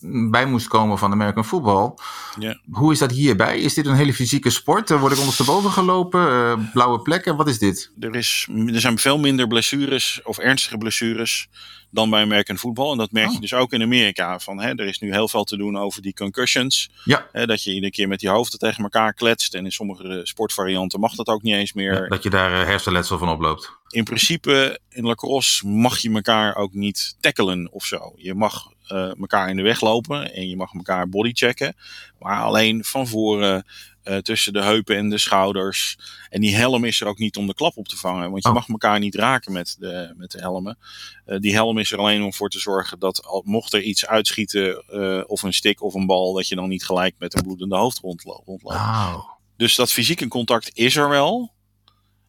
uh, 0.00 0.30
bij 0.30 0.46
moest 0.46 0.68
komen 0.68 0.98
van 0.98 1.12
American 1.12 1.44
Football. 1.44 1.94
Ja. 2.38 2.60
Hoe 2.70 2.92
is 2.92 2.98
dat 2.98 3.10
hierbij? 3.10 3.60
Is 3.60 3.74
dit 3.74 3.86
een 3.86 3.94
hele 3.94 4.14
fysieke 4.14 4.50
sport? 4.50 4.90
Word 4.90 5.12
ik 5.12 5.18
ondersteboven 5.18 5.70
gelopen? 5.70 6.70
blauwe 6.72 7.00
plekken? 7.00 7.36
Wat 7.36 7.48
is 7.48 7.58
dit? 7.58 7.92
Er, 8.00 8.14
is, 8.14 8.48
er 8.66 8.80
zijn 8.80 8.98
veel 8.98 9.18
minder 9.18 9.46
blessures 9.46 10.20
of 10.24 10.38
ernstige 10.38 10.78
blessures 10.78 11.48
dan 11.90 12.10
bij 12.10 12.22
American 12.22 12.58
Football. 12.58 12.90
En 12.90 12.98
dat 12.98 13.12
merk 13.12 13.28
je 13.28 13.34
oh. 13.34 13.40
dus 13.40 13.54
ook 13.54 13.72
in 13.72 13.82
Amerika. 13.82 14.38
Van, 14.38 14.60
hè, 14.60 14.68
er 14.68 14.86
is 14.86 14.98
nu 14.98 15.12
heel 15.12 15.28
veel 15.28 15.44
te 15.44 15.56
doen 15.56 15.78
over 15.78 16.02
die 16.02 16.14
concussions. 16.14 16.90
Ja. 17.04 17.26
Hè, 17.32 17.46
dat 17.46 17.62
je 17.62 17.72
iedere 17.72 17.92
keer 17.92 18.08
met 18.08 18.20
je 18.20 18.28
hoofden 18.28 18.58
tegen 18.58 18.82
elkaar 18.82 19.14
kletst. 19.14 19.54
En 19.54 19.64
in 19.64 19.72
sommige 19.72 20.20
sportvarianten 20.22 21.00
mag 21.00 21.14
dat 21.14 21.26
ook 21.26 21.42
niet 21.42 21.54
eens 21.54 21.72
meer. 21.72 22.02
Ja, 22.02 22.05
dat 22.08 22.22
je 22.22 22.30
daar 22.30 22.60
uh, 22.60 22.66
hersenletsel 22.66 23.18
van 23.18 23.28
oploopt. 23.28 23.78
In 23.88 24.04
principe, 24.04 24.80
in 24.88 25.04
lacrosse 25.04 25.66
mag 25.66 25.98
je 25.98 26.10
elkaar 26.10 26.56
ook 26.56 26.72
niet 26.72 27.16
tackelen 27.20 27.72
of 27.72 27.84
zo. 27.84 28.12
Je 28.16 28.34
mag 28.34 28.72
uh, 28.88 29.18
elkaar 29.20 29.50
in 29.50 29.56
de 29.56 29.62
weg 29.62 29.80
lopen 29.80 30.32
en 30.32 30.48
je 30.48 30.56
mag 30.56 30.74
elkaar 30.74 31.08
bodychecken. 31.08 31.76
Maar 32.18 32.42
alleen 32.42 32.84
van 32.84 33.06
voren 33.06 33.66
uh, 34.04 34.16
tussen 34.16 34.52
de 34.52 34.62
heupen 34.62 34.96
en 34.96 35.08
de 35.08 35.18
schouders. 35.18 35.98
En 36.28 36.40
die 36.40 36.56
helm 36.56 36.84
is 36.84 37.00
er 37.00 37.06
ook 37.06 37.18
niet 37.18 37.36
om 37.36 37.46
de 37.46 37.54
klap 37.54 37.76
op 37.76 37.88
te 37.88 37.96
vangen. 37.96 38.30
Want 38.30 38.42
je 38.42 38.48
oh. 38.48 38.54
mag 38.54 38.68
elkaar 38.68 38.98
niet 38.98 39.14
raken 39.14 39.52
met 39.52 39.76
de, 39.78 40.14
met 40.16 40.30
de 40.30 40.38
helmen. 40.38 40.78
Uh, 41.26 41.38
die 41.38 41.54
helm 41.54 41.78
is 41.78 41.92
er 41.92 41.98
alleen 41.98 42.22
om 42.22 42.32
voor 42.32 42.50
te 42.50 42.58
zorgen 42.58 42.98
dat 42.98 43.24
al, 43.24 43.42
mocht 43.46 43.72
er 43.72 43.82
iets 43.82 44.06
uitschieten, 44.06 45.28
of 45.28 45.42
een 45.42 45.54
stick 45.54 45.82
of 45.82 45.94
een 45.94 46.06
bal, 46.06 46.32
dat 46.32 46.48
je 46.48 46.54
dan 46.54 46.68
niet 46.68 46.84
gelijk 46.84 47.14
met 47.18 47.34
een 47.36 47.42
bloedende 47.42 47.76
hoofd 47.76 47.98
rondloopt. 47.98 48.62
Wow. 48.62 49.34
Dus 49.56 49.74
dat 49.74 49.92
fysieke 49.92 50.28
contact 50.28 50.70
is 50.74 50.96
er 50.96 51.08
wel. 51.08 51.54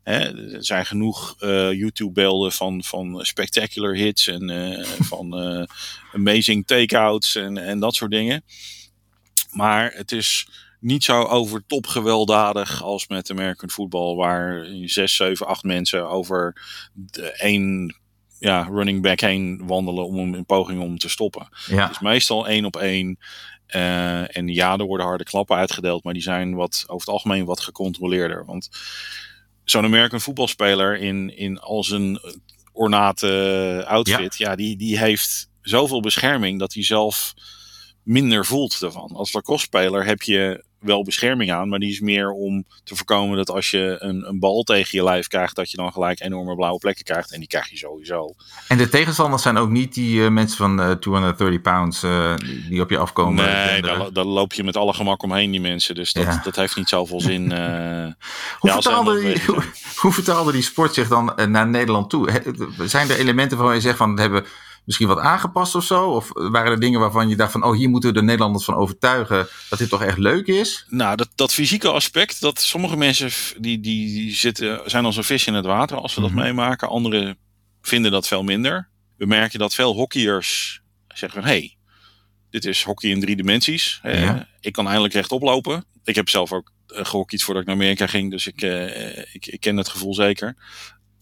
Hè, 0.07 0.53
er 0.53 0.65
zijn 0.65 0.85
genoeg 0.85 1.35
uh, 1.39 1.71
YouTube-beelden 1.73 2.51
van, 2.51 2.83
van 2.83 3.25
spectacular 3.25 3.95
hits 3.95 4.27
en 4.27 4.49
uh, 4.49 4.85
van 5.11 5.43
uh, 5.43 5.63
amazing 6.13 6.67
takeouts 6.67 7.35
en, 7.35 7.57
en 7.57 7.79
dat 7.79 7.95
soort 7.95 8.11
dingen. 8.11 8.43
Maar 9.51 9.91
het 9.93 10.11
is 10.11 10.47
niet 10.79 11.03
zo 11.03 11.23
over 11.23 11.63
top 11.67 11.87
gewelddadig 11.87 12.83
als 12.83 13.07
met 13.07 13.31
American 13.31 13.69
Football, 13.69 14.15
waar 14.15 14.67
zes, 14.85 15.15
zeven, 15.15 15.47
acht 15.47 15.63
mensen 15.63 16.09
over 16.09 16.61
één 17.37 17.95
ja, 18.39 18.61
running 18.71 19.01
back 19.01 19.19
heen 19.19 19.61
wandelen 19.65 20.05
om 20.05 20.35
in 20.35 20.45
poging 20.45 20.81
om 20.81 20.97
te 20.97 21.09
stoppen. 21.09 21.47
Ja. 21.65 21.81
Het 21.81 21.91
is 21.91 21.99
meestal 21.99 22.47
één 22.47 22.65
op 22.65 22.75
één. 22.75 23.17
En 23.67 24.47
ja, 24.47 24.77
er 24.77 24.85
worden 24.85 25.05
harde 25.05 25.23
klappen 25.23 25.57
uitgedeeld, 25.57 26.03
maar 26.03 26.13
die 26.13 26.21
zijn 26.21 26.55
wat, 26.55 26.83
over 26.87 27.05
het 27.05 27.15
algemeen 27.15 27.45
wat 27.45 27.59
gecontroleerder. 27.59 28.45
Want 28.45 28.69
zo'n 29.69 29.85
American 29.85 30.21
voetbalspeler 30.21 30.97
in, 30.97 31.37
in 31.37 31.59
al 31.59 31.83
zijn 31.83 32.19
ornate 32.71 33.83
outfit, 33.87 34.37
ja. 34.37 34.49
ja, 34.49 34.55
die, 34.55 34.77
die 34.77 34.99
heeft 34.99 35.49
zoveel 35.61 36.01
bescherming 36.01 36.59
dat 36.59 36.73
hij 36.73 36.83
zelf 36.83 37.33
minder 38.03 38.45
voelt 38.45 38.81
ervan. 38.81 39.11
Als 39.11 39.33
lacrosse-speler 39.33 40.05
heb 40.05 40.21
je 40.21 40.63
wel 40.79 41.03
bescherming 41.03 41.51
aan, 41.51 41.69
maar 41.69 41.79
die 41.79 41.91
is 41.91 41.99
meer 41.99 42.31
om 42.31 42.65
te 42.83 42.95
voorkomen 42.95 43.37
dat 43.37 43.49
als 43.49 43.71
je 43.71 43.95
een, 43.99 44.27
een 44.27 44.39
bal 44.39 44.63
tegen 44.63 44.97
je 44.97 45.03
lijf 45.03 45.27
krijgt, 45.27 45.55
dat 45.55 45.71
je 45.71 45.77
dan 45.77 45.91
gelijk 45.91 46.19
enorme 46.21 46.55
blauwe 46.55 46.79
plekken 46.79 47.03
krijgt. 47.03 47.31
En 47.31 47.39
die 47.39 47.47
krijg 47.47 47.69
je 47.69 47.77
sowieso. 47.77 48.33
En 48.67 48.77
de 48.77 48.89
tegenstanders 48.89 49.41
zijn 49.41 49.57
ook 49.57 49.69
niet 49.69 49.93
die 49.93 50.19
uh, 50.19 50.29
mensen 50.29 50.57
van 50.57 50.79
uh, 50.79 50.91
230 50.91 51.61
pounds 51.61 52.03
uh, 52.03 52.33
die 52.69 52.81
op 52.81 52.89
je 52.89 52.97
afkomen. 52.97 53.45
Nee, 53.45 53.81
daar, 53.81 54.13
daar, 54.13 54.25
loop 54.25 54.53
je 54.53 54.63
met 54.63 54.77
alle 54.77 54.93
gemak 54.93 55.23
omheen, 55.23 55.51
die 55.51 55.61
mensen. 55.61 55.95
Dus 55.95 56.13
dat, 56.13 56.23
ja. 56.23 56.41
dat 56.43 56.55
heeft 56.55 56.75
niet 56.75 56.89
zoveel 56.89 57.21
zin. 57.21 57.41
hoe, 57.51 58.69
ja, 58.69 58.73
vertaalde 58.73 59.19
die, 59.19 59.41
hoe, 59.45 59.63
hoe, 60.01 60.11
vertaalde 60.11 60.51
die 60.51 60.61
sport 60.61 60.93
zich 60.93 61.07
dan 61.07 61.33
naar 61.47 61.67
Nederland 61.67 62.09
toe? 62.09 62.31
He, 62.31 62.41
zijn 62.87 63.09
er 63.09 63.17
elementen 63.17 63.57
waarvan 63.57 63.75
je 63.75 63.81
zegt 63.81 63.97
van 63.97 64.19
hebben 64.19 64.45
misschien 64.87 65.07
wat 65.07 65.19
aangepast 65.19 65.75
of 65.75 65.83
zo? 65.83 66.09
Of 66.09 66.29
waren 66.33 66.71
er 66.71 66.79
dingen 66.79 66.99
waarvan 66.99 67.29
je 67.29 67.35
dacht 67.35 67.51
van, 67.51 67.63
oh, 67.63 67.75
hier 67.75 67.89
moeten 67.89 68.09
we 68.09 68.15
de 68.15 68.23
Nederlanders 68.23 68.65
van 68.65 68.75
overtuigen 68.75 69.47
dat 69.69 69.79
dit 69.79 69.89
toch 69.89 70.03
echt 70.03 70.17
leuk 70.17 70.47
is? 70.47 70.85
Nou, 70.89 71.15
dat, 71.15 71.29
dat 71.35 71.53
fysieke 71.53 71.89
aspect, 71.89 72.41
dat 72.41 72.61
sommige 72.61 72.97
mensen 72.97 73.29
die, 73.61 73.79
die, 73.79 74.07
die 74.07 74.35
zitten, 74.35 74.81
zijn 74.85 75.05
als 75.05 75.17
een 75.17 75.23
vis 75.23 75.47
in 75.47 75.53
het 75.53 75.65
water 75.65 75.97
als 75.97 76.13
ze 76.13 76.21
dat 76.21 76.29
mm 76.29 76.35
-hmm. 76.35 76.45
meemaken. 76.45 76.89
Anderen 76.89 77.37
vinden 77.81 78.11
dat 78.11 78.27
veel 78.27 78.43
minder. 78.43 78.89
We 79.17 79.25
merken 79.25 79.59
dat 79.59 79.73
veel 79.73 79.93
hockeyers 79.93 80.81
zeggen 81.07 81.41
van, 81.41 81.49
hey, 81.49 81.77
dit 82.49 82.65
is 82.65 82.83
hockey 82.83 83.09
in 83.09 83.19
drie 83.19 83.35
dimensies. 83.35 83.99
Ja. 84.03 84.47
Ik 84.59 84.73
kan 84.73 84.85
eindelijk 84.85 85.13
rechtop 85.13 85.41
lopen. 85.41 85.85
Ik 86.03 86.15
heb 86.15 86.29
zelf 86.29 86.53
ook 86.53 86.71
gehockeyd 86.87 87.43
voordat 87.43 87.63
ik 87.63 87.69
naar 87.69 87.77
Amerika 87.77 88.07
ging, 88.07 88.31
dus 88.31 88.47
ik, 88.47 88.61
uh, 88.61 89.17
ik, 89.17 89.45
ik 89.45 89.59
ken 89.59 89.77
het 89.77 89.89
gevoel 89.89 90.13
zeker 90.13 90.55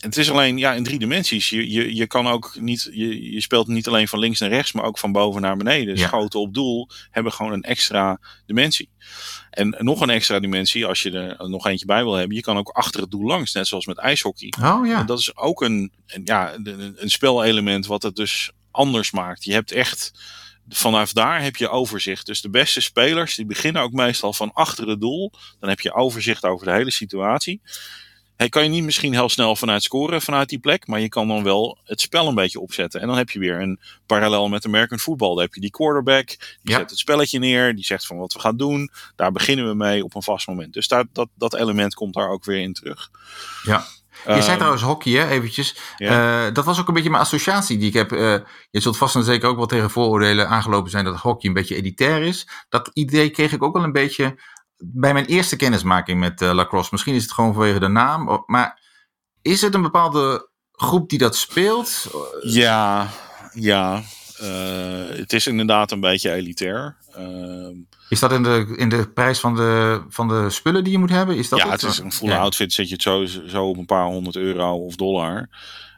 het 0.06 0.18
is 0.18 0.32
alleen 0.32 0.58
ja, 0.58 0.74
in 0.74 0.84
drie 0.84 1.00
dimensies. 1.00 1.50
Je, 1.50 1.72
je, 1.72 1.96
je 1.96 2.08
kan 2.08 2.28
ook 2.28 2.56
niet, 2.60 2.90
je, 2.94 3.32
je 3.32 3.42
speelt 3.42 3.68
niet 3.68 3.88
alleen 3.88 4.08
van 4.08 4.20
links 4.20 4.40
naar 4.40 4.50
rechts, 4.50 4.72
maar 4.72 4.84
ook 4.84 5.00
van 5.00 5.12
boven 5.12 5.42
naar 5.42 5.58
beneden. 5.58 5.98
Ja. 5.98 6.08
Schoten 6.08 6.40
op 6.40 6.54
doel 6.54 6.90
hebben 7.12 7.32
gewoon 7.32 7.52
een 7.52 7.64
extra 7.64 8.20
dimensie. 8.46 8.90
En 9.50 9.76
nog 9.80 10.02
een 10.02 10.10
extra 10.10 10.40
dimensie, 10.40 10.86
als 10.86 11.04
je 11.04 11.12
er 11.12 11.50
nog 11.50 11.68
eentje 11.68 11.86
bij 11.86 12.04
wil 12.04 12.14
hebben, 12.14 12.36
je 12.36 12.44
kan 12.44 12.58
ook 12.58 12.70
achter 12.70 13.02
het 13.02 13.12
doel 13.12 13.26
langs, 13.26 13.54
net 13.54 13.68
zoals 13.68 13.86
met 13.86 13.98
ijshockey. 13.98 14.54
Oh 14.62 14.88
ja. 14.88 15.00
En 15.00 15.06
dat 15.06 15.20
is 15.20 15.38
ook 15.38 15.62
een, 15.62 15.92
een 16.08 16.22
ja, 16.26 16.54
een, 16.54 16.96
een 16.98 17.10
spelelement 17.10 17.86
wat 17.86 18.04
het 18.04 18.16
dus 18.16 18.52
anders 18.72 19.12
maakt. 19.12 19.44
Je 19.44 19.54
hebt 19.54 19.72
echt 19.72 20.12
vanaf 20.70 21.14
daar 21.14 21.42
heb 21.42 21.56
je 21.56 21.70
overzicht. 21.70 22.26
Dus 22.26 22.42
de 22.42 22.50
beste 22.50 22.82
spelers 22.82 23.36
die 23.36 23.46
beginnen 23.46 23.82
ook 23.82 23.92
meestal 23.92 24.34
van 24.34 24.54
achter 24.54 24.88
het 24.88 25.02
doel. 25.02 25.32
Dan 25.60 25.70
heb 25.70 25.80
je 25.80 25.94
overzicht 25.94 26.44
over 26.44 26.66
de 26.66 26.74
hele 26.74 26.92
situatie. 26.92 27.62
Hij 28.38 28.50
kan 28.50 28.64
je 28.64 28.70
niet 28.70 28.84
misschien 28.84 29.14
heel 29.14 29.30
snel 29.30 29.56
vanuit 29.56 29.84
scoren 29.84 30.22
vanuit 30.22 30.50
die 30.50 30.60
plek, 30.60 30.88
maar 30.88 31.00
je 31.00 31.10
kan 31.10 31.28
dan 31.28 31.44
wel 31.44 31.78
het 31.84 32.02
spel 32.02 32.28
een 32.28 32.36
beetje 32.36 32.60
opzetten. 32.60 33.02
En 33.02 33.08
dan 33.08 33.18
heb 33.18 33.30
je 33.30 33.40
weer 33.40 33.62
een 33.62 33.80
parallel 34.06 34.50
met 34.50 34.66
American 34.66 35.00
voetbal. 35.00 35.34
Dan 35.34 35.44
heb 35.44 35.54
je 35.54 35.62
die 35.62 35.72
quarterback, 35.72 36.28
die 36.28 36.38
Ja. 36.62 36.78
zet 36.78 36.90
het 36.90 37.00
spelletje 37.00 37.40
neer, 37.40 37.76
die 37.76 37.86
zegt 37.86 38.06
van 38.06 38.18
wat 38.18 38.34
we 38.34 38.40
gaan 38.40 38.58
doen. 38.58 38.90
Daar 39.16 39.32
beginnen 39.32 39.68
we 39.68 39.74
mee 39.76 40.04
op 40.04 40.16
een 40.16 40.24
vast 40.24 40.48
moment. 40.48 40.74
Dus 40.74 40.88
daar, 40.88 41.06
dat, 41.14 41.30
dat 41.36 41.54
element 41.56 41.94
komt 41.94 42.14
daar 42.14 42.30
ook 42.30 42.46
weer 42.46 42.62
in 42.62 42.74
terug. 42.74 43.10
Ja. 43.64 43.86
Je 44.26 44.32
Ehm, 44.32 44.42
zei 44.42 44.56
trouwens 44.56 44.84
hockey, 44.84 45.12
hè, 45.14 45.30
eventjes. 45.30 45.76
Eh, 45.98 46.46
dat 46.54 46.66
was 46.66 46.80
ook 46.80 46.88
een 46.88 46.94
beetje 46.94 47.10
mijn 47.10 47.22
associatie 47.22 47.78
die 47.78 47.88
ik 47.88 47.94
heb. 47.94 48.12
Eh, 48.12 48.36
je 48.72 48.80
zult 48.80 48.98
vast 48.98 49.16
en 49.16 49.24
zeker 49.24 49.50
ook 49.50 49.58
wel 49.58 49.66
tegen 49.66 49.90
vooroordelen 49.90 50.50
aangelopen 50.50 50.92
zijn 50.92 51.06
dat 51.06 51.16
hockey 51.16 51.48
een 51.50 51.56
beetje 51.56 51.76
elitair 51.76 52.22
is. 52.22 52.48
Dat 52.70 52.90
idee 52.94 53.30
kreeg 53.30 53.52
ik 53.52 53.64
ook 53.64 53.74
wel 53.74 53.84
een 53.84 53.92
beetje 53.92 54.36
bij 54.78 55.14
mijn 55.14 55.26
eerste 55.26 55.56
kennismaking 55.56 56.20
met 56.20 56.42
uh, 56.42 56.54
lacrosse. 56.54 56.90
Misschien 56.92 57.16
is 57.16 57.24
het 57.24 57.32
gewoon 57.32 57.54
vanwege 57.54 57.80
de 57.80 57.88
naam. 57.88 58.30
of- 58.30 58.44
Maar 58.46 58.82
is 59.42 59.62
het 59.62 59.74
een 59.74 59.82
bepaalde 59.82 60.50
groep 60.72 61.10
die 61.10 61.20
dat 61.20 61.36
speelt? 61.36 62.08
Ja, 62.42 63.08
ja. 63.54 64.02
eh, 64.38 65.18
het 65.18 65.34
is 65.34 65.48
inderdaad 65.48 65.92
een 65.92 66.00
beetje 66.00 66.32
elitair. 66.32 66.98
Ehm, 67.14 67.74
Is 68.10 68.20
dat 68.20 68.32
in 68.32 68.44
de, 68.44 68.74
in 68.78 68.90
de 68.90 69.08
prijs 69.10 69.40
van 69.40 69.56
de, 69.56 70.02
van 70.10 70.28
de 70.28 70.50
spullen 70.50 70.84
die 70.84 70.94
je 70.94 71.00
moet 71.00 71.10
hebben? 71.10 71.36
Is 71.38 71.50
dat 71.50 71.60
ja, 71.60 71.70
het 71.70 71.84
is 71.84 71.98
een 71.98 72.12
full 72.12 72.30
Ja. 72.30 72.38
outfit. 72.38 72.74
Zet 72.74 72.88
je 72.88 72.94
het 72.94 73.02
zo, 73.04 73.26
zo 73.26 73.68
op 73.70 73.78
een 73.78 73.86
paar 73.86 74.06
honderd 74.06 74.36
euro 74.36 74.72
of 74.86 74.96
dollar. 74.96 75.50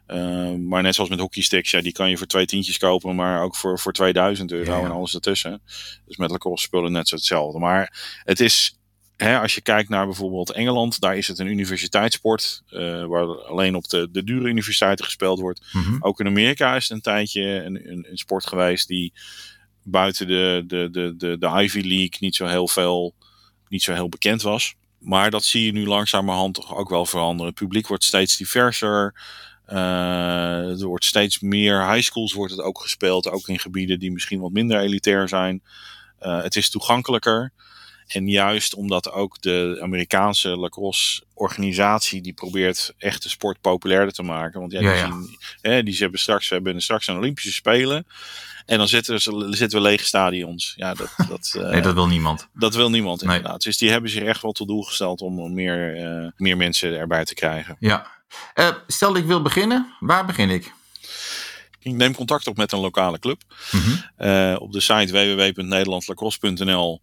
Ehm, 0.08 0.68
maar 0.68 0.82
net 0.82 0.96
zoals 0.96 1.10
met 1.10 1.20
hockeysticks, 1.20 1.72
ja, 1.72 1.82
die 1.82 1.92
kan 1.92 2.10
je 2.10 2.18
voor 2.18 2.28
twee 2.28 2.46
tientjes 2.46 2.78
kopen, 2.78 3.16
maar 3.16 3.42
ook 3.42 3.56
voor, 3.56 3.80
voor 3.80 3.94
2000 3.94 4.52
euro 4.52 4.72
Ja, 4.72 4.78
ja. 4.78 4.86
en 4.86 4.92
alles 4.92 5.14
ertussen. 5.14 5.62
Dus 6.06 6.18
met 6.18 6.32
lacrosse 6.32 6.66
spullen 6.66 6.92
net 6.92 7.08
zo 7.08 7.16
hetzelfde. 7.16 7.60
Maar 7.60 8.20
het 8.24 8.40
is, 8.40 8.78
hè, 9.16 9.40
als 9.40 9.56
je 9.56 9.62
kijkt 9.62 9.90
naar 9.90 10.06
bijvoorbeeld 10.06 10.52
Engeland, 10.52 11.00
daar 11.00 11.18
is 11.18 11.28
het 11.28 11.40
een 11.40 11.48
universiteitssport, 11.48 12.64
eh, 12.70 13.06
waar 13.06 13.26
alleen 13.26 13.76
op 13.76 13.88
de, 13.88 14.08
de 14.12 14.24
dure 14.24 14.48
universiteiten 14.48 15.06
gespeeld 15.06 15.40
wordt. 15.40 15.66
Mhm. 15.72 15.96
Ook 16.00 16.20
in 16.20 16.28
Amerika 16.28 16.76
is 16.76 16.84
het 16.84 16.92
een 16.92 17.02
tijdje 17.02 17.42
een, 17.42 17.92
een, 17.92 18.08
een 18.10 18.18
sport 18.18 18.48
geweest 18.48 18.88
die 18.88 19.14
buiten 19.84 20.28
de, 20.28 20.64
de, 20.68 20.90
de, 20.92 21.14
de, 21.18 21.38
de 21.38 21.64
Ivy 21.64 21.82
League 21.82 22.18
niet 22.20 22.36
zo 22.36 22.46
heel 22.46 22.68
veel, 22.68 23.14
niet 23.68 23.84
zo 23.84 23.94
heel 23.94 24.10
bekend 24.10 24.42
was. 24.42 24.76
Maar 25.00 25.32
dat 25.32 25.44
zie 25.44 25.66
je 25.66 25.72
nu 25.72 25.86
langzamerhand 25.86 26.54
toch 26.54 26.76
ook 26.76 26.90
wel 26.90 27.06
veranderen. 27.06 27.52
Het 27.52 27.60
publiek 27.60 27.88
wordt 27.88 28.04
steeds 28.04 28.38
diverser. 28.38 29.14
Eh, 29.68 30.80
er 30.82 30.86
wordt 30.86 31.06
steeds 31.06 31.40
meer 31.40 31.92
high 31.92 32.06
schools 32.06 32.34
wordt 32.34 32.52
het 32.52 32.62
ook 32.62 32.82
gespeeld. 32.82 33.30
Ook 33.30 33.48
in 33.48 33.60
gebieden 33.60 34.00
die 34.00 34.12
misschien 34.12 34.40
wat 34.40 34.52
minder 34.52 34.80
elitair 34.80 35.28
zijn. 35.28 35.62
Eh, 36.20 36.42
het 36.42 36.56
is 36.56 36.70
toegankelijker. 36.70 37.52
En 38.08 38.28
juist 38.30 38.74
omdat 38.76 39.12
ook 39.12 39.42
de 39.42 39.78
Amerikaanse 39.82 40.50
lacrosse 40.50 41.24
organisatie 41.34 42.22
die 42.22 42.34
probeert 42.34 42.94
echt 42.98 43.24
de 43.24 43.30
sport 43.30 43.62
populairder 43.62 44.14
te 44.14 44.24
maken. 44.24 44.60
Want 44.60 44.72
ja, 44.72 44.80
die, 44.80 44.88
Ja, 44.88 44.94
ja. 44.96 45.06
Zien, 45.06 45.38
hè, 45.62 45.84
die 45.84 45.94
ze 45.94 46.02
hebben 46.02 46.20
straks, 46.20 46.48
we 46.50 46.56
hebben 46.56 46.82
straks 46.82 47.08
een 47.08 47.18
Olympische 47.18 47.52
Spelen. 47.52 48.08
En 48.66 48.78
dan 48.78 48.88
zitten, 48.88 49.14
we, 49.16 49.56
zitten 49.56 49.82
we 49.82 49.88
lege 49.88 50.06
stadions. 50.06 50.74
Ja, 50.76 50.94
dat, 50.94 51.10
dat, 51.30 51.54
eh, 51.58 51.70
Nee, 51.70 51.82
dat 51.82 51.94
wil 51.94 52.08
niemand. 52.08 52.48
dat 52.54 52.76
wil 52.76 52.90
niemand 52.90 53.22
Nee. 53.22 53.36
inderdaad. 53.36 53.62
Dus 53.62 53.78
die 53.78 53.90
hebben 53.90 54.10
zich 54.10 54.24
echt 54.24 54.42
wel 54.42 54.52
tot 54.52 54.68
doel 54.68 54.82
gesteld 54.84 55.22
om 55.22 55.54
meer, 55.54 56.34
meer 56.38 56.58
mensen 56.58 56.98
erbij 56.98 57.26
te 57.26 57.34
krijgen. 57.34 57.76
Ja. 57.80 58.16
Eh, 58.54 58.76
stel 58.88 59.16
ik 59.16 59.26
wil 59.26 59.42
beginnen, 59.42 59.96
waar 60.00 60.26
begin 60.26 60.50
ik? 60.50 60.74
Ik 61.80 61.94
neem 61.94 62.16
contact 62.16 62.48
op 62.48 62.58
met 62.58 62.72
een 62.72 62.80
lokale 62.80 63.20
club. 63.20 63.42
Mhm. 63.72 63.92
Eh, 64.16 64.56
op 64.60 64.72
de 64.72 64.80
site 64.80 65.12
www.nederlandlacrosse.nl 65.12 67.02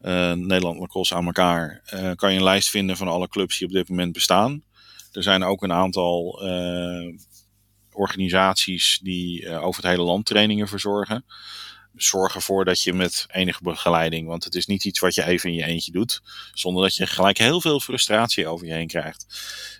eh 0.00 0.32
Nederland 0.32 0.78
Lacrosse 0.78 1.14
aan 1.14 1.26
elkaar 1.26 1.82
kan 2.16 2.32
je 2.32 2.38
een 2.38 2.44
lijst 2.44 2.70
vinden 2.70 2.96
van 2.96 3.08
alle 3.08 3.28
clubs 3.28 3.58
die 3.58 3.66
op 3.66 3.72
dit 3.72 3.88
moment 3.88 4.12
bestaan. 4.12 4.62
Er 5.12 5.22
zijn 5.22 5.42
ook 5.42 5.62
een 5.62 5.72
aantal 5.72 6.42
organisaties 7.92 8.98
die 9.02 9.58
over 9.58 9.82
het 9.82 9.90
hele 9.90 10.02
land 10.02 10.26
trainingen 10.26 10.68
verzorgen. 10.68 11.24
Zorg 11.96 12.34
ervoor 12.34 12.64
dat 12.64 12.82
je 12.82 12.92
met 12.92 13.26
enige 13.30 13.62
begeleiding, 13.62 14.26
want 14.26 14.44
het 14.44 14.54
is 14.54 14.66
niet 14.66 14.84
iets 14.84 14.98
wat 14.98 15.14
je 15.14 15.24
even 15.24 15.48
in 15.50 15.56
je 15.56 15.64
eentje 15.64 15.92
doet, 15.92 16.22
zonder 16.52 16.82
dat 16.82 16.96
je 16.96 17.06
gelijk 17.06 17.38
heel 17.38 17.60
veel 17.60 17.80
frustratie 17.80 18.46
over 18.46 18.66
je 18.66 18.72
heen 18.72 18.86
krijgt. 18.86 19.26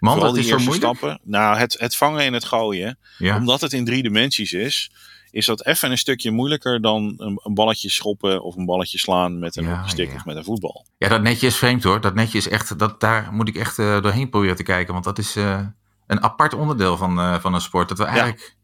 Man, 0.01 0.15
Vooral 0.15 0.35
is 0.35 0.51
eerste 0.51 0.73
stappen. 0.73 1.21
Nou, 1.23 1.57
het, 1.57 1.77
het 1.79 1.97
vangen 1.97 2.21
en 2.25 2.33
het 2.33 2.45
gooien 2.45 2.99
Ja. 3.19 3.37
omdat 3.37 3.61
het 3.61 3.73
in 3.73 3.85
drie 3.85 4.03
dimensies 4.03 4.53
is, 4.53 4.91
is 5.31 5.47
dat 5.47 5.67
even 5.67 5.91
een 5.91 5.99
stukje 5.99 6.31
moeilijker 6.31 6.81
dan 6.81 7.15
een, 7.17 7.41
een 7.43 7.55
balletje 7.55 7.89
schoppen 7.91 8.43
of 8.43 8.57
een 8.57 8.65
balletje 8.65 8.99
slaan 8.99 9.39
met 9.39 9.57
een 9.57 9.65
Ja, 9.65 9.85
ja. 9.97 10.15
of 10.15 10.25
met 10.25 10.37
een 10.37 10.45
voetbal. 10.45 10.87
ja, 10.99 11.09
dat 11.09 11.23
netje 11.23 11.47
is 11.47 11.57
vreemd 11.57 11.83
hoor. 11.83 12.01
Dat 12.01 12.15
netje 12.15 12.39
is 12.39 12.49
echt, 12.49 12.79
dat, 12.79 13.01
daar 13.01 13.29
moet 13.33 13.49
ik 13.49 13.57
echt 13.57 13.79
eh, 13.79 14.03
doorheen 14.03 14.31
proberen 14.31 14.57
te 14.57 14.63
kijken. 14.63 14.93
Want 14.93 15.05
dat 15.05 15.19
is 15.19 15.37
eh, 15.37 15.61
een 16.07 16.23
apart 16.23 16.55
onderdeel 16.55 16.97
van, 16.97 17.19
eh, 17.21 17.41
van 17.41 17.55
een 17.55 17.61
sport. 17.61 17.89
Dat 17.89 17.99
we 17.99 18.05
eigenlijk, 18.05 18.57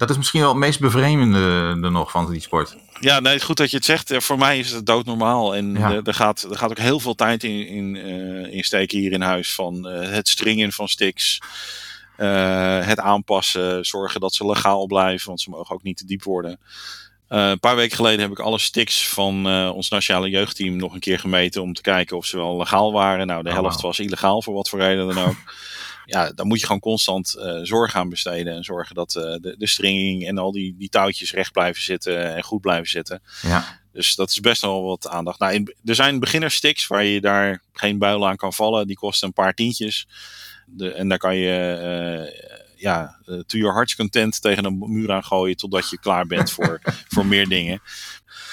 dat 0.00 0.10
is 0.10 0.16
misschien 0.16 0.40
wel 0.40 0.48
het 0.48 0.58
meest 0.58 0.80
bevreemdende 0.80 1.78
er 1.82 1.90
nog 1.90 2.10
van 2.10 2.30
die 2.30 2.40
sport. 2.40 2.76
Ja, 3.00 3.20
nee, 3.20 3.40
goed 3.40 3.56
dat 3.56 3.70
je 3.70 3.76
het 3.76 3.84
zegt. 3.84 4.10
Eh, 4.10 4.20
Voor 4.20 4.38
mij 4.38 4.58
is 4.58 4.70
het 4.70 4.86
doodnormaal. 4.86 5.54
En 5.56 5.72
Ja. 5.74 5.90
eh, 5.90 6.06
er, 6.06 6.14
gaat, 6.14 6.42
er 6.50 6.56
gaat 6.58 6.70
ook 6.70 6.78
heel 6.78 7.00
veel 7.00 7.14
tijd 7.14 7.44
in, 7.44 7.66
in, 7.66 7.96
eh, 7.96 8.54
in 8.56 8.64
steken 8.64 8.98
hier 8.98 9.12
in 9.12 9.20
huis. 9.20 9.54
Van 9.54 9.84
het 9.86 10.28
stringen 10.28 10.72
van 10.72 10.88
sticks. 10.88 11.38
het 12.84 12.98
aanpassen. 12.98 13.84
Zorgen 13.84 14.20
dat 14.20 14.34
ze 14.34 14.46
legaal 14.46 14.86
blijven. 14.86 15.26
Want 15.28 15.40
ze 15.40 15.50
mogen 15.50 15.74
ook 15.74 15.82
niet 15.82 15.96
te 15.96 16.06
diep 16.06 16.22
worden. 16.22 16.60
Een 17.28 17.60
paar 17.60 17.76
weken 17.76 17.96
geleden 17.96 18.20
heb 18.20 18.30
ik 18.30 18.38
alle 18.38 18.58
sticks 18.58 19.08
van 19.08 19.46
ons 19.72 19.88
nationale 19.88 20.28
jeugdteam 20.30 20.76
nog 20.76 20.94
een 20.94 21.00
keer 21.00 21.18
gemeten. 21.18 21.62
Om 21.62 21.72
te 21.74 21.82
kijken 21.82 22.16
of 22.16 22.26
ze 22.26 22.36
wel 22.36 22.56
legaal 22.56 22.92
waren. 22.92 23.26
Nou, 23.26 23.42
de 23.42 23.48
Oh, 23.48 23.54
helft 23.54 23.80
was 23.80 23.98
illegaal 23.98 24.42
voor 24.42 24.54
wat 24.54 24.68
voor 24.68 24.78
reden 24.78 25.14
dan 25.14 25.24
ook. 25.24 25.36
ja, 26.10 26.30
dan 26.32 26.46
moet 26.46 26.60
je 26.60 26.66
gewoon 26.66 26.80
constant 26.80 27.34
eh, 27.34 27.58
zorg 27.62 27.94
aan 27.96 28.08
besteden. 28.08 28.54
En 28.54 28.64
zorgen 28.64 28.94
dat 28.94 29.14
eh, 29.16 29.22
de, 29.22 29.54
de 29.58 29.66
stringing 29.66 30.26
en 30.26 30.38
al 30.38 30.52
die, 30.52 30.74
die 30.78 30.88
touwtjes 30.88 31.32
recht 31.32 31.52
blijven 31.52 31.82
zitten. 31.82 32.34
En 32.34 32.42
goed 32.42 32.60
blijven 32.60 32.88
zitten. 32.88 33.22
Ja, 33.42 33.80
Dus 33.92 34.14
dat 34.14 34.30
is 34.30 34.40
best 34.40 34.62
wel 34.62 34.82
wat 34.84 35.08
aandacht. 35.08 35.38
Nou, 35.38 35.52
in- 35.54 35.74
er 35.84 35.94
zijn 35.94 36.20
beginnersticks 36.20 36.86
waar 36.86 37.04
je 37.04 37.20
daar 37.20 37.62
geen 37.72 37.98
buil 37.98 38.26
aan 38.28 38.36
kan 38.36 38.52
vallen. 38.52 38.86
Die 38.86 38.96
kosten 38.96 39.26
een 39.28 39.34
paar 39.34 39.54
tientjes. 39.54 40.06
De, 40.66 40.92
en 40.92 41.08
daar 41.08 41.18
kan 41.18 41.36
je 41.36 41.52
eh, 41.72 42.48
ja, 42.76 43.18
to 43.24 43.58
your 43.58 43.72
heart's 43.74 43.96
content 43.96 44.42
tegen 44.42 44.64
een 44.64 44.78
muur 44.78 45.12
aan 45.12 45.24
gooien 45.24 45.56
totdat 45.56 45.90
je 45.90 45.98
klaar 45.98 46.26
bent 46.26 46.50
voor, 46.56 46.80
voor 47.08 47.26
meer 47.26 47.48
dingen. 47.48 47.82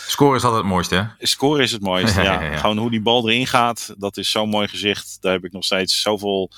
score 0.08 0.36
is 0.36 0.44
altijd 0.44 0.62
het 0.62 0.72
mooiste 0.72 0.96
hè? 0.96 1.26
Scoren 1.28 1.64
is 1.64 1.72
het 1.72 1.82
mooiste. 1.82 2.22
Ja, 2.24 2.34
Ja, 2.34 2.42
ja, 2.44 2.52
ja. 2.52 2.58
Gewoon 2.58 2.78
hoe 2.78 2.92
die 2.92 3.02
bal 3.02 3.30
erin 3.30 3.48
gaat, 3.48 3.94
dat 3.98 4.18
is 4.18 4.32
zo'n 4.32 4.50
mooi 4.50 4.68
gezicht. 4.68 5.18
Daar 5.22 5.34
heb 5.34 5.46
ik 5.46 5.52
nog 5.52 5.64
steeds 5.64 6.02
zoveel 6.02 6.52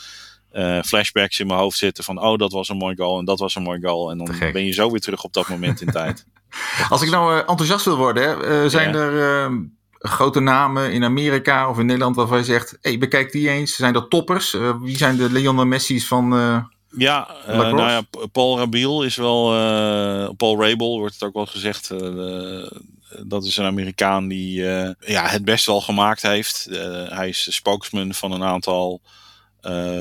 eh, 0.51 0.81
flashbacks 0.81 1.39
in 1.39 1.47
mijn 1.47 1.59
hoofd 1.59 1.77
zitten 1.77 2.03
van 2.03 2.21
oh, 2.21 2.37
dat 2.37 2.51
was 2.51 2.69
een 2.69 2.77
mooi 2.77 2.95
goal 2.95 3.19
en 3.19 3.25
dat 3.25 3.39
was 3.39 3.55
een 3.55 3.63
mooi 3.63 3.79
goal. 3.81 4.11
En 4.11 4.17
dan 4.17 4.35
ben 4.53 4.65
je 4.65 4.71
zo 4.71 4.91
weer 4.91 4.99
terug 5.01 5.23
op 5.23 5.33
dat 5.33 5.47
moment 5.49 5.81
in 5.81 5.91
tijd. 5.91 6.25
Als 6.89 7.01
ik 7.01 7.09
nou 7.09 7.33
eh, 7.33 7.37
enthousiast 7.49 7.85
wil 7.85 7.97
worden, 7.97 8.23
hè, 8.23 8.63
eh, 8.63 8.69
zijn 8.69 8.93
Ja. 8.93 8.99
er 8.99 9.43
eh, 9.45 9.53
grote 9.99 10.39
namen 10.39 10.91
in 10.93 11.03
Amerika 11.03 11.69
of 11.69 11.79
in 11.79 11.85
Nederland 11.85 12.15
waarvan 12.15 12.37
je 12.37 12.43
zegt, 12.43 12.77
hey, 12.81 12.97
bekijk 12.97 13.31
die 13.31 13.49
eens. 13.49 13.75
Zijn 13.75 13.93
dat 13.93 14.09
toppers? 14.09 14.55
Wie 14.81 14.97
zijn 14.97 15.17
de 15.17 15.31
Lionel 15.31 15.65
Messi's 15.65 16.07
van... 16.07 16.33
eh, 16.33 16.57
Ja, 16.91 17.27
nou 17.47 17.77
ja, 17.77 18.01
Paul 18.31 18.57
Rabiel 18.57 19.03
is 19.03 19.15
wel, 19.15 19.53
eh, 19.53 20.29
Paul 20.37 20.61
Rabel 20.61 20.97
wordt 20.99 21.13
het 21.13 21.23
ook 21.23 21.33
wel 21.33 21.45
gezegd. 21.45 21.91
dat 23.23 23.45
is 23.45 23.57
een 23.57 23.65
Amerikaan 23.65 24.27
die 24.27 24.69
eh, 24.71 24.89
ja, 24.99 25.27
het 25.27 25.45
best 25.45 25.65
wel 25.65 25.81
gemaakt 25.81 26.21
heeft. 26.21 26.67
Eh, 26.71 27.07
hij 27.09 27.29
is 27.29 27.43
de 27.43 27.51
spokesman 27.51 28.13
van 28.13 28.31
een 28.31 28.43
aantal 28.43 29.01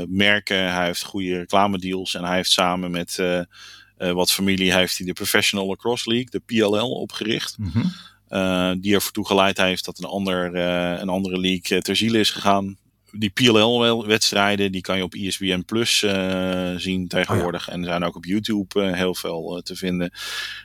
merken. 0.08 0.72
Hij 0.72 0.84
heeft 0.86 1.02
goede 1.02 1.36
reclamedeals 1.38 2.14
en 2.14 2.24
hij 2.24 2.36
heeft 2.36 2.50
samen 2.50 2.90
met 2.90 3.18
eh, 3.18 3.38
eh, 3.38 4.12
wat 4.12 4.32
familie 4.32 4.72
heeft 4.72 4.96
hij 4.96 5.06
de 5.06 5.12
Professional 5.12 5.66
Lacrosse 5.66 6.08
League, 6.10 6.30
de 6.30 6.40
PLL, 6.40 6.90
opgericht. 6.90 7.58
mhm. 7.58 7.86
Eh, 8.28 8.72
die 8.80 8.94
ervoor 8.94 9.12
toe 9.12 9.26
geleid 9.26 9.56
heeft 9.56 9.84
dat 9.84 9.98
een, 9.98 10.04
ander, 10.04 10.54
eh, 10.54 11.00
een 11.00 11.08
andere 11.08 11.38
league 11.40 11.76
eh, 11.76 11.82
ter 11.82 11.96
ziele 11.96 12.18
is 12.18 12.30
gegaan. 12.30 12.76
Die 13.10 13.30
PLL-wedstrijden 13.30 14.72
die 14.72 14.80
kan 14.80 14.96
je 14.96 15.02
op 15.02 15.14
E 15.14 15.26
ESPN 15.26 15.62
Plus 15.66 16.02
eh, 16.02 16.74
zien 16.76 17.08
tegenwoordig. 17.08 17.68
En 17.68 17.80
er 17.80 17.86
zijn 17.86 18.04
ook 18.04 18.16
op 18.16 18.24
YouTube 18.24 18.82
eh, 18.82 18.92
heel 18.92 19.14
veel 19.14 19.56
eh, 19.56 19.62
te 19.62 19.76
vinden. 19.76 20.12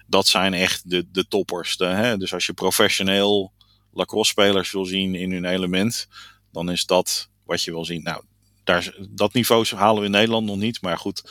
Dat 0.07 0.27
zijn 0.27 0.53
echt 0.53 0.89
de, 0.89 1.05
de 1.11 1.27
toppers. 1.27 1.77
De, 1.77 1.85
hè? 1.85 2.17
Dus 2.17 2.33
als 2.33 2.45
je 2.45 2.53
professioneel 2.53 3.51
lacrosse-spelers 3.93 4.71
wil 4.71 4.85
zien 4.85 5.15
in 5.15 5.31
hun 5.31 5.45
element, 5.45 6.07
dan 6.51 6.71
is 6.71 6.85
dat 6.85 7.29
wat 7.45 7.63
je 7.63 7.71
wil 7.71 7.85
zien. 7.85 8.03
Nou, 8.03 8.23
daar, 8.63 8.95
dat 9.09 9.33
niveau 9.33 9.65
halen 9.75 9.99
we 9.99 10.05
in 10.05 10.11
Nederland 10.11 10.45
nog 10.45 10.57
niet. 10.57 10.81
Maar 10.81 10.97
goed, 10.97 11.23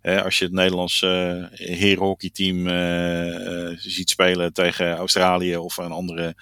hè, 0.00 0.24
als 0.24 0.38
je 0.38 0.44
het 0.44 0.54
Nederlands 0.54 1.02
eh 1.02 1.44
herenhockeyteam 1.52 2.66
eh, 2.66 3.68
eh, 3.68 3.78
ziet 3.78 4.10
spelen 4.10 4.52
tegen 4.52 4.96
Australië 4.96 5.56
of 5.56 5.76
een 5.76 5.92
andere 5.92 6.34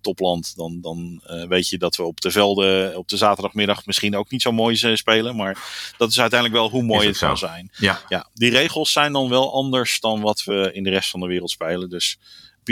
topland, 0.00 0.56
dan, 0.56 0.80
dan 0.80 1.22
weet 1.48 1.68
je 1.68 1.78
dat 1.78 1.96
we 1.96 2.02
op 2.02 2.20
de 2.20 2.30
velden 2.30 2.96
op 2.96 3.08
de 3.08 3.16
zaterdagmiddag 3.16 3.86
misschien 3.86 4.16
ook 4.16 4.30
niet 4.30 4.42
zo 4.42 4.52
mooi 4.52 4.96
spelen. 4.96 5.36
Maar 5.36 5.58
dat 5.96 6.10
is 6.10 6.20
uiteindelijk 6.20 6.60
wel 6.60 6.70
hoe 6.70 6.82
mooi 6.82 6.98
het 6.98 7.08
het 7.08 7.16
zo. 7.16 7.26
kan 7.26 7.38
zijn. 7.38 7.70
Ja, 7.76 8.00
Ja, 8.08 8.28
die 8.34 8.50
regels 8.50 8.92
zijn 8.92 9.12
dan 9.12 9.28
wel 9.28 9.52
anders 9.52 10.00
dan 10.00 10.20
wat 10.20 10.44
we 10.44 10.70
in 10.72 10.82
de 10.82 10.90
rest 10.90 11.10
van 11.10 11.20
de 11.20 11.26
wereld 11.26 11.50
spelen. 11.50 11.90
Dus 11.90 12.18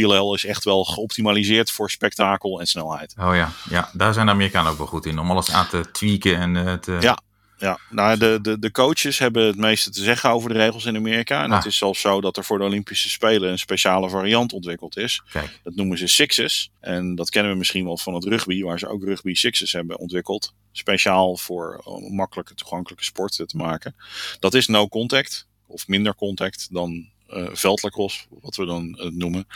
PLL 0.00 0.34
is 0.34 0.44
echt 0.44 0.64
wel 0.64 0.84
geoptimaliseerd 0.84 1.70
voor 1.70 1.90
spektakel 1.90 2.60
en 2.60 2.66
snelheid. 2.66 3.14
oh 3.20 3.34
ja. 3.34 3.52
ja, 3.70 3.90
daar 3.92 4.14
zijn 4.14 4.26
de 4.26 4.32
Amerikanen 4.32 4.70
ook 4.72 4.78
wel 4.78 4.86
goed 4.86 5.06
in. 5.06 5.18
Om 5.18 5.30
alles 5.30 5.50
aan 5.52 5.68
te 5.68 5.84
tweaken 5.92 6.36
en 6.36 6.56
eh, 6.66 6.72
te... 6.74 6.96
Ja. 7.00 7.18
Ja, 7.58 7.78
nou, 7.90 8.18
de, 8.18 8.38
de, 8.42 8.58
de 8.58 8.70
coaches 8.70 9.18
hebben 9.18 9.46
het 9.46 9.56
meeste 9.56 9.90
te 9.90 10.02
zeggen 10.02 10.30
over 10.30 10.48
de 10.52 10.58
regels 10.58 10.84
in 10.84 10.96
Amerika. 10.96 11.42
En 11.42 11.50
Ah. 11.50 11.56
het 11.56 11.66
is 11.66 11.76
zelfs 11.76 12.00
zo 12.00 12.20
dat 12.20 12.36
er 12.36 12.44
voor 12.44 12.58
de 12.58 12.64
Olympische 12.64 13.08
Spelen 13.10 13.50
een 13.50 13.58
speciale 13.58 14.08
variant 14.08 14.52
ontwikkeld 14.52 14.96
is. 14.96 15.22
Kijk, 15.32 15.60
Dat 15.64 15.74
noemen 15.74 15.98
ze 15.98 16.06
sixes. 16.06 16.70
En 16.80 17.14
dat 17.14 17.30
kennen 17.30 17.52
we 17.52 17.58
misschien 17.58 17.84
wel 17.84 17.96
van 17.98 18.14
het 18.14 18.24
rugby, 18.24 18.62
waar 18.62 18.78
ze 18.78 18.88
ook 18.88 19.04
rugby 19.04 19.34
sixes 19.34 19.72
hebben 19.72 19.98
ontwikkeld. 19.98 20.52
Speciaal 20.72 21.36
voor 21.36 21.80
makkelijke 22.10 22.54
toegankelijke 22.54 23.04
sport 23.04 23.32
te 23.46 23.56
maken. 23.56 23.94
Dat 24.40 24.54
is 24.54 24.66
no 24.66 24.88
contact, 24.88 25.46
of 25.66 25.88
minder 25.88 26.14
contact 26.14 26.68
dan 26.70 27.08
veldlacrosse, 27.52 28.26
wat 28.40 28.56
we 28.56 28.64
dan 28.64 28.98
eh, 28.98 29.10
noemen. 29.10 29.46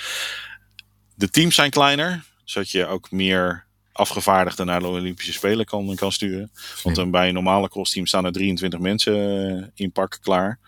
De 1.14 1.30
teams 1.30 1.54
zijn 1.54 1.70
kleiner, 1.70 2.24
zodat 2.44 2.70
je 2.70 2.86
ook 2.86 3.10
meer 3.10 3.66
afgevaardigden 3.92 4.66
naar 4.66 4.80
de 4.80 4.86
Olympische 4.86 5.32
Spelen 5.32 5.64
kan, 5.64 5.94
kan 5.94 6.12
sturen. 6.12 6.52
Want 6.82 6.96
dan 6.96 7.10
bij 7.10 7.28
een 7.28 7.34
normale 7.34 7.68
crossteam 7.68 8.06
staan 8.06 8.24
er 8.24 8.32
23 8.32 8.80
mensen 8.80 9.14
eh, 9.58 9.66
in 9.74 9.92
pak 9.92 10.18
klaar. 10.22 10.58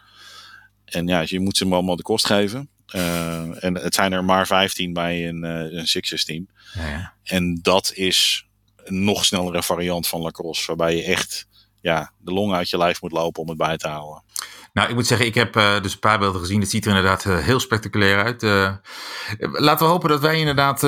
En 0.85 1.07
ja, 1.07 1.23
je 1.27 1.41
moet 1.41 1.57
ze 1.57 1.65
allemaal 1.65 1.97
de 1.97 2.03
kost 2.03 2.27
geven. 2.27 2.69
Eh, 2.87 3.65
en 3.65 3.75
het 3.75 3.95
zijn 3.95 4.13
er 4.13 4.25
maar 4.25 4.47
15 4.47 4.93
bij 4.93 5.29
een, 5.29 5.45
eh 5.45 5.73
een 5.73 5.87
Sixers 5.87 6.25
team. 6.25 6.49
ja, 6.75 6.89
ja. 6.89 7.15
En 7.23 7.59
dat 7.63 7.93
is 7.95 8.47
een 8.77 9.05
nog 9.05 9.25
snellere 9.25 9.63
variant 9.63 10.09
van 10.09 10.21
lacrosse. 10.21 10.67
Waarbij 10.67 10.97
je 10.97 11.03
echt 11.03 11.47
ja, 11.81 12.13
de 12.19 12.33
long 12.33 12.53
uit 12.53 12.71
je 12.71 12.79
lijf 12.79 13.03
moet 13.03 13.13
lopen 13.13 13.43
om 13.43 13.49
het 13.49 13.59
bij 13.59 13.77
te 13.77 13.89
houden. 13.89 14.23
Nou, 14.73 14.89
ik 14.89 14.95
moet 14.95 15.07
zeggen, 15.07 15.27
ik 15.27 15.35
heb 15.35 15.57
eh, 15.57 15.81
dus 15.83 15.93
een 15.93 15.99
paar 15.99 16.19
beelden 16.19 16.41
gezien. 16.41 16.61
Het 16.61 16.71
ziet 16.71 16.85
er 16.85 16.91
inderdaad 16.97 17.25
eh, 17.25 17.39
heel 17.39 17.61
spectaculair 17.61 18.23
uit. 18.25 18.43
Eh, 18.43 18.75
laten 19.39 19.87
we 19.87 19.93
hopen 19.93 20.09
dat 20.09 20.21
wij 20.21 20.39
inderdaad 20.39 20.83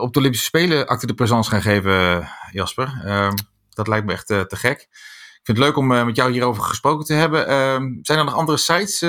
op 0.00 0.12
de 0.12 0.18
Olympische 0.18 0.44
Spelen 0.44 0.86
acte 0.86 1.06
de 1.06 1.14
présence 1.14 1.50
gaan 1.50 1.62
geven, 1.62 2.28
Jasper. 2.52 3.02
Ehm, 3.04 3.34
dat 3.70 3.88
lijkt 3.88 4.06
me 4.06 4.12
echt 4.12 4.26
te 4.26 4.56
gek. 4.56 4.80
Ik 4.80 5.46
vind 5.46 5.58
het 5.58 5.66
leuk 5.66 5.76
om 5.76 5.86
met 5.86 6.16
jou 6.16 6.32
hierover 6.32 6.62
gesproken 6.62 7.04
te 7.04 7.14
hebben. 7.14 7.46
Ehm, 7.46 7.94
zijn 8.02 8.18
er 8.18 8.24
nog 8.24 8.34
andere 8.34 8.58
sites 8.58 9.00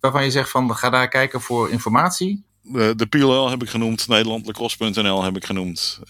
waarvan 0.00 0.24
je 0.24 0.30
zegt 0.30 0.50
van 0.50 0.76
ga 0.76 0.90
daar 0.90 1.08
kijken 1.08 1.40
voor 1.40 1.70
informatie? 1.70 2.44
De, 2.62 3.06
PLL 3.08 3.50
heb 3.50 3.62
ik 3.62 3.68
genoemd, 3.68 4.08
nederlandlacrosse.nl 4.08 5.22
heb 5.22 5.36
ik 5.36 5.44
genoemd. 5.44 6.00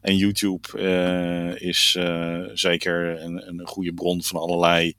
En 0.00 0.16
YouTube 0.16 0.80
is 1.58 1.98
zeker 2.52 3.22
een, 3.22 3.48
een 3.48 3.66
goede 3.66 3.94
bron 3.94 4.22
van 4.22 4.40
allerlei 4.40 4.96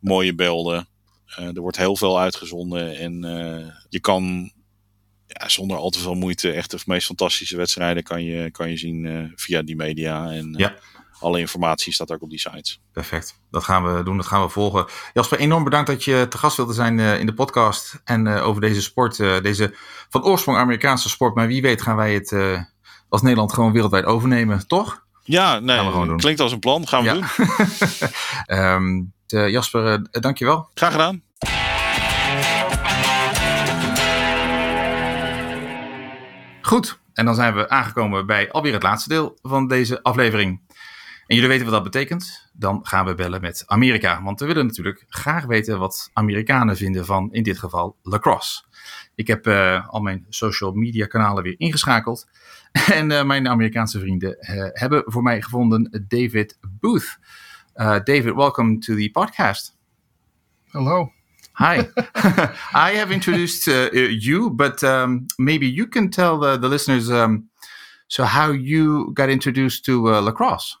mooie 0.00 0.34
beelden. 0.34 0.88
Eh, 1.26 1.44
er 1.56 1.60
wordt 1.60 1.76
heel 1.76 1.96
veel 1.96 2.20
uitgezonden 2.20 2.98
en 2.98 3.24
eh, 3.24 3.66
je 3.88 4.00
kan 4.00 4.52
ja, 5.26 5.48
zonder 5.48 5.76
al 5.76 5.90
te 5.90 5.98
veel 5.98 6.14
moeite 6.14 6.52
echt 6.52 6.70
de 6.70 6.78
meest 6.86 7.06
fantastische 7.06 7.56
wedstrijden 7.56 8.02
kan 8.02 8.24
je, 8.24 8.50
kan 8.50 8.70
je 8.70 8.76
zien 8.76 9.06
eh, 9.06 9.22
via 9.34 9.62
die 9.62 9.76
media. 9.76 10.30
En 10.30 10.54
Ja. 10.56 10.74
alle 11.20 11.38
informatie 11.40 11.92
staat 11.92 12.12
ook 12.12 12.22
op 12.22 12.30
die 12.30 12.38
sites. 12.38 12.80
Perfect. 12.92 13.40
Dat 13.50 13.64
gaan 13.64 13.96
we 13.96 14.02
doen, 14.02 14.16
dat 14.16 14.26
gaan 14.26 14.42
we 14.42 14.48
volgen. 14.48 14.86
Jasper, 15.12 15.38
enorm 15.38 15.64
bedankt 15.64 15.86
dat 15.88 16.04
je 16.04 16.26
te 16.28 16.38
gast 16.38 16.56
wilde 16.56 16.72
zijn 16.72 16.98
in 16.98 17.26
de 17.26 17.34
podcast. 17.34 18.00
En 18.04 18.28
over 18.28 18.60
deze 18.60 18.82
sport, 18.82 19.16
deze 19.16 19.74
van 20.08 20.24
oorsprong 20.24 20.58
Amerikaanse 20.58 21.08
sport. 21.08 21.34
Maar 21.34 21.46
wie 21.46 21.62
weet 21.62 21.82
gaan 21.82 21.96
wij 21.96 22.14
het 22.14 22.32
als 23.08 23.22
Nederland 23.22 23.52
gewoon 23.52 23.72
wereldwijd 23.72 24.04
overnemen, 24.04 24.66
toch? 24.66 25.04
Ja, 25.24 25.58
nee, 25.58 25.76
Gaan 25.76 25.86
we 25.86 25.92
gewoon 25.92 26.08
doen. 26.08 26.16
klinkt 26.16 26.40
als 26.40 26.52
een 26.52 26.58
plan. 26.58 26.88
Gaan 26.88 27.02
we 27.02 27.08
Ja. 27.08 27.14
doen. 27.14 27.24
Ehm, 28.46 28.96
eh, 28.98 29.02
Jasper, 29.26 29.92
eh, 30.10 30.20
dankjewel. 30.20 30.68
Graag 30.74 30.92
gedaan. 30.92 31.22
Goed, 36.62 36.98
en 37.12 37.24
dan 37.24 37.34
zijn 37.34 37.54
we 37.54 37.68
aangekomen 37.68 38.26
bij 38.26 38.50
alweer 38.50 38.72
het 38.72 38.82
laatste 38.82 39.08
deel 39.08 39.38
van 39.42 39.68
deze 39.68 40.02
aflevering. 40.02 40.60
En 41.26 41.34
jullie 41.34 41.50
weten 41.50 41.64
wat 41.64 41.74
dat 41.74 41.92
betekent? 41.92 42.50
Dan 42.52 42.80
gaan 42.82 43.06
we 43.06 43.14
bellen 43.14 43.40
met 43.40 43.62
Amerika. 43.66 44.22
Want 44.22 44.40
we 44.40 44.46
willen 44.46 44.66
natuurlijk 44.66 45.04
graag 45.08 45.44
weten 45.44 45.78
wat 45.78 46.10
Amerikanen 46.12 46.76
vinden 46.76 47.04
van, 47.04 47.32
in 47.32 47.42
dit 47.42 47.58
geval, 47.58 47.96
lacrosse. 48.02 48.64
Ik 49.14 49.26
heb 49.26 49.46
eh, 49.46 49.88
al 49.88 50.00
mijn 50.00 50.26
social 50.28 50.72
media 50.72 51.06
kanalen 51.06 51.42
weer 51.42 51.54
ingeschakeld. 51.58 52.26
En 52.92 53.10
eh, 53.10 53.24
mijn 53.24 53.48
Amerikaanse 53.48 53.98
vrienden 53.98 54.38
eh, 54.38 54.68
hebben 54.72 55.02
voor 55.06 55.22
mij 55.22 55.42
gevonden 55.42 56.04
David 56.08 56.58
Booth. 56.80 57.18
Uh, 57.78 57.98
David, 57.98 58.36
welcome 58.36 58.80
to 58.80 58.94
the 58.94 59.10
podcast. 59.10 59.72
Hello. 60.72 61.12
Hi. 61.54 61.86
I 62.74 62.92
have 62.92 63.12
introduced 63.12 63.68
uh, 63.68 63.90
uh, 63.94 63.98
you, 63.98 64.48
but 64.48 64.82
um, 64.82 65.28
maybe 65.38 65.66
you 65.66 65.86
can 65.86 66.10
tell 66.10 66.38
the, 66.38 66.56
the 66.56 66.68
listeners 66.68 67.10
um, 67.10 67.50
so 68.08 68.24
how 68.24 68.50
you 68.50 69.12
got 69.12 69.28
introduced 69.28 69.84
to 69.86 70.14
uh, 70.14 70.20
lacrosse. 70.20 70.78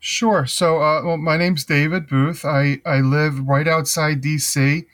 Sure. 0.00 0.44
So, 0.46 0.82
uh, 0.82 1.02
well, 1.04 1.18
my 1.18 1.36
name's 1.36 1.64
David 1.64 2.08
Booth. 2.08 2.44
I, 2.44 2.80
I 2.84 2.98
live 2.98 3.46
right 3.46 3.68
outside 3.68 4.20
DC 4.20 4.86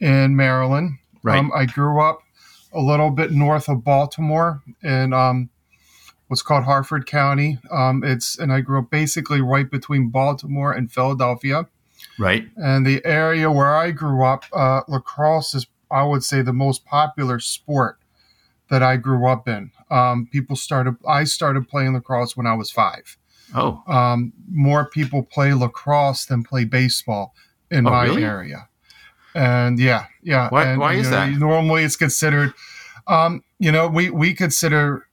in 0.00 0.36
Maryland. 0.36 0.98
Right. 1.22 1.38
Um, 1.38 1.52
I 1.54 1.66
grew 1.66 2.00
up 2.00 2.22
a 2.72 2.80
little 2.80 3.10
bit 3.10 3.30
north 3.30 3.68
of 3.68 3.84
Baltimore 3.84 4.62
in 4.82 5.12
um, 5.12 5.50
what's 6.32 6.40
called 6.40 6.64
Harford 6.64 7.04
County. 7.04 7.58
Um, 7.70 8.02
it's 8.02 8.38
and 8.38 8.50
I 8.50 8.62
grew 8.62 8.78
up 8.78 8.88
basically 8.90 9.42
right 9.42 9.70
between 9.70 10.08
Baltimore 10.08 10.72
and 10.72 10.90
Philadelphia. 10.90 11.66
right. 12.18 12.48
And 12.56 12.86
the 12.86 13.04
area 13.04 13.50
where 13.50 13.76
I 13.76 13.90
grew 13.90 14.24
up, 14.24 14.44
uh, 14.50 14.80
lacrosse 14.88 15.54
is, 15.54 15.66
I 15.90 16.04
would 16.04 16.24
say, 16.24 16.40
the 16.40 16.54
most 16.54 16.86
popular 16.86 17.38
sport 17.38 17.98
that 18.70 18.82
I 18.82 18.96
grew 18.96 19.26
up 19.28 19.46
in. 19.46 19.72
Um, 19.90 20.26
people 20.32 20.56
started, 20.56 20.96
I 21.06 21.24
started 21.24 21.68
playing 21.68 21.92
lacrosse 21.92 22.34
when 22.34 22.46
I 22.46 22.54
was 22.54 22.70
five. 22.70 23.18
Oh, 23.54 23.82
Um, 23.86 24.32
more 24.50 24.86
people 24.88 25.22
play 25.22 25.52
lacrosse 25.52 26.24
than 26.24 26.44
play 26.44 26.64
baseball 26.64 27.34
in 27.70 27.86
Oh, 27.86 27.90
my 27.90 28.04
really? 28.04 28.24
area. 28.24 28.68
And 29.34 29.78
yeah, 29.78 30.06
yeah. 30.22 30.48
Why- 30.48 30.64
and, 30.64 30.80
why 30.80 30.94
is 30.94 31.10
know, 31.10 31.16
that? 31.16 31.32
Normally 31.32 31.84
it's 31.84 31.96
considered, 31.96 32.54
um, 33.06 33.44
you 33.58 33.70
know, 33.70 33.86
we, 33.86 34.08
we 34.08 34.32
consider, 34.32 35.06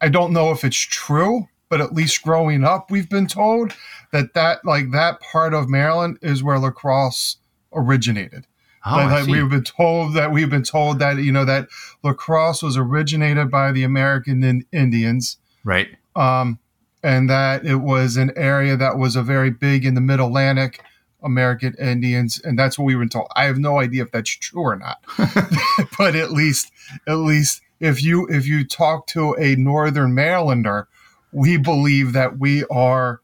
I 0.00 0.08
don't 0.08 0.32
know 0.32 0.50
if 0.50 0.64
it's 0.64 0.78
true, 0.78 1.48
but 1.68 1.80
at 1.80 1.92
least 1.92 2.22
growing 2.22 2.64
up, 2.64 2.90
we've 2.90 3.08
been 3.08 3.26
told 3.26 3.72
that 4.12 4.34
that, 4.34 4.64
like, 4.64 4.92
that 4.92 5.20
part 5.20 5.54
of 5.54 5.68
Maryland 5.68 6.18
is 6.22 6.42
where 6.42 6.58
lacrosse 6.58 7.38
originated. 7.72 8.46
oh 8.84 8.96
Like, 8.96 9.10
like 9.10 9.26
we've 9.26 9.48
been 9.48 9.64
told 9.64 10.14
that 10.14 10.32
we've 10.32 10.50
been 10.50 10.62
told 10.62 10.98
that 11.00 11.16
you 11.18 11.32
know 11.32 11.44
that 11.44 11.68
lacrosse 12.02 12.62
was 12.62 12.76
originated 12.76 13.50
by 13.50 13.72
the 13.72 13.82
American 13.82 14.42
in- 14.44 14.66
Indians, 14.72 15.38
right. 15.64 15.88
um, 16.14 16.58
and 17.02 17.28
that 17.28 17.64
it 17.64 17.76
was 17.76 18.16
an 18.16 18.32
area 18.36 18.76
that 18.76 18.98
was 18.98 19.16
a 19.16 19.22
very 19.22 19.50
big 19.50 19.84
in 19.84 19.94
the 19.94 20.00
Mid 20.00 20.20
Atlantic 20.20 20.80
American 21.22 21.74
Indians, 21.78 22.40
and 22.42 22.58
that's 22.58 22.78
what 22.78 22.84
we 22.84 22.94
were 22.94 23.06
told. 23.06 23.28
I 23.34 23.44
have 23.44 23.58
no 23.58 23.80
idea 23.80 24.02
if 24.02 24.12
that's 24.12 24.30
true 24.30 24.62
or 24.62 24.76
not, 24.76 25.04
but 25.98 26.14
at 26.14 26.32
least 26.32 26.72
at 27.06 27.14
least 27.14 27.60
if 27.80 28.02
you 28.02 28.26
if 28.28 28.46
you 28.46 28.64
talk 28.66 29.06
to 29.08 29.34
a 29.38 29.56
Northern 29.56 30.12
Marylander, 30.12 30.86
we 31.32 31.56
believe 31.56 32.12
that 32.14 32.38
we 32.38 32.64
are 32.70 33.20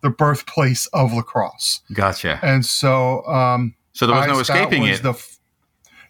the 0.00 0.10
birthplace 0.10 0.86
of 0.88 1.12
lacrosse, 1.12 1.80
Gotcha. 1.92 2.38
and 2.42 2.64
so. 2.64 3.24
Um, 3.26 3.74
So 3.92 4.06
there 4.06 4.16
was 4.16 4.26
no 4.26 4.38
I- 4.38 4.40
escaping 4.40 4.82
was 4.82 4.98
it. 4.98 5.02
The, 5.02 5.10
f- 5.10 5.38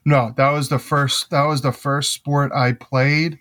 no, 0.05 0.33
that 0.37 0.51
was 0.51 0.69
the 0.69 0.79
first. 0.79 1.31
That 1.31 1.45
was 1.45 1.61
the 1.63 1.73
first 1.73 2.13
sport 2.13 2.53
I 2.53 2.73
played. 2.73 3.39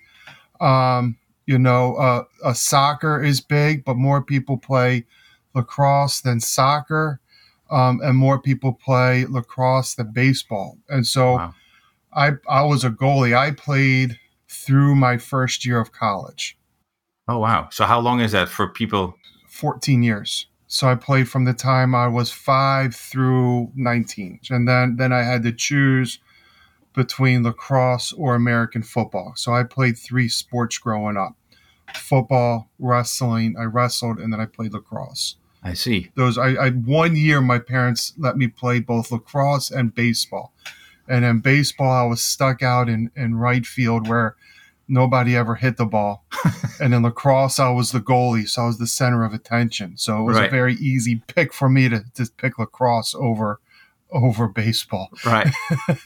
Um, 0.60 1.18
you 1.47 1.58
know, 1.58 1.95
uh, 1.95 2.24
uh, 2.43 2.54
soccer 2.54 3.22
is 3.24 3.41
big, 3.41 3.84
but 3.86 3.95
more 3.97 4.22
people 4.22 4.58
play 4.58 5.06
lacrosse 5.56 6.22
than 6.22 6.39
soccer, 6.39 7.20
um, 7.72 7.99
and 8.04 8.16
more 8.18 8.39
people 8.39 8.74
play 8.74 9.26
lacrosse 9.26 9.95
than 9.95 10.12
baseball. 10.12 10.78
And 10.89 11.06
so, 11.08 11.34
Wow. 11.36 11.54
I 12.14 12.34
I 12.47 12.64
was 12.64 12.84
a 12.84 12.89
goalie. 12.89 13.38
I 13.38 13.51
played 13.51 14.20
through 14.47 14.95
my 14.95 15.18
first 15.18 15.66
year 15.66 15.80
of 15.80 15.91
college, 15.91 16.57
oh, 17.28 17.39
wow. 17.39 17.70
So 17.72 17.86
how 17.86 17.99
long 17.99 18.20
is 18.20 18.34
that 18.34 18.49
for 18.49 18.68
people? 18.68 19.16
fourteen 19.47 20.03
years. 20.03 20.47
So 20.68 20.88
I 20.88 20.95
played 20.95 21.28
from 21.28 21.45
the 21.45 21.53
time 21.53 21.93
I 21.93 22.07
was 22.07 22.32
five 22.32 22.95
through 22.95 23.72
nineteen, 23.76 24.39
and 24.49 24.68
then 24.68 24.95
then 24.97 25.12
I 25.14 25.24
had 25.24 25.43
to 25.43 25.51
choose 25.51 26.20
between 26.93 27.43
lacrosse 27.43 28.12
or 28.14 28.36
American 28.36 28.84
football. 28.84 29.34
So 29.36 29.53
I 29.53 29.64
played 29.64 29.97
three 29.97 30.30
sports 30.30 30.78
growing 30.78 31.18
up: 31.18 31.36
football, 31.95 32.70
wrestling. 32.80 33.55
I 33.59 33.64
wrestled, 33.64 34.20
and 34.20 34.32
then 34.32 34.39
I 34.39 34.45
played 34.45 34.74
lacrosse. 34.74 35.36
I 35.64 35.74
see. 35.74 36.09
Those 36.16 36.38
I, 36.38 36.49
I 36.55 36.70
one 36.72 37.16
year 37.16 37.39
my 37.41 37.59
parents 37.59 38.14
let 38.18 38.36
me 38.36 38.47
play 38.47 38.80
both 38.80 39.12
lacrosse 39.12 39.70
and 39.72 39.93
baseball, 39.93 40.53
and 41.12 41.26
in 41.26 41.39
baseball 41.39 41.91
I 41.91 42.07
was 42.09 42.22
stuck 42.22 42.64
out 42.64 42.88
in 42.89 43.12
in 43.16 43.36
right 43.36 43.66
field 43.66 44.07
where 44.07 44.36
nobody 44.88 45.36
ever 45.36 45.55
hit 45.55 45.78
the 45.78 45.86
ball, 45.86 46.26
and 46.82 46.93
in 46.93 47.03
lacrosse 47.03 47.59
I 47.59 47.70
was 47.70 47.91
the 47.91 47.99
goalie, 48.01 48.47
so 48.47 48.64
I 48.64 48.66
was 48.68 48.78
the 48.78 48.88
center 48.88 49.24
of 49.24 49.34
attention. 49.34 49.97
So 49.97 50.20
it 50.20 50.24
was 50.24 50.38
Right. 50.38 50.47
a 50.47 50.51
very 50.51 50.76
easy 50.76 51.22
pick 51.28 51.53
for 51.53 51.70
me 51.70 51.89
to 51.89 52.03
to 52.16 52.26
pick 52.38 52.57
lacrosse 52.59 53.14
over 53.16 53.59
over 54.12 54.47
baseball. 54.47 55.09
Right. 55.26 55.47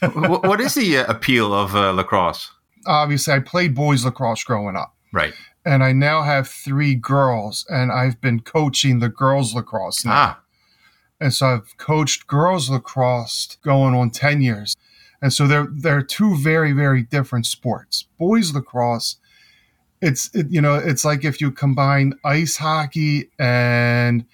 What 0.50 0.60
is 0.60 0.74
the 0.74 0.98
uh, 0.98 1.06
appeal 1.14 1.52
of 1.52 1.74
uh, 1.74 1.92
lacrosse? 1.92 2.50
Obviously, 2.86 3.34
I 3.34 3.40
played 3.40 3.74
boys 3.74 4.04
lacrosse 4.04 4.44
growing 4.44 4.76
up. 4.76 4.94
Right. 5.12 5.34
And 5.64 5.82
I 5.82 5.90
now 5.92 6.22
have 6.22 6.46
three 6.48 6.94
girls, 6.94 7.66
and 7.68 7.90
I've 7.90 8.20
been 8.20 8.40
coaching 8.40 9.00
the 9.00 9.08
girls 9.08 9.54
lacrosse 9.54 10.04
now. 10.04 10.12
Ah, 10.14 10.40
and 11.20 11.34
so 11.34 11.46
I've 11.46 11.76
coached 11.78 12.28
girls 12.28 12.70
lacrosse 12.70 13.58
going 13.64 13.94
on 13.94 14.10
10 14.10 14.42
years. 14.42 14.76
And 15.22 15.32
so 15.32 15.46
they're 15.46 15.68
they're 15.72 16.02
two 16.02 16.36
very 16.36 16.72
very 16.72 17.02
different 17.02 17.46
sports. 17.46 18.06
Boys 18.18 18.54
lacrosse 18.54 19.16
it's 20.02 20.32
it, 20.34 20.46
you 20.50 20.60
know 20.60 20.74
it's 20.74 21.04
like 21.06 21.24
if 21.24 21.40
you 21.40 21.50
combine 21.50 22.12
ice 22.22 22.58
hockey 22.58 23.30
and 23.38 24.26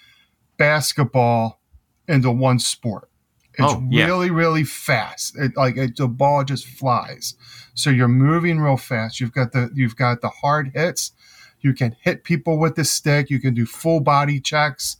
basketball 0.58 1.60
into 2.08 2.30
one 2.30 2.58
sport. 2.58 3.08
It's 3.54 3.72
Oh, 3.72 3.86
yeah. 3.90 4.06
really 4.06 4.30
really 4.30 4.64
fast. 4.64 5.36
It 5.38 5.56
like 5.56 5.76
it, 5.76 5.96
the 5.96 6.08
ball 6.08 6.44
just 6.44 6.66
flies. 6.66 7.34
So 7.74 7.90
you're 7.90 8.08
moving 8.08 8.58
real 8.60 8.76
fast. 8.76 9.20
You've 9.20 9.32
got 9.32 9.52
the 9.52 9.70
you've 9.74 9.96
got 9.96 10.20
the 10.20 10.28
hard 10.30 10.72
hits. 10.74 11.12
You 11.60 11.74
can 11.74 11.96
hit 12.00 12.24
people 12.24 12.58
with 12.58 12.74
the 12.74 12.84
stick. 12.84 13.30
You 13.30 13.38
can 13.40 13.54
do 13.54 13.66
full 13.66 14.00
body 14.00 14.40
checks. 14.40 14.96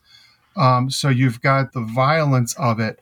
Um, 0.55 0.91
so 0.91 1.09
you've 1.09 1.41
got 1.41 1.73
the 1.73 1.81
violence 1.81 2.55
of 2.59 2.79
it, 2.79 3.01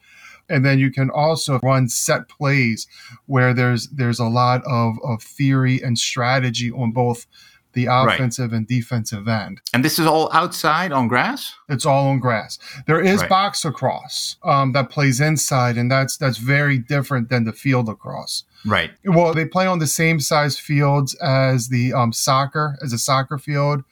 and 0.50 0.64
then 0.64 0.78
you 0.78 0.90
can 0.90 1.08
also 1.10 1.58
run 1.62 1.88
set 1.88 2.28
plays 2.28 2.86
where 3.26 3.54
there's 3.54 3.88
there's 3.88 4.18
a 4.18 4.24
lot 4.26 4.62
of, 4.66 4.96
of 5.04 5.22
theory 5.22 5.80
and 5.82 5.98
strategy 5.98 6.70
on 6.70 6.92
both 6.92 7.26
the 7.72 7.86
Right. 7.86 8.14
offensive 8.14 8.52
and 8.52 8.66
defensive 8.66 9.28
end. 9.28 9.60
and 9.72 9.84
this 9.84 9.98
is 10.00 10.04
all 10.06 10.28
outside 10.32 10.90
on 10.90 11.06
grass? 11.06 11.54
It's 11.68 11.86
all 11.86 12.08
on 12.08 12.18
grass. 12.18 12.58
There 12.88 13.00
is 13.00 13.20
Right. 13.20 13.30
box 13.30 13.64
across 13.64 14.36
um, 14.42 14.72
that 14.72 14.90
plays 14.90 15.20
inside, 15.20 15.76
and 15.78 15.88
that's 15.90 16.16
that's 16.16 16.38
very 16.38 16.78
different 16.78 17.28
than 17.28 17.44
the 17.44 17.52
field 17.52 17.88
across. 17.88 18.42
Right. 18.66 18.90
Well, 19.04 19.32
they 19.34 19.44
play 19.44 19.66
on 19.66 19.78
the 19.78 19.86
same 19.86 20.18
size 20.20 20.58
fields 20.58 21.14
as 21.22 21.68
the 21.68 21.92
um, 21.92 22.12
soccer, 22.12 22.76
as 22.82 22.92
a 22.92 22.98
soccer 22.98 23.38
field, 23.38 23.84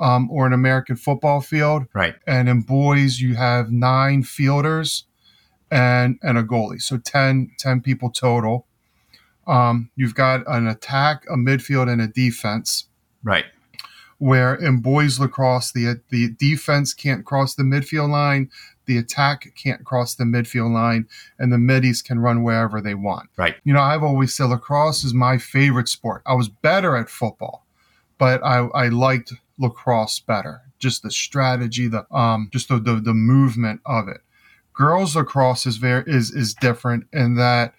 um, 0.00 0.28
or 0.30 0.44
an 0.46 0.52
American 0.52 0.96
football 0.96 1.40
field. 1.40 1.86
Right. 1.94 2.16
And 2.26 2.48
in 2.48 2.62
boys, 2.62 3.20
you 3.20 3.36
have 3.36 3.70
nine 3.70 4.24
fielders 4.24 5.04
and 5.70 6.18
and 6.22 6.38
a 6.38 6.42
goalie, 6.42 6.82
so 6.82 6.98
10, 6.98 7.52
10 7.58 7.80
people 7.80 8.10
total. 8.10 8.66
Um, 9.46 9.90
you've 9.96 10.14
got 10.14 10.42
an 10.46 10.66
attack, 10.66 11.24
a 11.28 11.34
midfield, 11.34 11.90
and 11.90 12.00
a 12.00 12.06
defense. 12.06 12.86
Right. 13.22 13.46
Where 14.18 14.54
in 14.54 14.80
boys 14.82 15.18
lacrosse, 15.18 15.72
the 15.72 16.00
the 16.10 16.30
defense 16.38 16.92
can't 16.92 17.24
cross 17.24 17.54
the 17.54 17.62
midfield 17.62 18.10
line, 18.10 18.50
the 18.90 18.98
attack 18.98 19.52
can't 19.56 19.84
cross 19.84 20.16
the 20.16 20.24
midfield 20.24 20.72
line 20.72 21.06
and 21.38 21.52
the 21.52 21.58
middies 21.58 22.02
can 22.02 22.18
run 22.18 22.42
wherever 22.42 22.80
they 22.80 22.94
want. 22.94 23.30
Right. 23.36 23.54
You 23.64 23.72
know, 23.72 23.80
I've 23.80 24.02
always 24.02 24.34
said 24.34 24.46
lacrosse 24.46 25.04
is 25.04 25.14
my 25.14 25.38
favorite 25.38 25.88
sport. 25.88 26.22
I 26.26 26.34
was 26.34 26.48
better 26.48 26.96
at 26.96 27.08
football, 27.08 27.64
but 28.18 28.42
I, 28.44 28.66
I 28.74 28.88
liked 28.88 29.32
lacrosse 29.58 30.18
better. 30.18 30.62
Just 30.80 31.02
the 31.02 31.10
strategy, 31.10 31.86
the 31.86 32.04
um, 32.12 32.48
just 32.52 32.68
the, 32.68 32.78
the 32.78 32.96
the 32.96 33.14
movement 33.14 33.80
of 33.86 34.08
it. 34.08 34.22
Girls 34.74 35.16
lacrosse 35.16 35.66
is 35.66 35.76
very 35.76 36.04
is 36.06 36.30
is 36.30 36.54
different 36.54 37.06
in 37.12 37.34
that 37.36 37.74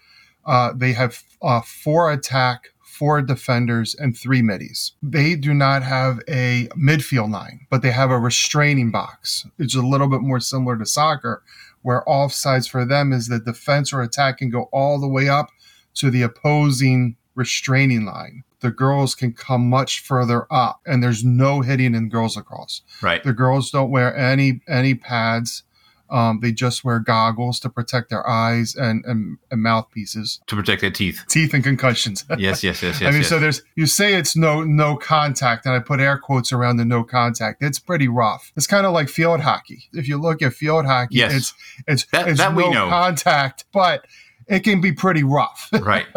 uh, 0.45 0.73
they 0.75 0.93
have 0.93 1.23
uh, 1.41 1.61
four 1.61 2.11
attack, 2.11 2.69
four 2.81 3.21
defenders, 3.21 3.95
and 3.95 4.17
three 4.17 4.41
middies. 4.41 4.93
They 5.01 5.35
do 5.35 5.53
not 5.53 5.83
have 5.83 6.19
a 6.27 6.67
midfield 6.77 7.31
line, 7.31 7.67
but 7.69 7.81
they 7.81 7.91
have 7.91 8.11
a 8.11 8.19
restraining 8.19 8.91
box. 8.91 9.45
It's 9.57 9.75
a 9.75 9.81
little 9.81 10.07
bit 10.07 10.21
more 10.21 10.39
similar 10.39 10.77
to 10.77 10.85
soccer, 10.85 11.43
where 11.81 12.03
offsides 12.07 12.69
for 12.69 12.85
them 12.85 13.13
is 13.13 13.27
the 13.27 13.39
defense 13.39 13.93
or 13.93 14.01
attack 14.01 14.37
can 14.39 14.49
go 14.49 14.69
all 14.71 14.99
the 14.99 15.07
way 15.07 15.29
up 15.29 15.49
to 15.95 16.09
the 16.09 16.21
opposing 16.21 17.15
restraining 17.35 18.05
line. 18.05 18.43
The 18.59 18.71
girls 18.71 19.15
can 19.15 19.33
come 19.33 19.69
much 19.69 20.01
further 20.01 20.45
up, 20.51 20.81
and 20.85 21.01
there's 21.01 21.23
no 21.23 21.61
hitting 21.61 21.95
in 21.95 22.09
girls 22.09 22.37
lacrosse. 22.37 22.83
Right. 23.01 23.23
The 23.23 23.33
girls 23.33 23.71
don't 23.71 23.89
wear 23.89 24.15
any 24.15 24.61
any 24.67 24.93
pads. 24.93 25.63
Um, 26.11 26.39
they 26.41 26.51
just 26.51 26.83
wear 26.83 26.99
goggles 26.99 27.59
to 27.61 27.69
protect 27.69 28.09
their 28.09 28.27
eyes 28.29 28.75
and, 28.75 29.05
and, 29.05 29.37
and 29.49 29.63
mouthpieces, 29.63 30.41
To 30.47 30.55
protect 30.57 30.81
their 30.81 30.91
teeth. 30.91 31.21
teeth 31.29 31.53
and 31.53 31.63
concussions. 31.63 32.25
Yes, 32.37 32.63
yes, 32.65 32.83
yes, 32.83 32.99
yes. 32.99 33.01
I 33.01 33.11
mean, 33.11 33.21
yes. 33.21 33.29
so 33.29 33.39
there's 33.39 33.61
you 33.75 33.85
say 33.87 34.15
it's 34.15 34.35
no 34.35 34.61
no 34.63 34.97
contact, 34.97 35.65
and 35.65 35.73
I 35.73 35.79
put 35.79 35.99
air 35.99 36.17
quotes 36.17 36.51
around 36.51 36.77
the 36.77 36.85
no 36.85 37.03
contact. 37.03 37.63
It's 37.63 37.79
pretty 37.79 38.07
rough. 38.07 38.51
It's 38.57 38.67
kind 38.67 38.85
of 38.85 38.91
like 38.93 39.07
field 39.09 39.39
hockey. 39.41 39.85
If 39.93 40.07
you 40.07 40.17
look 40.17 40.41
at 40.41 40.53
field 40.53 40.85
hockey, 40.85 41.15
Yes. 41.15 41.33
it's 41.33 41.53
it's 41.87 42.05
That- 42.11 42.27
it's 42.27 42.39
that 42.39 42.53
we 42.55 42.63
no 42.63 42.71
know. 42.71 42.89
contact, 42.89 43.65
but 43.71 44.05
it 44.47 44.61
can 44.65 44.81
be 44.81 44.91
pretty 44.91 45.23
rough. 45.23 45.69
right. 45.81 46.07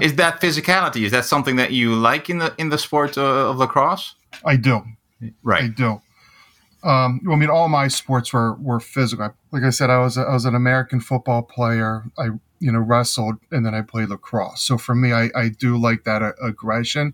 Is 0.00 0.16
that 0.16 0.40
physicality? 0.40 1.04
Is 1.04 1.12
that 1.12 1.24
something 1.24 1.54
that 1.56 1.70
you 1.70 1.94
like 1.94 2.28
in 2.28 2.38
the 2.38 2.52
in 2.58 2.70
the 2.70 2.78
sport 2.78 3.16
uh, 3.16 3.50
of 3.50 3.58
lacrosse? 3.58 4.16
I 4.44 4.56
do. 4.56 4.82
Right. 5.42 5.64
I 5.64 5.68
do. 5.68 6.00
Um, 6.86 7.20
I 7.30 7.34
mean, 7.34 7.50
all 7.50 7.68
my 7.68 7.88
sports 7.88 8.32
were 8.32 8.54
were 8.54 8.80
physical. 8.80 9.34
Like 9.50 9.64
I 9.64 9.70
said, 9.70 9.90
I 9.90 9.98
was 9.98 10.16
a, 10.16 10.22
I 10.22 10.32
was 10.34 10.44
an 10.44 10.54
American 10.54 11.00
football 11.00 11.42
player. 11.42 12.04
I 12.18 12.26
you 12.60 12.72
know 12.72 12.78
wrestled 12.78 13.36
and 13.50 13.66
then 13.66 13.74
I 13.74 13.82
played 13.82 14.08
lacrosse. 14.08 14.62
So 14.62 14.78
for 14.78 14.94
me, 14.94 15.12
I, 15.12 15.30
I 15.34 15.48
do 15.48 15.76
like 15.76 16.04
that 16.04 16.22
uh, 16.22 16.32
aggression. 16.42 17.12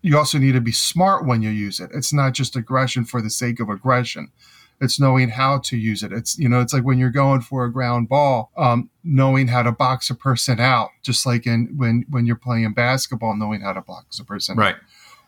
You 0.00 0.18
also 0.18 0.38
need 0.38 0.52
to 0.52 0.60
be 0.60 0.72
smart 0.72 1.26
when 1.26 1.42
you 1.42 1.50
use 1.50 1.78
it. 1.78 1.90
It's 1.94 2.12
not 2.12 2.32
just 2.32 2.56
aggression 2.56 3.04
for 3.04 3.22
the 3.22 3.30
sake 3.30 3.60
of 3.60 3.68
aggression. 3.68 4.32
It's 4.80 4.98
knowing 4.98 5.28
how 5.28 5.58
to 5.58 5.76
use 5.76 6.02
it. 6.02 6.12
It's 6.12 6.36
you 6.38 6.48
know, 6.48 6.60
it's 6.60 6.72
like 6.72 6.82
when 6.84 6.98
you're 6.98 7.10
going 7.10 7.42
for 7.42 7.64
a 7.64 7.72
ground 7.72 8.08
ball, 8.08 8.50
um, 8.56 8.90
knowing 9.04 9.46
how 9.48 9.62
to 9.62 9.70
box 9.70 10.10
a 10.10 10.14
person 10.14 10.58
out, 10.58 10.88
just 11.02 11.24
like 11.26 11.46
in 11.46 11.74
when 11.76 12.04
when 12.08 12.26
you're 12.26 12.34
playing 12.34 12.72
basketball, 12.72 13.36
knowing 13.36 13.60
how 13.60 13.74
to 13.74 13.82
box 13.82 14.18
a 14.18 14.24
person 14.24 14.58
out 14.58 14.62
Right. 14.62 14.76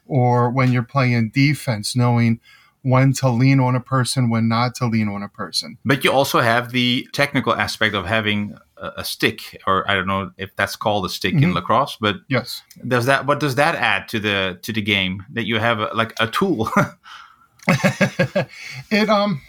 or 0.07 0.51
when 0.51 0.73
you're 0.73 0.83
playing 0.83 1.31
defense, 1.31 1.95
knowing 1.95 2.41
when 2.85 3.13
to 3.15 3.29
lean 3.31 3.59
on 3.61 3.75
a 3.75 3.81
person, 3.81 4.29
when 4.31 4.47
not 4.49 4.75
to 4.77 4.87
lean 4.87 5.09
on 5.09 5.23
a 5.23 5.29
person. 5.29 5.79
But 5.87 6.05
you 6.05 6.13
also 6.13 6.41
have 6.41 6.71
the 6.71 7.09
technical 7.13 7.55
aspect 7.55 7.95
of 7.95 8.05
having 8.07 8.55
a, 8.77 9.03
stick, 9.05 9.59
or 9.67 9.91
I 9.91 9.95
don't 9.95 10.07
know 10.07 10.31
if 10.37 10.55
that's 10.57 10.77
called 10.77 11.07
a 11.07 11.09
stick 11.09 11.33
in 11.33 11.41
Mhm. 11.51 11.55
lacrosse. 11.55 11.97
But 11.99 12.17
Yes. 12.29 12.63
does 12.87 13.07
that 13.07 13.25
what 13.27 13.41
does 13.41 13.55
that 13.55 13.75
add 13.75 14.07
to 14.09 14.21
the 14.21 14.59
to 14.63 14.73
the 14.73 14.83
game 14.83 15.25
that 15.33 15.47
you 15.47 15.59
have 15.59 15.81
a, 15.81 15.89
like 15.95 16.13
a 16.21 16.27
tool? 16.27 16.69
it 18.91 19.09
um 19.09 19.41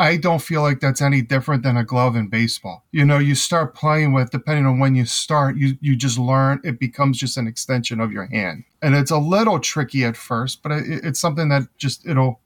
I 0.00 0.16
don't 0.16 0.40
feel 0.40 0.62
like 0.62 0.80
that's 0.80 1.02
any 1.02 1.20
different 1.20 1.62
than 1.62 1.76
a 1.76 1.84
glove 1.84 2.16
in 2.16 2.28
baseball. 2.28 2.86
You 2.90 3.04
know, 3.04 3.18
you 3.18 3.34
start 3.34 3.74
playing 3.74 4.14
with 4.14 4.30
depending 4.30 4.64
on 4.64 4.78
when 4.78 4.94
you 4.94 5.04
start, 5.04 5.58
you 5.58 5.76
you 5.82 5.94
just 5.94 6.18
learn 6.18 6.58
it 6.64 6.80
becomes 6.80 7.18
just 7.18 7.36
an 7.36 7.46
extension 7.46 8.00
of 8.00 8.10
your 8.10 8.24
hand. 8.24 8.64
And 8.80 8.94
it's 8.94 9.10
a 9.10 9.18
little 9.18 9.60
tricky 9.60 10.04
at 10.04 10.16
first, 10.16 10.62
but 10.62 10.72
it, 10.72 11.04
it's 11.04 11.20
something 11.20 11.50
that 11.50 11.64
just 11.76 12.06
it'll 12.06 12.40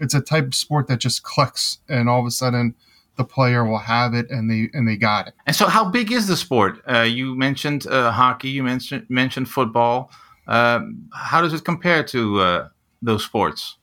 it's 0.00 0.14
a 0.14 0.20
type 0.20 0.46
of 0.46 0.54
sport 0.56 0.88
that 0.88 0.98
just 0.98 1.22
clicks 1.22 1.78
and 1.88 2.08
all 2.08 2.18
of 2.18 2.26
a 2.26 2.30
sudden 2.32 2.74
the 3.16 3.24
player 3.24 3.64
will 3.64 3.78
have 3.78 4.12
it 4.12 4.28
and 4.28 4.50
they 4.50 4.68
and 4.76 4.88
they 4.88 4.96
got 4.96 5.28
it. 5.28 5.34
and 5.46 5.54
so, 5.54 5.68
how 5.68 5.88
big 5.88 6.10
is 6.10 6.26
the 6.26 6.36
sport? 6.36 6.82
Uh, 6.90 7.02
you 7.02 7.36
mentioned 7.36 7.86
uh, 7.86 8.10
hockey. 8.10 8.48
You 8.48 8.64
mentioned 8.64 9.06
mentioned 9.08 9.48
football. 9.48 10.10
Um, 10.48 11.08
how 11.12 11.40
does 11.40 11.54
it 11.54 11.64
compare 11.64 12.02
to 12.04 12.40
uh, 12.40 12.68
those 13.00 13.24
sports? 13.24 13.76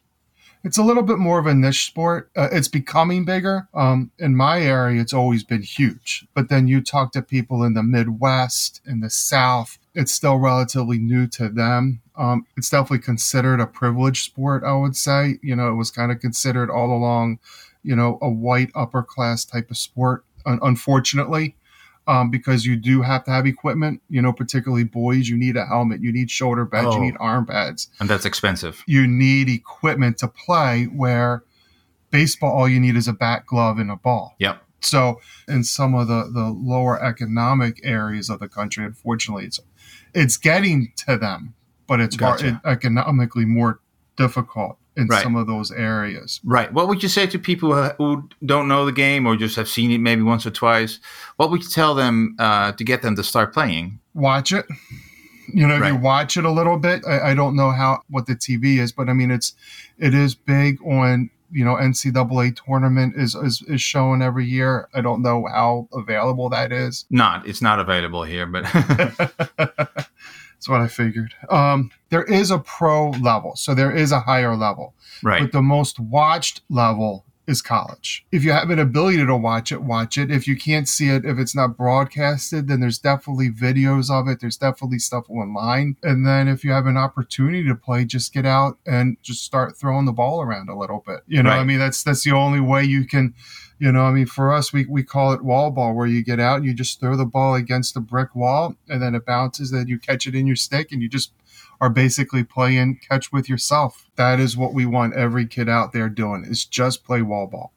It's 0.64 0.78
a 0.78 0.84
little 0.84 1.04
bit 1.04 1.18
more 1.18 1.40
of 1.40 1.46
a 1.46 1.54
niche 1.54 1.88
sport. 1.88 2.32
Uh, 2.38 2.48
it's 2.52 2.70
becoming 2.70 3.26
bigger. 3.26 3.68
Um, 3.74 4.12
in 4.18 4.36
my 4.36 4.62
area, 4.62 5.02
it's 5.02 5.14
always 5.14 5.44
been 5.44 5.62
huge. 5.62 6.26
But 6.34 6.48
then 6.48 6.68
you 6.68 6.82
talk 6.82 7.12
to 7.14 7.22
people 7.22 7.64
in 7.64 7.74
the 7.74 7.84
Midwest, 7.84 8.82
in 8.86 9.02
the 9.02 9.10
South, 9.10 9.78
it's 9.94 10.12
still 10.12 10.38
relatively 10.38 10.98
new 10.98 11.28
to 11.28 11.50
them. 11.50 12.02
Um, 12.16 12.46
it's 12.58 12.70
definitely 12.70 13.00
considered 13.00 13.60
a 13.60 13.68
privileged 13.68 14.24
sport, 14.24 14.64
I 14.64 14.74
would 14.74 14.96
say. 14.96 15.38
You 15.44 15.56
know, 15.56 15.70
it 15.70 15.76
was 15.76 15.92
kind 15.92 16.12
of 16.12 16.20
considered 16.20 16.70
all 16.70 16.96
along, 16.96 17.40
you 17.84 17.96
know, 17.96 18.18
a 18.22 18.30
white 18.30 18.72
upper 18.74 19.04
class 19.04 19.46
type 19.46 19.70
of 19.70 19.78
sport, 19.78 20.24
unfortunately. 20.46 21.56
Um, 22.06 22.30
because 22.30 22.66
you 22.66 22.76
do 22.76 23.02
have 23.02 23.24
to 23.24 23.32
have 23.32 23.46
equipment, 23.46 24.02
you 24.10 24.22
know, 24.22 24.34
particularly 24.34 24.84
boys, 24.84 25.30
you 25.30 25.38
need 25.38 25.56
a 25.56 25.66
helmet, 25.66 26.02
you 26.02 26.12
need 26.12 26.30
shoulder 26.30 26.66
pads, 26.66 26.88
Oh. 26.90 26.96
you 26.96 27.00
need 27.00 27.16
arm 27.18 27.46
pads 27.46 27.88
And 28.02 28.10
that's 28.10 28.26
expensive. 28.26 28.84
you 28.88 29.08
need 29.08 29.48
equipment 29.48 30.18
to 30.18 30.28
play 30.28 30.84
where 30.86 31.44
baseball 32.12 32.52
all 32.52 32.68
you 32.68 32.80
need 32.80 32.96
is 32.98 33.08
a 33.08 33.14
bat 33.14 33.46
glove 33.46 33.80
and 33.80 33.90
a 33.90 33.96
ball 33.96 34.36
Yep. 34.40 34.62
so 34.82 35.22
in 35.48 35.64
some 35.64 35.96
of 35.96 36.08
the 36.10 36.30
the 36.32 36.50
lower 36.50 37.02
economic 37.02 37.80
areas 37.84 38.30
of 38.30 38.40
the 38.40 38.48
country 38.50 38.84
unfortunately 38.86 39.46
it's 39.46 39.60
it's 40.14 40.36
getting 40.38 40.92
to 41.08 41.18
them 41.18 41.54
but 41.88 42.00
it's 42.02 42.16
Gotcha. 42.18 42.62
economically 42.66 43.46
more 43.46 43.80
difficult 44.18 44.78
in 44.96 45.08
Right. 45.08 45.24
some 45.24 45.36
of 45.36 45.48
those 45.48 45.72
areas 45.72 46.40
Right. 46.44 46.72
What 46.74 46.88
would 46.88 47.02
you 47.04 47.10
say 47.10 47.26
to 47.28 47.40
people 47.40 47.74
who- 47.98 48.30
don't 48.46 48.68
know 48.68 48.86
the 48.86 48.92
game 48.92 49.26
or 49.26 49.36
just 49.36 49.56
have 49.56 49.68
seen 49.68 49.92
it 49.92 50.00
maybe 50.00 50.22
once 50.22 50.46
or 50.46 50.52
twice? 50.52 51.00
What 51.38 51.50
would 51.52 51.64
you 51.64 51.70
tell 51.70 51.96
them 51.96 52.36
uh, 52.40 52.72
to 52.74 52.84
get 52.84 53.02
them 53.02 53.16
to 53.16 53.24
start 53.24 53.54
playing? 53.54 54.00
watch 54.14 54.52
it 54.54 54.66
you 55.54 55.68
know 55.68 55.76
if 55.76 55.86
you 55.88 55.96
watch 55.96 56.38
it 56.38 56.46
a 56.46 56.52
little 56.52 56.78
bit 56.78 57.02
I, 57.08 57.32
I 57.32 57.34
don't 57.34 57.56
know 57.56 57.72
how 57.72 58.02
what 58.10 58.28
the 58.28 58.36
tv 58.36 58.78
is 58.78 58.92
but 58.92 59.10
i 59.10 59.14
mean 59.14 59.32
it's 59.32 59.56
it 59.98 60.14
is 60.14 60.36
big 60.36 60.80
on 60.86 61.30
you 61.52 61.66
know 61.66 61.76
ncaa 61.76 62.56
tournament 62.66 63.16
is 63.18 63.34
is, 63.36 63.64
is 63.68 63.82
shown 63.82 64.22
every 64.22 64.46
year 64.46 64.88
i 64.94 65.02
don't 65.02 65.22
know 65.24 65.48
how 65.52 65.88
available 65.94 66.48
that 66.50 66.72
is 66.72 67.06
Not. 67.10 67.48
It's 67.48 67.62
not 67.62 67.80
available 67.80 68.24
here, 68.24 68.46
but 68.46 68.64
that's 70.64 70.70
what 70.70 70.80
i 70.80 70.88
figured 70.88 71.34
um 71.50 71.92
there 72.10 72.24
is 72.24 72.50
a 72.50 72.60
pro 72.60 73.10
level 73.10 73.54
so 73.56 73.76
there 73.76 73.92
is 73.92 74.14
a 74.14 74.22
higher 74.22 74.56
level 74.56 74.94
right. 75.22 75.42
but 75.42 75.52
the 75.52 75.62
most 75.62 76.00
watched 76.00 76.62
level 76.70 77.26
is 77.46 77.62
college. 77.62 78.26
If 78.32 78.44
you 78.44 78.52
have 78.52 78.70
an 78.70 78.80
ability 78.80 79.26
to 79.26 79.36
watch 79.36 79.72
it, 79.72 79.82
watch 79.82 80.18
it. 80.18 80.32
If 80.32 80.48
you 80.48 80.56
can't 80.56 80.88
see 80.88 81.10
it, 81.10 81.26
if 81.26 81.38
it's 81.38 81.56
not 81.56 81.76
broadcasted, 81.76 82.68
then 82.68 82.80
there's 82.80 83.00
definitely 83.00 83.50
videos 83.50 84.10
of 84.10 84.28
it. 84.28 84.40
There's 84.40 84.58
definitely 84.58 85.00
stuff 85.00 85.30
online. 85.30 85.98
And 86.04 86.26
then 86.26 86.48
if 86.48 86.64
you 86.64 86.72
have 86.72 86.86
an 86.86 86.96
opportunity 86.96 87.68
to 87.68 87.76
play, 87.76 88.06
just 88.06 88.34
get 88.34 88.46
out 88.46 88.78
and 88.86 89.18
just 89.22 89.44
start 89.44 89.76
throwing 89.76 90.06
the 90.06 90.14
ball 90.14 90.42
around 90.42 90.70
a 90.70 90.78
little 90.78 91.04
bit. 91.06 91.20
You 91.28 91.44
know, 91.44 91.50
Right. 91.50 91.60
I 91.60 91.64
mean, 91.66 91.80
that's 91.80 92.04
that's 92.04 92.24
the 92.24 92.32
only 92.32 92.62
way 92.62 92.84
you 92.84 93.06
can, 93.06 93.34
you 93.80 93.92
know, 93.92 94.04
I 94.04 94.12
mean, 94.12 94.26
for 94.26 94.54
us, 94.54 94.72
we, 94.72 94.86
we 94.86 95.04
call 95.04 95.34
it 95.34 95.44
wall 95.44 95.72
ball, 95.72 95.94
where 95.94 96.08
you 96.08 96.24
get 96.24 96.40
out 96.40 96.58
and 96.58 96.66
you 96.66 96.74
just 96.74 97.00
throw 97.00 97.16
the 97.16 97.26
ball 97.26 97.56
against 97.56 97.98
a 97.98 98.00
brick 98.00 98.36
wall 98.36 98.76
and 98.88 99.02
then 99.02 99.16
it 99.16 99.26
bounces, 99.26 99.72
then 99.72 99.88
you 99.88 100.00
catch 100.00 100.28
it 100.28 100.36
in 100.36 100.48
your 100.48 100.56
stick 100.56 100.92
and 100.92 101.02
you 101.02 101.10
just 101.10 101.34
are 101.82 101.90
basically 101.90 102.44
playing 102.44 103.00
catch 103.10 103.32
with 103.32 103.50
yourself. 103.50 104.08
That 104.16 104.40
is 104.40 104.56
what 104.56 104.74
we 104.74 104.86
want 104.86 105.16
every 105.16 105.46
kid 105.46 105.68
out 105.68 105.92
there 105.92 106.08
doing 106.08 106.46
is 106.46 106.66
just 106.66 107.04
play 107.04 107.22
wall 107.22 107.48
ball. 107.48 107.74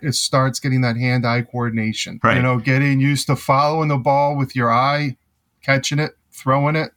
It 0.00 0.14
starts 0.14 0.60
getting 0.60 0.82
that 0.82 0.98
hand-eye 0.98 1.42
coordination. 1.42 2.20
Right. 2.22 2.36
You 2.36 2.42
know, 2.42 2.58
getting 2.58 3.00
used 3.00 3.28
to 3.28 3.36
following 3.36 3.88
the 3.88 3.96
ball 3.96 4.36
with 4.36 4.54
your 4.54 4.70
eye, 4.70 5.16
catching 5.62 5.98
it, 5.98 6.12
throwing 6.30 6.76
it. 6.76 6.90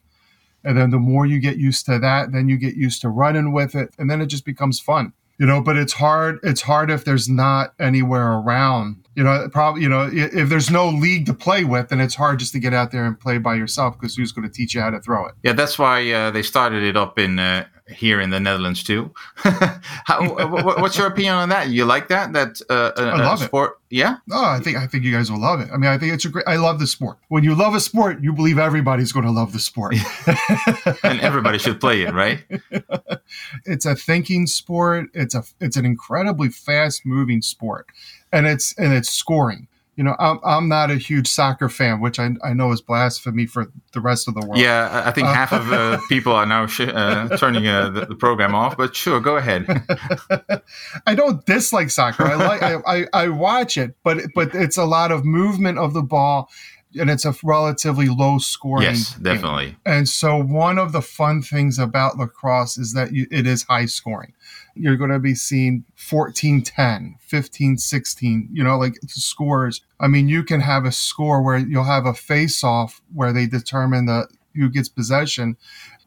And 0.65 0.77
then 0.77 0.89
the 0.89 0.99
more 0.99 1.25
you 1.25 1.39
get 1.39 1.55
used 1.55 1.85
to 1.85 1.97
that, 1.99 2.33
then 2.33 2.49
you 2.49 2.57
get 2.57 2.75
used 2.75 3.01
to 3.01 3.09
running 3.09 3.53
with 3.53 3.73
it. 3.73 3.95
And 3.97 4.09
then 4.11 4.19
it 4.19 4.25
just 4.25 4.43
becomes 4.43 4.81
fun. 4.81 5.13
You 5.39 5.45
know, 5.45 5.61
but 5.61 5.77
it's 5.77 5.93
hard. 5.93 6.39
It's 6.43 6.61
hard 6.61 6.91
if 6.91 7.05
there's 7.05 7.29
not 7.29 7.73
anywhere 7.79 8.33
around. 8.33 9.07
You 9.15 9.23
know, 9.23 9.49
probably, 9.51 9.81
you 9.81 9.89
know, 9.89 10.09
if 10.11 10.49
there's 10.49 10.69
no 10.69 10.89
league 10.89 11.25
to 11.25 11.33
play 11.33 11.63
with, 11.63 11.89
then 11.89 11.99
it's 11.99 12.15
hard 12.15 12.39
just 12.39 12.51
to 12.53 12.59
get 12.59 12.73
out 12.73 12.91
there 12.91 13.05
and 13.05 13.19
play 13.19 13.37
by 13.37 13.55
yourself 13.55 13.97
because 13.97 14.15
who's 14.15 14.31
going 14.31 14.47
to 14.47 14.53
teach 14.53 14.75
you 14.75 14.81
how 14.81 14.89
to 14.89 14.99
throw 14.99 15.25
it? 15.27 15.35
yeah, 15.43 15.53
that's 15.53 15.79
why 15.79 16.09
uh, 16.11 16.29
they 16.31 16.43
started 16.43 16.83
it 16.83 16.95
up 16.95 17.17
in 17.17 17.39
uh, 17.39 17.65
here 17.89 18.21
in 18.21 18.29
the 18.29 18.39
Netherlands 18.39 18.83
too. 18.83 19.11
How, 19.35 20.21
wh- 20.23 20.61
wh- 20.61 20.79
what's 20.81 20.97
your 20.97 21.07
opinion 21.07 21.33
on 21.35 21.49
that? 21.49 21.69
You 21.69 21.85
like 21.85 22.07
that? 22.09 22.33
That 22.33 22.61
uh, 22.69 22.91
a, 22.97 23.01
I 23.01 23.17
love 23.17 23.41
it. 23.41 23.45
sport? 23.45 23.79
Yeah. 23.89 24.17
Oh, 24.31 24.45
I 24.45 24.59
think 24.59 24.77
I 24.77 24.85
think 24.87 25.03
you 25.03 25.11
guys 25.11 25.31
will 25.31 25.39
love 25.41 25.59
it. 25.61 25.69
I 25.73 25.77
mean, 25.77 25.89
I 25.89 25.97
think 25.97 26.13
it's 26.13 26.25
a 26.25 26.29
great. 26.29 26.47
I 26.47 26.57
love 26.57 26.79
the 26.79 26.87
sport. 26.87 27.17
When 27.29 27.43
you 27.43 27.55
love 27.55 27.73
a 27.73 27.79
sport, 27.79 28.21
you 28.21 28.31
believe 28.33 28.59
everybody's 28.59 29.11
going 29.11 29.25
to 29.25 29.31
love 29.31 29.51
the 29.53 29.59
sport. 29.59 29.95
And 31.03 31.19
everybody 31.21 31.57
should 31.57 31.79
play 31.79 32.01
it, 32.03 32.13
right? 32.13 32.43
it's 33.65 33.85
a 33.85 33.95
thinking 33.95 34.47
sport. 34.47 35.07
It's 35.13 35.35
a 35.35 35.43
it's 35.59 35.77
an 35.77 35.85
incredibly 35.85 36.49
fast 36.49 37.05
moving 37.05 37.41
sport. 37.41 37.87
and 38.31 38.45
it's 38.47 38.73
and 38.77 38.93
it's 38.93 39.09
scoring. 39.09 39.67
You 39.99 40.05
know, 40.05 40.15
I'm 40.17 40.39
I'm 40.45 40.69
not 40.69 40.91
a 40.91 40.95
huge 40.95 41.27
soccer 41.27 41.67
fan, 41.67 41.99
which 41.99 42.19
I, 42.19 42.29
I 42.41 42.53
know 42.53 42.71
is 42.71 42.79
blasphemy 42.79 43.45
for 43.45 43.69
the 43.91 43.99
rest 43.99 44.29
of 44.29 44.33
the 44.33 44.39
world. 44.47 44.57
Yeah, 44.61 45.03
I- 45.05 45.11
think 45.11 45.27
Uh, 45.27 45.33
half 45.33 45.51
of 45.51 45.73
uh, 45.73 45.99
people 46.07 46.31
are 46.31 46.45
now 46.45 46.67
sh- 46.67 46.87
uh, 47.01 47.35
turning 47.35 47.67
uh, 47.67 47.89
the, 47.89 48.05
the 48.05 48.15
program 48.15 48.55
off. 48.55 48.77
But 48.77 48.95
sure, 48.95 49.19
go 49.19 49.35
ahead. 49.35 49.65
I 51.05 51.15
don't 51.15 51.45
dislike 51.45 51.89
soccer. 51.89 52.23
I 52.23 52.35
like 52.35 52.61
I, 52.63 52.75
I, 52.87 53.05
I 53.25 53.27
watch 53.27 53.77
it, 53.77 53.95
but 54.05 54.21
but 54.33 54.55
it's 54.55 54.77
a 54.77 54.85
lot 54.85 55.11
of 55.11 55.25
movement 55.25 55.77
of 55.79 55.93
the 55.93 56.01
ball, 56.01 56.49
and 56.97 57.09
it's 57.09 57.25
a 57.25 57.35
relatively 57.43 58.07
low 58.07 58.37
scoring. 58.37 58.83
yes, 58.83 59.15
game. 59.15 59.23
definitely. 59.23 59.75
And 59.85 60.07
so 60.07 60.41
one 60.41 60.77
of 60.77 60.93
the 60.93 61.01
fun 61.01 61.41
things 61.41 61.77
about 61.77 62.17
lacrosse 62.17 62.77
is 62.77 62.93
that 62.93 63.11
you, 63.11 63.27
it 63.31 63.45
is 63.45 63.63
high 63.63 63.87
scoring. 63.87 64.31
You're 64.79 64.95
going 64.95 65.11
to 65.11 65.19
be 65.19 65.35
seeing 65.35 65.83
14-10, 65.97 67.15
15-16, 67.29 68.47
you 68.51 68.63
know, 68.63 68.77
like 68.77 68.95
scores. 69.07 69.81
I 69.99 70.07
mean, 70.07 70.29
you 70.29 70.43
can 70.43 70.61
have 70.61 70.85
a 70.85 70.91
score 70.91 71.43
where 71.43 71.57
you'll 71.57 71.83
have 71.83 72.05
a 72.05 72.13
face 72.13 72.63
off 72.63 73.01
where 73.13 73.33
they 73.33 73.45
determine 73.45 74.05
the 74.05 74.27
who 74.55 74.69
gets 74.69 74.89
possession. 74.89 75.57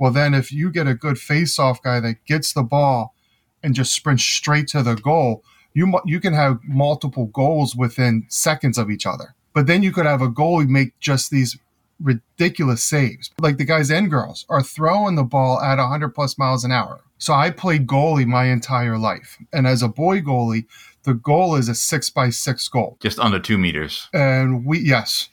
Well, 0.01 0.11
then 0.11 0.35
if 0.35 0.53
you 0.53 0.71
get 0.71 0.87
a 0.87 0.95
good 0.95 1.19
face 1.19 1.59
off 1.59 1.83
guy 1.83 2.01
that 2.01 2.25
gets 2.27 2.53
the 2.53 2.63
ball 2.63 3.15
and 3.63 3.75
just 3.75 3.95
sprints 3.95 4.25
straight 4.25 4.69
to 4.69 4.83
the 4.83 4.95
goal, 4.95 5.45
you 5.75 6.01
you 6.05 6.21
can 6.21 6.35
have 6.35 6.59
multiple 6.65 7.27
goals 7.27 7.77
within 7.77 8.27
seconds 8.29 8.79
of 8.79 8.91
each 8.91 9.07
other. 9.07 9.35
But 9.55 9.67
then 9.67 9.83
you 9.83 9.93
could 9.93 10.07
have 10.07 10.23
a 10.23 10.29
goalie 10.29 10.69
make 10.69 10.99
just 10.99 11.31
these 11.31 11.59
ridiculous 12.01 12.83
saves. 12.83 13.31
Like 13.41 13.59
the 13.59 13.65
guys 13.65 13.91
and 13.91 14.11
girls 14.11 14.47
are 14.49 14.63
throwing 14.63 15.15
the 15.15 15.25
ball 15.25 15.61
at 15.61 15.79
100 15.79 16.11
plus 16.11 16.39
miles 16.39 16.65
an 16.65 16.73
hour. 16.73 17.01
So 17.19 17.33
I 17.33 17.51
played 17.51 17.87
goalie 17.87 18.27
my 18.27 18.47
entire 18.47 18.99
life. 18.99 19.39
And 19.53 19.67
as 19.67 19.83
a 19.83 19.89
boy 19.89 20.21
goalie, 20.21 20.67
the 21.05 21.15
goal 21.15 21.55
is 21.57 21.69
a 21.69 21.75
six 21.75 22.11
by 22.11 22.31
six 22.31 22.69
goal. 22.69 22.97
Just 23.01 23.19
under 23.19 23.39
two 23.39 23.59
meters. 23.59 24.09
And 24.13 24.65
we, 24.65 24.81
yes. 24.81 25.29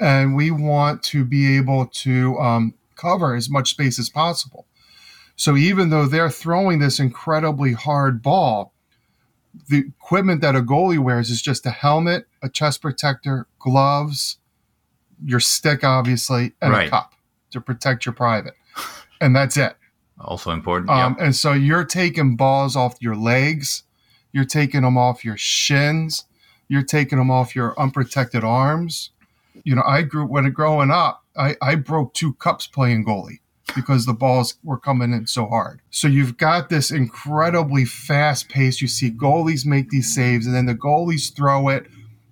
And 0.00 0.34
we 0.34 0.50
want 0.50 1.02
to 1.04 1.24
be 1.24 1.56
able 1.56 1.86
to 1.86 2.38
um, 2.38 2.74
cover 2.96 3.34
as 3.34 3.50
much 3.50 3.70
space 3.70 3.98
as 3.98 4.08
possible. 4.08 4.66
So 5.36 5.56
even 5.56 5.90
though 5.90 6.06
they're 6.06 6.30
throwing 6.30 6.78
this 6.78 6.98
incredibly 6.98 7.72
hard 7.72 8.22
ball, 8.22 8.72
the 9.68 9.78
equipment 9.78 10.40
that 10.40 10.56
a 10.56 10.60
goalie 10.60 10.98
wears 10.98 11.30
is 11.30 11.42
just 11.42 11.66
a 11.66 11.70
helmet, 11.70 12.26
a 12.42 12.48
chest 12.48 12.82
protector, 12.82 13.46
gloves, 13.58 14.38
your 15.24 15.40
stick, 15.40 15.84
obviously, 15.84 16.52
and 16.60 16.72
Right. 16.72 16.88
a 16.88 16.90
cup 16.90 17.12
to 17.50 17.60
protect 17.60 18.06
your 18.06 18.12
private. 18.12 18.54
And 19.20 19.34
that's 19.34 19.56
it. 19.56 19.76
Also 20.20 20.50
important. 20.50 20.90
Um, 20.90 21.16
yeah. 21.18 21.26
And 21.26 21.36
so 21.36 21.52
you're 21.52 21.84
taking 21.84 22.36
balls 22.36 22.76
off 22.76 22.96
your 23.00 23.16
legs, 23.16 23.84
you're 24.32 24.44
taking 24.44 24.82
them 24.82 24.98
off 24.98 25.24
your 25.24 25.36
shins, 25.36 26.24
you're 26.68 26.82
taking 26.82 27.18
them 27.18 27.30
off 27.30 27.54
your 27.54 27.78
unprotected 27.78 28.44
arms. 28.44 29.10
You 29.64 29.74
know, 29.74 29.82
I 29.86 30.02
grew 30.02 30.26
when 30.26 30.50
growing 30.52 30.90
up, 30.90 31.24
I, 31.36 31.56
I 31.62 31.74
broke 31.76 32.14
two 32.14 32.34
cups 32.34 32.66
playing 32.66 33.04
goalie 33.04 33.38
because 33.74 34.06
the 34.06 34.12
balls 34.12 34.54
were 34.64 34.78
coming 34.78 35.12
in 35.12 35.26
so 35.26 35.46
hard. 35.46 35.80
So 35.90 36.08
you've 36.08 36.36
got 36.36 36.68
this 36.68 36.90
incredibly 36.90 37.84
fast 37.84 38.48
pace. 38.48 38.80
You 38.80 38.88
see 38.88 39.10
goalies 39.10 39.66
make 39.66 39.90
these 39.90 40.14
saves, 40.14 40.46
and 40.46 40.54
then 40.54 40.66
the 40.66 40.74
goalies 40.74 41.34
throw 41.34 41.68
it, 41.68 41.86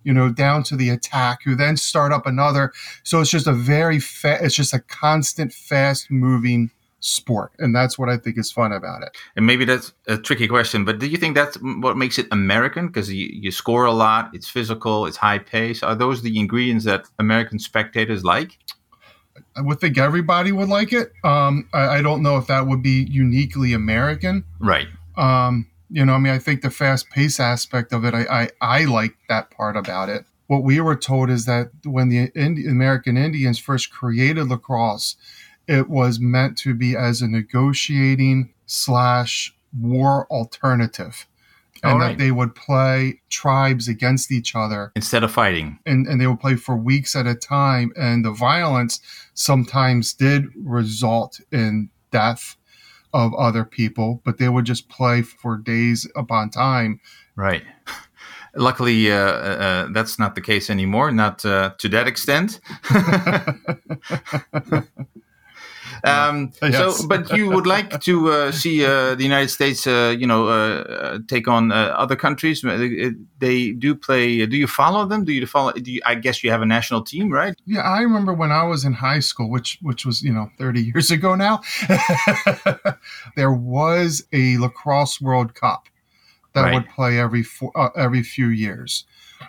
you 0.07 0.15
know, 0.15 0.31
down 0.31 0.63
to 0.63 0.77
the 0.77 0.89
attack, 0.89 1.43
who 1.45 1.57
then 1.57 1.77
start 1.77 2.13
up 2.13 2.27
another. 2.27 2.73
So 3.03 3.21
it's 3.21 3.31
just 3.31 3.49
a 3.49 3.53
very 3.53 3.99
fa- 3.99 4.39
it's 4.41 4.55
just 4.55 4.73
a 4.73 4.79
constant, 4.79 5.53
fast 5.53 6.11
moving 6.11 6.71
sport, 7.01 7.53
and 7.59 7.75
that's 7.75 7.99
what 7.99 8.09
I 8.09 8.17
think 8.17 8.39
is 8.39 8.53
fun 8.53 8.73
about 8.73 9.03
it. 9.03 9.11
And 9.35 9.45
maybe 9.45 9.65
that's 9.65 9.93
a 10.07 10.17
tricky 10.17 10.47
question, 10.47 10.85
but 10.85 11.01
do 11.01 11.09
you 11.09 11.17
think 11.17 11.35
that's 11.35 11.57
what 11.57 11.97
makes 11.97 12.19
it 12.19 12.29
American? 12.31 12.87
Because 12.87 13.13
you, 13.13 13.29
you 13.33 13.51
score 13.51 13.85
a 13.85 13.93
lot, 13.93 14.31
it's 14.33 14.49
physical, 14.49 15.07
it's 15.07 15.17
high 15.17 15.41
pace. 15.41 15.83
Are 15.83 15.97
those 15.97 16.23
the 16.23 16.39
ingredients 16.39 16.85
that 16.85 17.07
American 17.19 17.59
spectators 17.59 18.23
like? 18.25 18.59
I 19.57 19.61
would 19.61 19.81
think 19.81 19.99
everybody 19.99 20.53
would 20.53 20.69
like 20.69 20.93
it. 20.93 21.13
Um, 21.25 21.69
I, 21.75 21.99
I 21.99 22.03
don't 22.03 22.23
know 22.23 22.37
if 22.37 22.47
that 22.47 22.67
would 22.69 22.83
be 22.83 23.07
uniquely 23.11 23.73
American. 23.73 24.45
Right. 24.61 24.87
Um, 25.17 25.67
you 25.91 26.05
know, 26.05 26.14
I 26.14 26.18
mean, 26.18 26.32
I 26.32 26.39
think 26.39 26.62
the 26.62 26.70
fast 26.70 27.11
pace 27.11 27.39
aspect 27.41 27.93
of 27.93 28.05
it, 28.05 28.14
I, 28.14 28.22
I, 28.43 28.49
I 28.61 28.84
like 28.84 29.16
that 29.28 29.51
part 29.51 29.76
about 29.76 30.09
it. 30.09 30.24
What 30.49 30.62
we 30.62 30.80
were 30.80 30.97
told 30.97 31.30
is 31.30 31.45
that 31.47 31.70
when 31.84 32.09
the 32.09 32.30
Indi- 32.34 32.66
American 32.66 33.16
Indians 33.16 33.59
first 33.59 33.91
created 33.91 34.49
lacrosse, 34.49 35.16
it 35.68 35.89
was 35.89 36.20
meant 36.20 36.57
to 36.59 36.74
be 36.74 36.97
as 36.97 37.20
a 37.22 37.28
negotiating 37.28 38.53
slash 38.66 39.55
war 39.78 40.26
alternative. 40.30 41.26
And 41.82 41.93
All 41.95 41.99
that 41.99 42.07
right. 42.07 42.18
they 42.18 42.30
would 42.30 42.55
play 42.55 43.20
tribes 43.28 43.87
against 43.87 44.32
each 44.32 44.55
other 44.55 44.93
Instead 44.97 45.22
of 45.24 45.30
fighting. 45.30 45.78
and, 45.84 46.07
and 46.07 46.20
they 46.20 46.26
would 46.26 46.41
play 46.41 46.57
for 46.57 46.74
weeks 46.76 47.14
at 47.14 47.26
a 47.26 47.34
time. 47.34 47.93
And 47.97 48.24
the 48.24 48.30
violence 48.32 49.01
sometimes 49.34 50.14
did 50.14 50.47
result 50.57 51.41
in 51.53 51.91
death 52.11 52.57
of 53.17 53.33
other 53.35 53.64
people, 53.64 54.21
but 54.25 54.37
they 54.37 54.49
would 54.49 54.67
just 54.67 54.91
play 54.91 55.23
for 55.23 55.57
days 55.57 56.07
upon 56.14 56.51
time. 56.51 57.01
Right. 57.35 57.64
Luckily, 58.55 59.11
uh, 59.11 59.17
uh, 59.17 59.89
that's 59.93 60.19
not 60.19 60.35
the 60.35 60.41
case 60.41 60.71
anymore, 60.71 61.11
not 61.11 61.45
uh, 61.45 61.73
to 61.79 61.89
that 61.89 62.07
extent. 62.07 62.61
um, 66.07 66.53
Yes. 66.63 66.99
So, 66.99 67.07
but 67.07 67.37
you 67.37 67.51
would 67.51 67.67
like 67.67 68.01
to 68.03 68.31
uh, 68.31 68.53
see 68.53 68.85
uh, 68.85 69.15
the 69.15 69.23
United 69.23 69.49
States, 69.49 69.87
uh, 69.87 70.15
you 70.19 70.27
know, 70.27 71.19
take 71.29 71.49
on 71.49 71.73
uh, 71.73 71.95
other 71.97 72.17
countries. 72.17 72.63
They, 73.39 73.73
do 73.73 73.95
play. 73.95 74.47
Do 74.47 74.57
you 74.57 74.67
follow 74.67 75.07
them? 75.07 75.25
Do 75.25 75.33
you 75.33 75.47
follow? 75.47 75.73
Do 75.73 75.91
you, 75.93 76.01
I 76.07 76.15
guess 76.15 76.43
you 76.43 76.51
have 76.51 76.63
a 76.63 76.67
national 76.67 77.03
team, 77.03 77.31
right? 77.31 77.55
Yeah, 77.67 77.81
I 77.81 78.01
remember 78.01 78.33
when 78.33 78.53
I 78.53 78.63
was 78.65 78.85
in 78.85 78.95
high 78.95 79.21
school, 79.21 79.51
which 79.51 79.79
which 79.83 80.07
was 80.07 80.23
you 80.23 80.33
know 80.33 80.51
thirty 80.59 80.83
years 80.83 81.11
ago 81.11 81.35
now. 81.35 81.61
there 83.37 83.53
was 83.53 84.25
a 84.33 84.57
lacrosse 84.59 85.21
World 85.21 85.55
Cup 85.55 85.89
that 86.55 86.63
Right. 86.63 86.75
would 86.75 86.89
play 86.89 87.19
every 87.19 87.43
four, 87.43 87.71
uh, 87.75 87.91
every 87.97 88.23
few 88.23 88.49
years, 88.49 89.05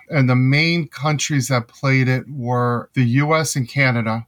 and 0.10 0.30
the 0.30 0.36
main 0.36 0.88
countries 0.88 1.48
that 1.48 1.68
played 1.68 2.08
it 2.08 2.26
were 2.30 2.90
the 2.94 3.04
U.S. 3.24 3.56
and 3.56 3.68
Canada, 3.70 4.26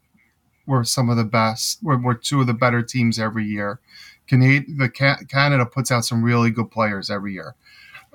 were 0.70 0.84
some 0.84 1.09
of 1.09 1.17
the 1.17 1.26
best. 1.26 1.84
Were, 1.84 1.97
were 1.97 2.15
two 2.15 2.41
of 2.41 2.47
the 2.47 2.53
better 2.53 2.82
teams 2.82 3.20
every 3.20 3.45
year. 3.45 3.80
Canada, 4.28 4.65
the 4.78 4.89
Canada 5.28 5.65
puts 5.65 5.91
out 5.91 6.05
some 6.05 6.24
really 6.24 6.51
good 6.51 6.70
players 6.70 7.09
every 7.09 7.34
year. 7.34 7.55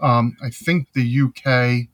Um, 0.00 0.36
I 0.42 0.50
think 0.50 0.92
the 0.92 1.20
UK 1.20 1.88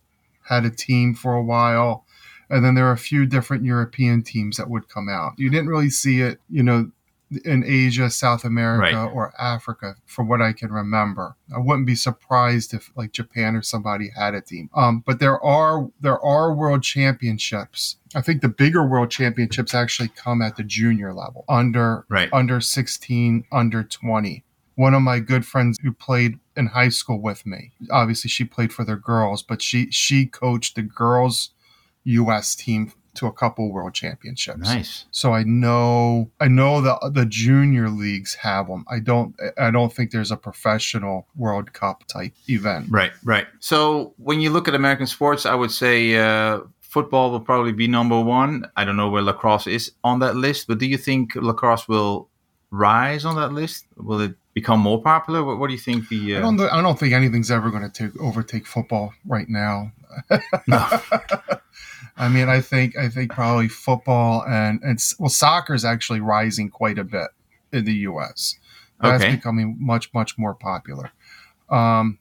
had 0.44 0.64
a 0.64 0.70
team 0.70 1.14
for 1.14 1.34
a 1.34 1.42
while 1.42 2.04
and 2.50 2.64
then 2.64 2.74
there 2.74 2.86
are 2.86 2.92
a 2.92 2.98
few 2.98 3.26
different 3.26 3.64
European 3.64 4.22
teams 4.22 4.56
that 4.56 4.68
would 4.68 4.88
come 4.88 5.08
out. 5.08 5.34
You 5.36 5.48
didn't 5.50 5.68
really 5.68 5.88
see 5.88 6.20
it, 6.20 6.40
you 6.50 6.64
know, 6.64 6.90
in 7.44 7.62
Asia, 7.64 8.10
South 8.10 8.44
America, 8.44 8.96
Right. 8.96 9.12
or 9.12 9.32
Africa, 9.40 9.94
from 10.06 10.26
what 10.28 10.42
I 10.42 10.52
can 10.52 10.72
remember. 10.72 11.36
I 11.54 11.58
wouldn't 11.58 11.86
be 11.86 11.94
surprised 11.94 12.74
if 12.74 12.90
like 12.96 13.12
Japan 13.12 13.54
or 13.54 13.62
somebody 13.62 14.10
had 14.16 14.34
a 14.34 14.40
team. 14.40 14.68
Um, 14.74 15.02
but 15.06 15.20
there 15.20 15.40
are 15.44 15.88
there 16.00 16.20
are 16.24 16.54
world 16.54 16.82
championships. 16.82 17.96
I 18.14 18.20
think 18.20 18.40
the 18.42 18.48
bigger 18.48 18.84
world 18.86 19.10
championships 19.10 19.74
actually 19.74 20.08
come 20.08 20.42
at 20.42 20.56
the 20.56 20.64
junior 20.64 21.12
level, 21.14 21.44
under 21.48 22.04
Right. 22.08 22.28
under 22.32 22.60
16, 22.60 23.44
under 23.52 23.82
20. 23.84 24.44
One 24.74 24.94
of 24.94 25.02
my 25.02 25.18
good 25.20 25.44
friends 25.46 25.78
who 25.82 25.92
played 25.92 26.38
in 26.56 26.66
high 26.66 26.88
school 26.88 27.20
with 27.20 27.44
me, 27.46 27.70
obviously 27.90 28.28
she 28.28 28.44
played 28.44 28.72
for 28.72 28.84
the 28.84 28.96
girls, 28.96 29.42
but 29.42 29.62
she 29.62 29.88
she 29.90 30.26
coached 30.26 30.74
the 30.74 30.82
girls 30.82 31.50
US 32.04 32.54
team 32.54 32.92
to 33.14 33.26
a 33.26 33.32
couple 33.32 33.70
world 33.72 33.94
championships. 33.94 34.58
Nice. 34.58 35.04
So 35.10 35.32
I 35.32 35.42
know 35.42 36.30
I 36.40 36.48
know 36.48 36.80
the 36.80 37.10
the 37.12 37.26
junior 37.26 37.88
leagues 37.88 38.34
have 38.34 38.68
them. 38.68 38.84
I 38.88 39.00
don't 39.00 39.34
I 39.58 39.70
don't 39.70 39.92
think 39.92 40.10
there's 40.10 40.30
a 40.30 40.36
professional 40.36 41.26
World 41.36 41.72
Cup 41.72 42.06
type 42.06 42.32
event. 42.48 42.86
Right, 42.90 43.12
right. 43.24 43.46
So 43.58 44.14
when 44.18 44.40
you 44.40 44.50
look 44.50 44.68
at 44.68 44.74
American 44.74 45.06
sports, 45.06 45.46
I 45.46 45.54
would 45.54 45.70
say 45.70 46.16
uh, 46.16 46.60
football 46.80 47.30
will 47.30 47.40
probably 47.40 47.72
be 47.72 47.88
number 47.88 48.20
one. 48.20 48.66
I 48.76 48.84
don't 48.84 48.96
know 48.96 49.08
where 49.08 49.22
lacrosse 49.22 49.66
is 49.66 49.92
on 50.04 50.20
that 50.20 50.36
list, 50.36 50.66
but 50.66 50.78
do 50.78 50.86
you 50.86 50.98
think 50.98 51.34
lacrosse 51.34 51.88
will 51.88 52.28
rise 52.70 53.24
on 53.24 53.36
that 53.36 53.52
list? 53.52 53.86
Will 53.96 54.20
it 54.20 54.34
become 54.54 54.80
more 54.80 55.02
popular? 55.02 55.44
What, 55.44 55.58
what 55.58 55.66
do 55.68 55.74
you 55.74 55.80
think? 55.80 56.08
The 56.08 56.36
I 56.36 56.38
uh, 56.38 56.42
don't 56.42 56.58
th- 56.58 56.70
I 56.70 56.82
don't 56.82 56.98
think 56.98 57.12
anything's 57.12 57.50
ever 57.50 57.70
going 57.70 57.88
to 57.88 57.90
take 57.90 58.20
overtake 58.20 58.66
football 58.66 59.14
right 59.26 59.48
now. 59.48 59.92
no. 60.66 60.88
I 62.20 62.28
mean, 62.28 62.48
I 62.48 62.60
think 62.60 62.96
I 62.96 63.08
think 63.08 63.32
probably 63.32 63.68
football 63.68 64.44
and 64.46 64.80
and 64.82 65.02
well, 65.18 65.30
soccer 65.30 65.74
is 65.74 65.84
actually 65.84 66.20
rising 66.20 66.68
quite 66.70 66.98
a 66.98 67.04
bit 67.04 67.28
in 67.72 67.84
the 67.84 67.94
U.S. 68.10 68.56
That's 69.00 69.22
Okay. 69.24 69.34
becoming 69.36 69.76
much 69.80 70.12
much 70.12 70.36
more 70.38 70.54
popular. 70.54 71.10
Um, 71.70 72.18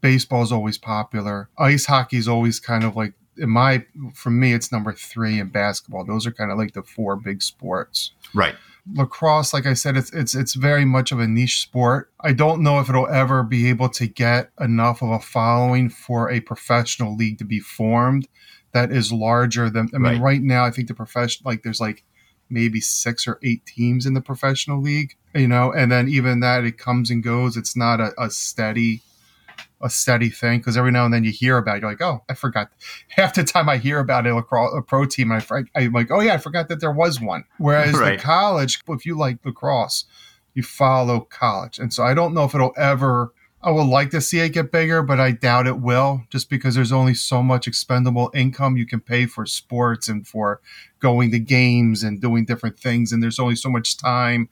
baseball 0.00 0.42
is 0.42 0.52
always 0.52 0.78
popular. 0.78 1.48
Ice 1.58 1.86
hockey 1.86 2.16
is 2.16 2.28
always 2.28 2.60
kind 2.60 2.84
of 2.84 2.96
like 2.96 3.12
in 3.36 3.50
my 3.50 3.84
for 4.14 4.30
me 4.30 4.52
it's 4.54 4.72
number 4.72 4.92
three 4.92 5.38
and 5.38 5.52
basketball. 5.52 6.04
Those 6.04 6.26
are 6.26 6.32
kind 6.32 6.50
of 6.50 6.58
like 6.58 6.72
the 6.72 6.82
four 6.82 7.16
big 7.16 7.42
sports. 7.42 8.12
right. 8.34 8.54
lacrosse, 8.94 9.52
like 9.52 9.66
I 9.66 9.74
said, 9.74 9.96
it's 9.96 10.12
it's 10.12 10.34
it's 10.34 10.54
very 10.54 10.84
much 10.84 11.12
of 11.12 11.20
a 11.20 11.26
niche 11.26 11.60
sport. 11.60 12.10
I 12.20 12.32
don't 12.32 12.62
know 12.62 12.80
if 12.80 12.88
it'll 12.88 13.08
ever 13.08 13.42
be 13.42 13.68
able 13.68 13.88
to 13.90 14.06
get 14.06 14.50
enough 14.60 15.02
of 15.02 15.10
a 15.10 15.20
following 15.20 15.88
for 15.90 16.30
a 16.30 16.40
professional 16.40 17.14
league 17.16 17.38
to 17.38 17.44
be 17.44 17.60
formed 17.60 18.28
that 18.72 18.90
is 18.92 19.12
larger 19.12 19.68
than 19.70 19.88
I 19.94 19.98
mean, 19.98 20.12
Right. 20.12 20.20
right, 20.20 20.42
now 20.42 20.64
I 20.64 20.70
think 20.70 20.88
the 20.88 20.94
profession 20.94 21.42
like 21.44 21.62
there's 21.62 21.80
like 21.80 22.04
maybe 22.50 22.80
six 22.80 23.26
or 23.26 23.38
eight 23.42 23.64
teams 23.66 24.04
in 24.06 24.14
the 24.14 24.20
professional 24.20 24.80
league, 24.80 25.16
you 25.34 25.48
know, 25.48 25.72
and 25.72 25.90
then 25.90 26.08
even 26.08 26.40
that 26.40 26.64
it 26.64 26.76
comes 26.78 27.10
and 27.10 27.22
goes. 27.22 27.56
It's 27.56 27.76
not 27.76 28.00
a, 28.00 28.12
a 28.18 28.30
steady 28.30 29.02
a 29.84 29.90
steady 29.90 30.28
thing 30.28 30.58
because 30.60 30.76
every 30.76 30.92
now 30.92 31.04
and 31.04 31.12
then 31.12 31.24
you 31.24 31.32
hear 31.32 31.56
about 31.58 31.76
it, 31.76 31.82
you're 31.82 31.90
like, 31.90 32.00
oh, 32.00 32.22
I 32.28 32.34
forgot. 32.34 32.70
Half 33.08 33.34
the 33.34 33.42
time 33.42 33.68
I 33.68 33.78
hear 33.78 33.98
about 33.98 34.26
a 34.26 34.34
lacrosse 34.34 34.72
a 34.76 34.80
pro 34.82 35.04
team, 35.06 35.32
and 35.32 35.44
I, 35.50 35.64
I'm 35.74 35.92
like, 35.92 36.10
oh 36.10 36.20
yeah, 36.20 36.34
I 36.34 36.38
forgot 36.38 36.68
that 36.68 36.80
there 36.80 36.92
was 36.92 37.20
one. 37.20 37.44
Whereas 37.58 37.94
Right. 37.94 38.16
the 38.18 38.22
college, 38.22 38.80
if 38.88 39.04
you 39.04 39.16
like 39.18 39.38
lacrosse, 39.44 40.04
you 40.54 40.62
follow 40.62 41.20
college, 41.20 41.78
and 41.78 41.92
so 41.92 42.04
I 42.04 42.14
don't 42.14 42.32
know 42.34 42.44
if 42.44 42.54
it'll 42.54 42.74
ever. 42.76 43.32
I 43.64 43.70
would 43.70 43.86
like 43.86 44.10
to 44.10 44.20
see 44.20 44.40
it 44.40 44.50
get 44.50 44.72
bigger, 44.72 45.02
but 45.02 45.20
I 45.20 45.30
doubt 45.30 45.66
it 45.68 45.78
will, 45.78 46.24
just 46.30 46.50
because 46.50 46.74
there's 46.74 46.90
only 46.92 47.14
so 47.14 47.42
much 47.42 47.68
expendable 47.68 48.30
income 48.34 48.76
you 48.76 48.86
can 48.86 49.00
pay 49.00 49.26
for 49.26 49.46
sports 49.46 50.08
and 50.08 50.26
for 50.26 50.60
going 50.98 51.30
to 51.30 51.38
games 51.38 52.02
and 52.02 52.20
doing 52.20 52.44
different 52.44 52.78
things, 52.78 53.12
and 53.12 53.22
there's 53.22 53.38
only 53.38 53.54
so 53.56 53.70
much 53.70 53.96
time. 53.96 54.48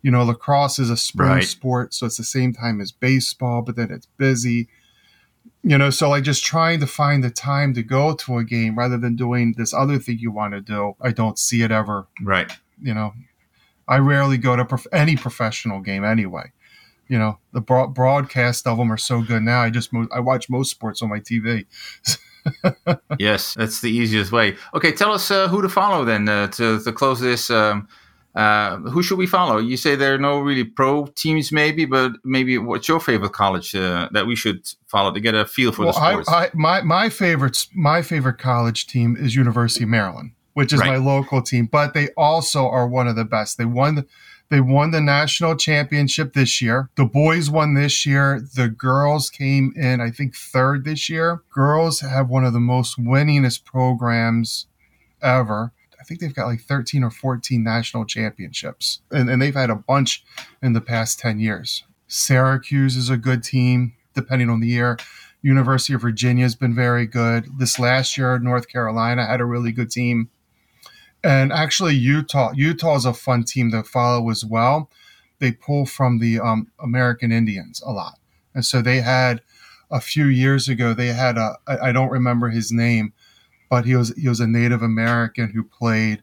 You 0.00 0.10
know, 0.10 0.22
lacrosse 0.24 0.78
is 0.78 0.90
a 0.90 0.96
spring 0.96 1.28
Right. 1.30 1.44
sport, 1.44 1.92
so 1.94 2.06
it's 2.06 2.16
the 2.16 2.24
same 2.24 2.52
time 2.52 2.80
as 2.80 2.90
baseball, 2.92 3.62
but 3.62 3.76
then 3.76 3.90
it's 3.90 4.06
busy 4.16 4.68
you 5.62 5.76
know 5.78 5.90
so 5.90 6.08
like 6.10 6.22
just 6.24 6.44
trying 6.44 6.80
to 6.80 6.86
find 6.86 7.22
the 7.24 7.30
time 7.30 7.72
to 7.74 7.82
go 7.82 8.14
to 8.14 8.36
a 8.38 8.44
game 8.44 8.78
rather 8.78 8.96
than 8.98 9.14
doing 9.16 9.54
this 9.56 9.72
other 9.74 9.98
thing 9.98 10.18
you 10.18 10.30
want 10.30 10.52
to 10.54 10.60
do 10.60 10.94
i 11.00 11.10
don't 11.10 11.38
see 11.38 11.62
it 11.62 11.70
ever 11.70 12.06
Right. 12.22 12.52
you 12.80 12.92
know 12.94 13.12
i 13.88 13.96
rarely 13.98 14.36
go 14.38 14.56
to 14.56 14.64
prof- 14.64 14.86
any 14.92 15.16
professional 15.16 15.80
game 15.80 16.04
anyway 16.04 16.52
you 17.08 17.18
know 17.18 17.38
the 17.52 17.60
broad- 17.60 17.94
broadcast 17.94 18.66
of 18.66 18.78
them 18.78 18.90
are 18.92 18.96
so 18.96 19.22
good 19.22 19.42
now 19.42 19.60
i 19.62 19.70
just 19.70 19.92
mo- 19.92 20.08
i 20.12 20.20
watch 20.20 20.48
most 20.48 20.70
sports 20.70 21.02
on 21.02 21.08
my 21.08 21.20
tv 21.20 21.66
yes, 23.18 23.54
that's 23.54 23.80
the 23.80 23.90
easiest 23.90 24.32
way. 24.32 24.54
Okay, 24.74 24.92
tell 24.92 25.12
us 25.12 25.30
uh, 25.30 25.48
who 25.48 25.62
to 25.62 25.68
follow 25.70 26.04
then 26.04 26.28
uh, 26.28 26.48
to, 26.48 26.78
to 26.82 26.92
close 26.92 27.20
this. 27.20 27.50
Um, 27.50 27.88
uh, 28.34 28.76
who 28.78 29.02
should 29.02 29.16
we 29.16 29.26
follow? 29.26 29.58
You 29.58 29.76
say 29.76 29.94
there 29.94 30.12
are 30.14 30.18
no 30.18 30.40
really 30.40 30.64
pro 30.64 31.06
teams, 31.06 31.52
maybe, 31.52 31.84
but 31.84 32.12
maybe 32.24 32.58
what's 32.58 32.88
your 32.88 33.00
favorite 33.00 33.32
college 33.32 33.74
uh, 33.74 34.08
that 34.12 34.26
we 34.26 34.34
should 34.36 34.66
follow 34.88 35.12
to 35.12 35.20
get 35.20 35.34
a 35.34 35.46
feel 35.46 35.72
for 35.72 35.82
the 35.82 35.92
well 35.92 35.98
I, 35.98 36.10
sports? 36.12 36.28
I 36.28 36.50
my 36.52 36.82
my 36.82 37.08
favorites 37.08 37.68
my 37.74 38.02
favorite 38.02 38.38
college 38.38 38.88
team 38.88 39.16
is 39.18 39.34
university 39.36 39.84
of 39.84 39.90
maryland 39.90 40.32
which 40.54 40.72
is 40.72 40.80
Right. 40.80 40.90
my 40.90 40.96
local 40.96 41.42
team 41.42 41.66
but 41.66 41.94
they 41.94 42.08
also 42.16 42.68
are 42.68 42.86
one 42.88 43.08
of 43.08 43.16
the 43.16 43.24
best 43.24 43.56
they 43.58 43.64
won 43.64 43.94
the, 43.96 44.06
they 44.50 44.60
won 44.60 44.90
the 44.90 45.00
national 45.00 45.56
championship 45.56 46.32
this 46.32 46.60
year 46.60 46.90
the 46.96 47.04
boys 47.04 47.50
won 47.50 47.74
this 47.74 48.04
year 48.04 48.40
the 48.54 48.68
girls 48.68 49.30
came 49.30 49.72
in 49.76 50.00
i 50.00 50.10
think 50.10 50.34
third 50.34 50.84
this 50.84 51.08
year 51.08 51.42
girls 51.52 52.00
have 52.00 52.28
one 52.28 52.44
of 52.44 52.52
the 52.52 52.60
most 52.60 52.98
winningest 52.98 53.64
programs 53.64 54.66
ever 55.22 55.72
I 56.04 56.06
think 56.06 56.20
they've 56.20 56.34
got 56.34 56.48
like 56.48 56.60
13 56.60 57.02
or 57.02 57.10
14 57.10 57.64
national 57.64 58.04
championships, 58.04 59.00
and, 59.10 59.30
and 59.30 59.40
they've 59.40 59.54
had 59.54 59.70
a 59.70 59.74
bunch 59.74 60.22
in 60.62 60.74
the 60.74 60.82
past 60.82 61.18
10 61.18 61.38
years. 61.38 61.82
Syracuse 62.08 62.94
is 62.94 63.08
a 63.08 63.16
good 63.16 63.42
team, 63.42 63.94
depending 64.14 64.50
on 64.50 64.60
the 64.60 64.68
year. 64.68 64.98
University 65.40 65.94
of 65.94 66.02
Virginia 66.02 66.44
has 66.44 66.54
been 66.54 66.74
very 66.74 67.06
good. 67.06 67.58
This 67.58 67.78
last 67.78 68.18
year, 68.18 68.38
North 68.38 68.68
Carolina 68.68 69.24
had 69.24 69.40
a 69.40 69.46
really 69.46 69.72
good 69.72 69.90
team. 69.90 70.28
And 71.24 71.52
actually, 71.52 71.94
Utah. 71.94 72.52
Utah 72.54 72.96
is 72.96 73.04
a 73.06 73.14
fun 73.14 73.44
team 73.44 73.70
to 73.70 73.82
follow 73.82 74.28
as 74.30 74.44
well. 74.44 74.90
They 75.40 75.52
pull 75.52 75.86
from 75.86 76.18
the 76.18 76.38
um, 76.38 76.70
American 76.78 77.32
Indians 77.32 77.82
a 77.84 77.90
lot. 77.90 78.18
And 78.54 78.64
so 78.64 78.82
they 78.82 79.00
had 79.00 79.40
a 79.90 80.00
few 80.00 80.26
years 80.26 80.68
ago, 80.68 80.92
they 80.94 81.08
had 81.08 81.36
a, 81.38 81.56
I 81.66 81.88
I 81.88 81.92
don't 81.92 82.10
remember 82.10 82.50
his 82.50 82.70
name, 82.70 83.12
but 83.70 83.84
he 83.86 83.96
was 83.96 84.14
he 84.16 84.28
was 84.28 84.40
a 84.40 84.46
Native 84.46 84.82
American 84.82 85.50
who 85.50 85.64
played, 85.64 86.22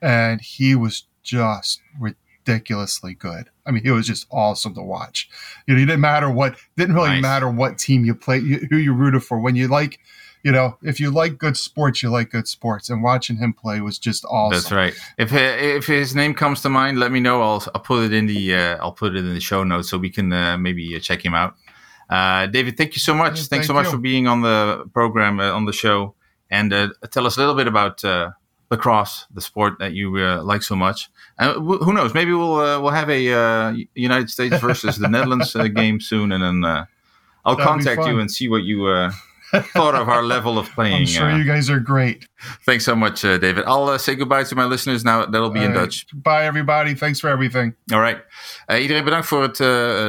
and 0.00 0.40
he 0.40 0.74
was 0.74 1.04
just 1.22 1.80
ridiculously 2.00 3.14
good. 3.14 3.50
I 3.66 3.70
mean, 3.72 3.82
he 3.82 3.90
was 3.90 4.06
just 4.06 4.26
awesome 4.30 4.74
to 4.74 4.82
watch. 4.82 5.28
You 5.66 5.74
know, 5.74 5.82
it 5.82 5.86
didn't 5.86 6.00
matter 6.00 6.30
what 6.30 6.56
didn't 6.76 6.94
really 6.94 7.10
Nice. 7.10 7.22
matter 7.22 7.50
what 7.50 7.78
team 7.78 8.04
you 8.04 8.14
played, 8.14 8.42
who 8.70 8.76
you 8.76 8.92
rooted 8.94 9.24
for. 9.24 9.38
When 9.40 9.56
you 9.56 9.68
like, 9.68 9.98
you 10.46 10.52
know, 10.52 10.78
if 10.82 11.00
you 11.00 11.10
like 11.10 11.38
good 11.38 11.56
sports, 11.56 12.04
you 12.04 12.08
like 12.08 12.30
good 12.30 12.46
sports, 12.46 12.88
and 12.88 13.02
watching 13.02 13.36
him 13.36 13.52
play 13.52 13.80
was 13.80 13.98
just 13.98 14.24
awesome. 14.26 14.56
That's 14.56 14.70
right. 14.70 14.94
If 15.18 15.32
if 15.32 15.86
his 15.86 16.14
name 16.14 16.34
comes 16.34 16.62
to 16.62 16.68
mind, 16.68 17.00
let 17.00 17.10
me 17.10 17.18
know. 17.18 17.42
I'll 17.42 17.64
I'll 17.74 17.80
put 17.80 18.04
it 18.04 18.12
in 18.12 18.26
the 18.26 18.54
uh, 18.54 18.76
I'll 18.80 18.92
put 18.92 19.16
it 19.16 19.18
in 19.18 19.34
the 19.34 19.40
show 19.40 19.64
notes 19.64 19.90
so 19.90 19.98
we 19.98 20.08
can 20.08 20.32
uh, 20.32 20.56
maybe 20.56 20.94
uh, 20.94 21.00
check 21.00 21.24
him 21.24 21.34
out. 21.34 21.56
Uh, 22.08 22.46
David, 22.46 22.76
thank 22.76 22.94
you 22.94 23.00
so 23.00 23.12
much. 23.12 23.32
Yeah, 23.32 23.34
Thanks 23.34 23.48
thank 23.48 23.64
so 23.64 23.74
much 23.74 23.86
you. 23.86 23.90
for 23.90 23.98
being 23.98 24.28
on 24.28 24.42
the 24.42 24.88
program 24.94 25.40
uh, 25.40 25.50
on 25.50 25.64
the 25.64 25.72
show 25.72 26.14
and 26.48 26.72
uh, 26.72 26.90
tell 27.10 27.26
us 27.26 27.36
a 27.36 27.40
little 27.40 27.56
bit 27.56 27.66
about 27.66 28.04
uh, 28.04 28.30
lacrosse, 28.70 29.26
the 29.34 29.40
sport 29.40 29.80
that 29.80 29.94
you 29.94 30.16
uh, 30.16 30.44
like 30.44 30.62
so 30.62 30.76
much. 30.76 31.10
And 31.40 31.56
wh- 31.56 31.82
who 31.82 31.92
knows? 31.92 32.14
Maybe 32.14 32.32
we'll 32.32 32.60
uh, 32.60 32.80
we'll 32.80 32.92
have 32.92 33.10
a 33.10 33.32
uh, 33.32 33.76
United 33.94 34.30
States 34.30 34.58
versus 34.60 34.96
the 34.96 35.08
Netherlands 35.16 35.56
uh, 35.56 35.66
game 35.66 36.00
soon, 36.00 36.30
and 36.30 36.42
then 36.42 36.64
uh, 36.64 36.84
I'll 37.44 37.56
That'd 37.56 37.68
contact 37.68 38.06
you 38.06 38.20
and 38.20 38.30
see 38.30 38.48
what 38.48 38.62
you 38.62 38.86
uh, 38.86 39.10
thought 39.52 39.94
of 39.94 40.08
our 40.08 40.22
level 40.22 40.58
of 40.58 40.70
playing. 40.74 41.00
I'm 41.00 41.06
sure 41.06 41.30
uh, 41.30 41.36
you 41.36 41.44
guys 41.44 41.70
are 41.70 41.80
great. 41.80 42.28
Thanks 42.64 42.84
so 42.84 42.96
much, 42.96 43.24
uh, 43.24 43.38
David. 43.38 43.64
I'll 43.64 43.88
uh, 43.88 43.98
say 43.98 44.14
goodbye 44.14 44.44
to 44.44 44.54
my 44.54 44.64
listeners 44.64 45.02
now. 45.02 45.26
That'll 45.26 45.50
be 45.50 45.60
in 45.60 45.70
All 45.70 45.78
right. 45.78 45.90
Dutch. 45.90 46.06
Bye, 46.12 46.46
everybody. 46.46 46.94
Thanks 46.94 47.20
for 47.20 47.30
everything. 47.30 47.74
Alright. 47.92 48.24
Uh, 48.66 48.82
iedereen 48.82 49.04
bedankt 49.04 49.26
voor 49.26 49.42
het 49.42 49.58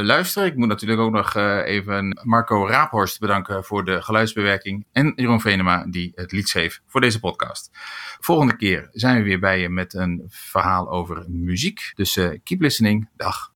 luisteren. 0.06 0.48
Ik 0.48 0.56
moet 0.56 0.68
natuurlijk 0.68 1.02
ook 1.02 1.12
nog 1.12 1.36
even 1.66 2.20
Marco 2.24 2.68
Raaphorst 2.68 3.20
bedanken 3.20 3.64
voor 3.64 3.86
de 3.86 4.02
geluidsbewerking. 4.02 4.86
En 4.92 5.14
Jeroen 5.16 5.42
Venema 5.42 5.86
die 5.90 6.12
het 6.16 6.32
lied 6.32 6.50
schreef 6.50 6.82
voor 6.88 7.02
deze 7.02 7.20
podcast. 7.20 7.70
Volgende 8.20 8.56
keer 8.56 8.90
zijn 8.92 9.18
we 9.18 9.24
weer 9.24 9.40
bij 9.40 9.60
je 9.60 9.70
met 9.70 9.94
een 9.94 10.26
verhaal 10.28 10.92
over 10.92 11.26
muziek. 11.28 11.92
Dus 11.96 12.14
keep 12.44 12.62
listening. 12.62 13.10
Dag. 13.16 13.56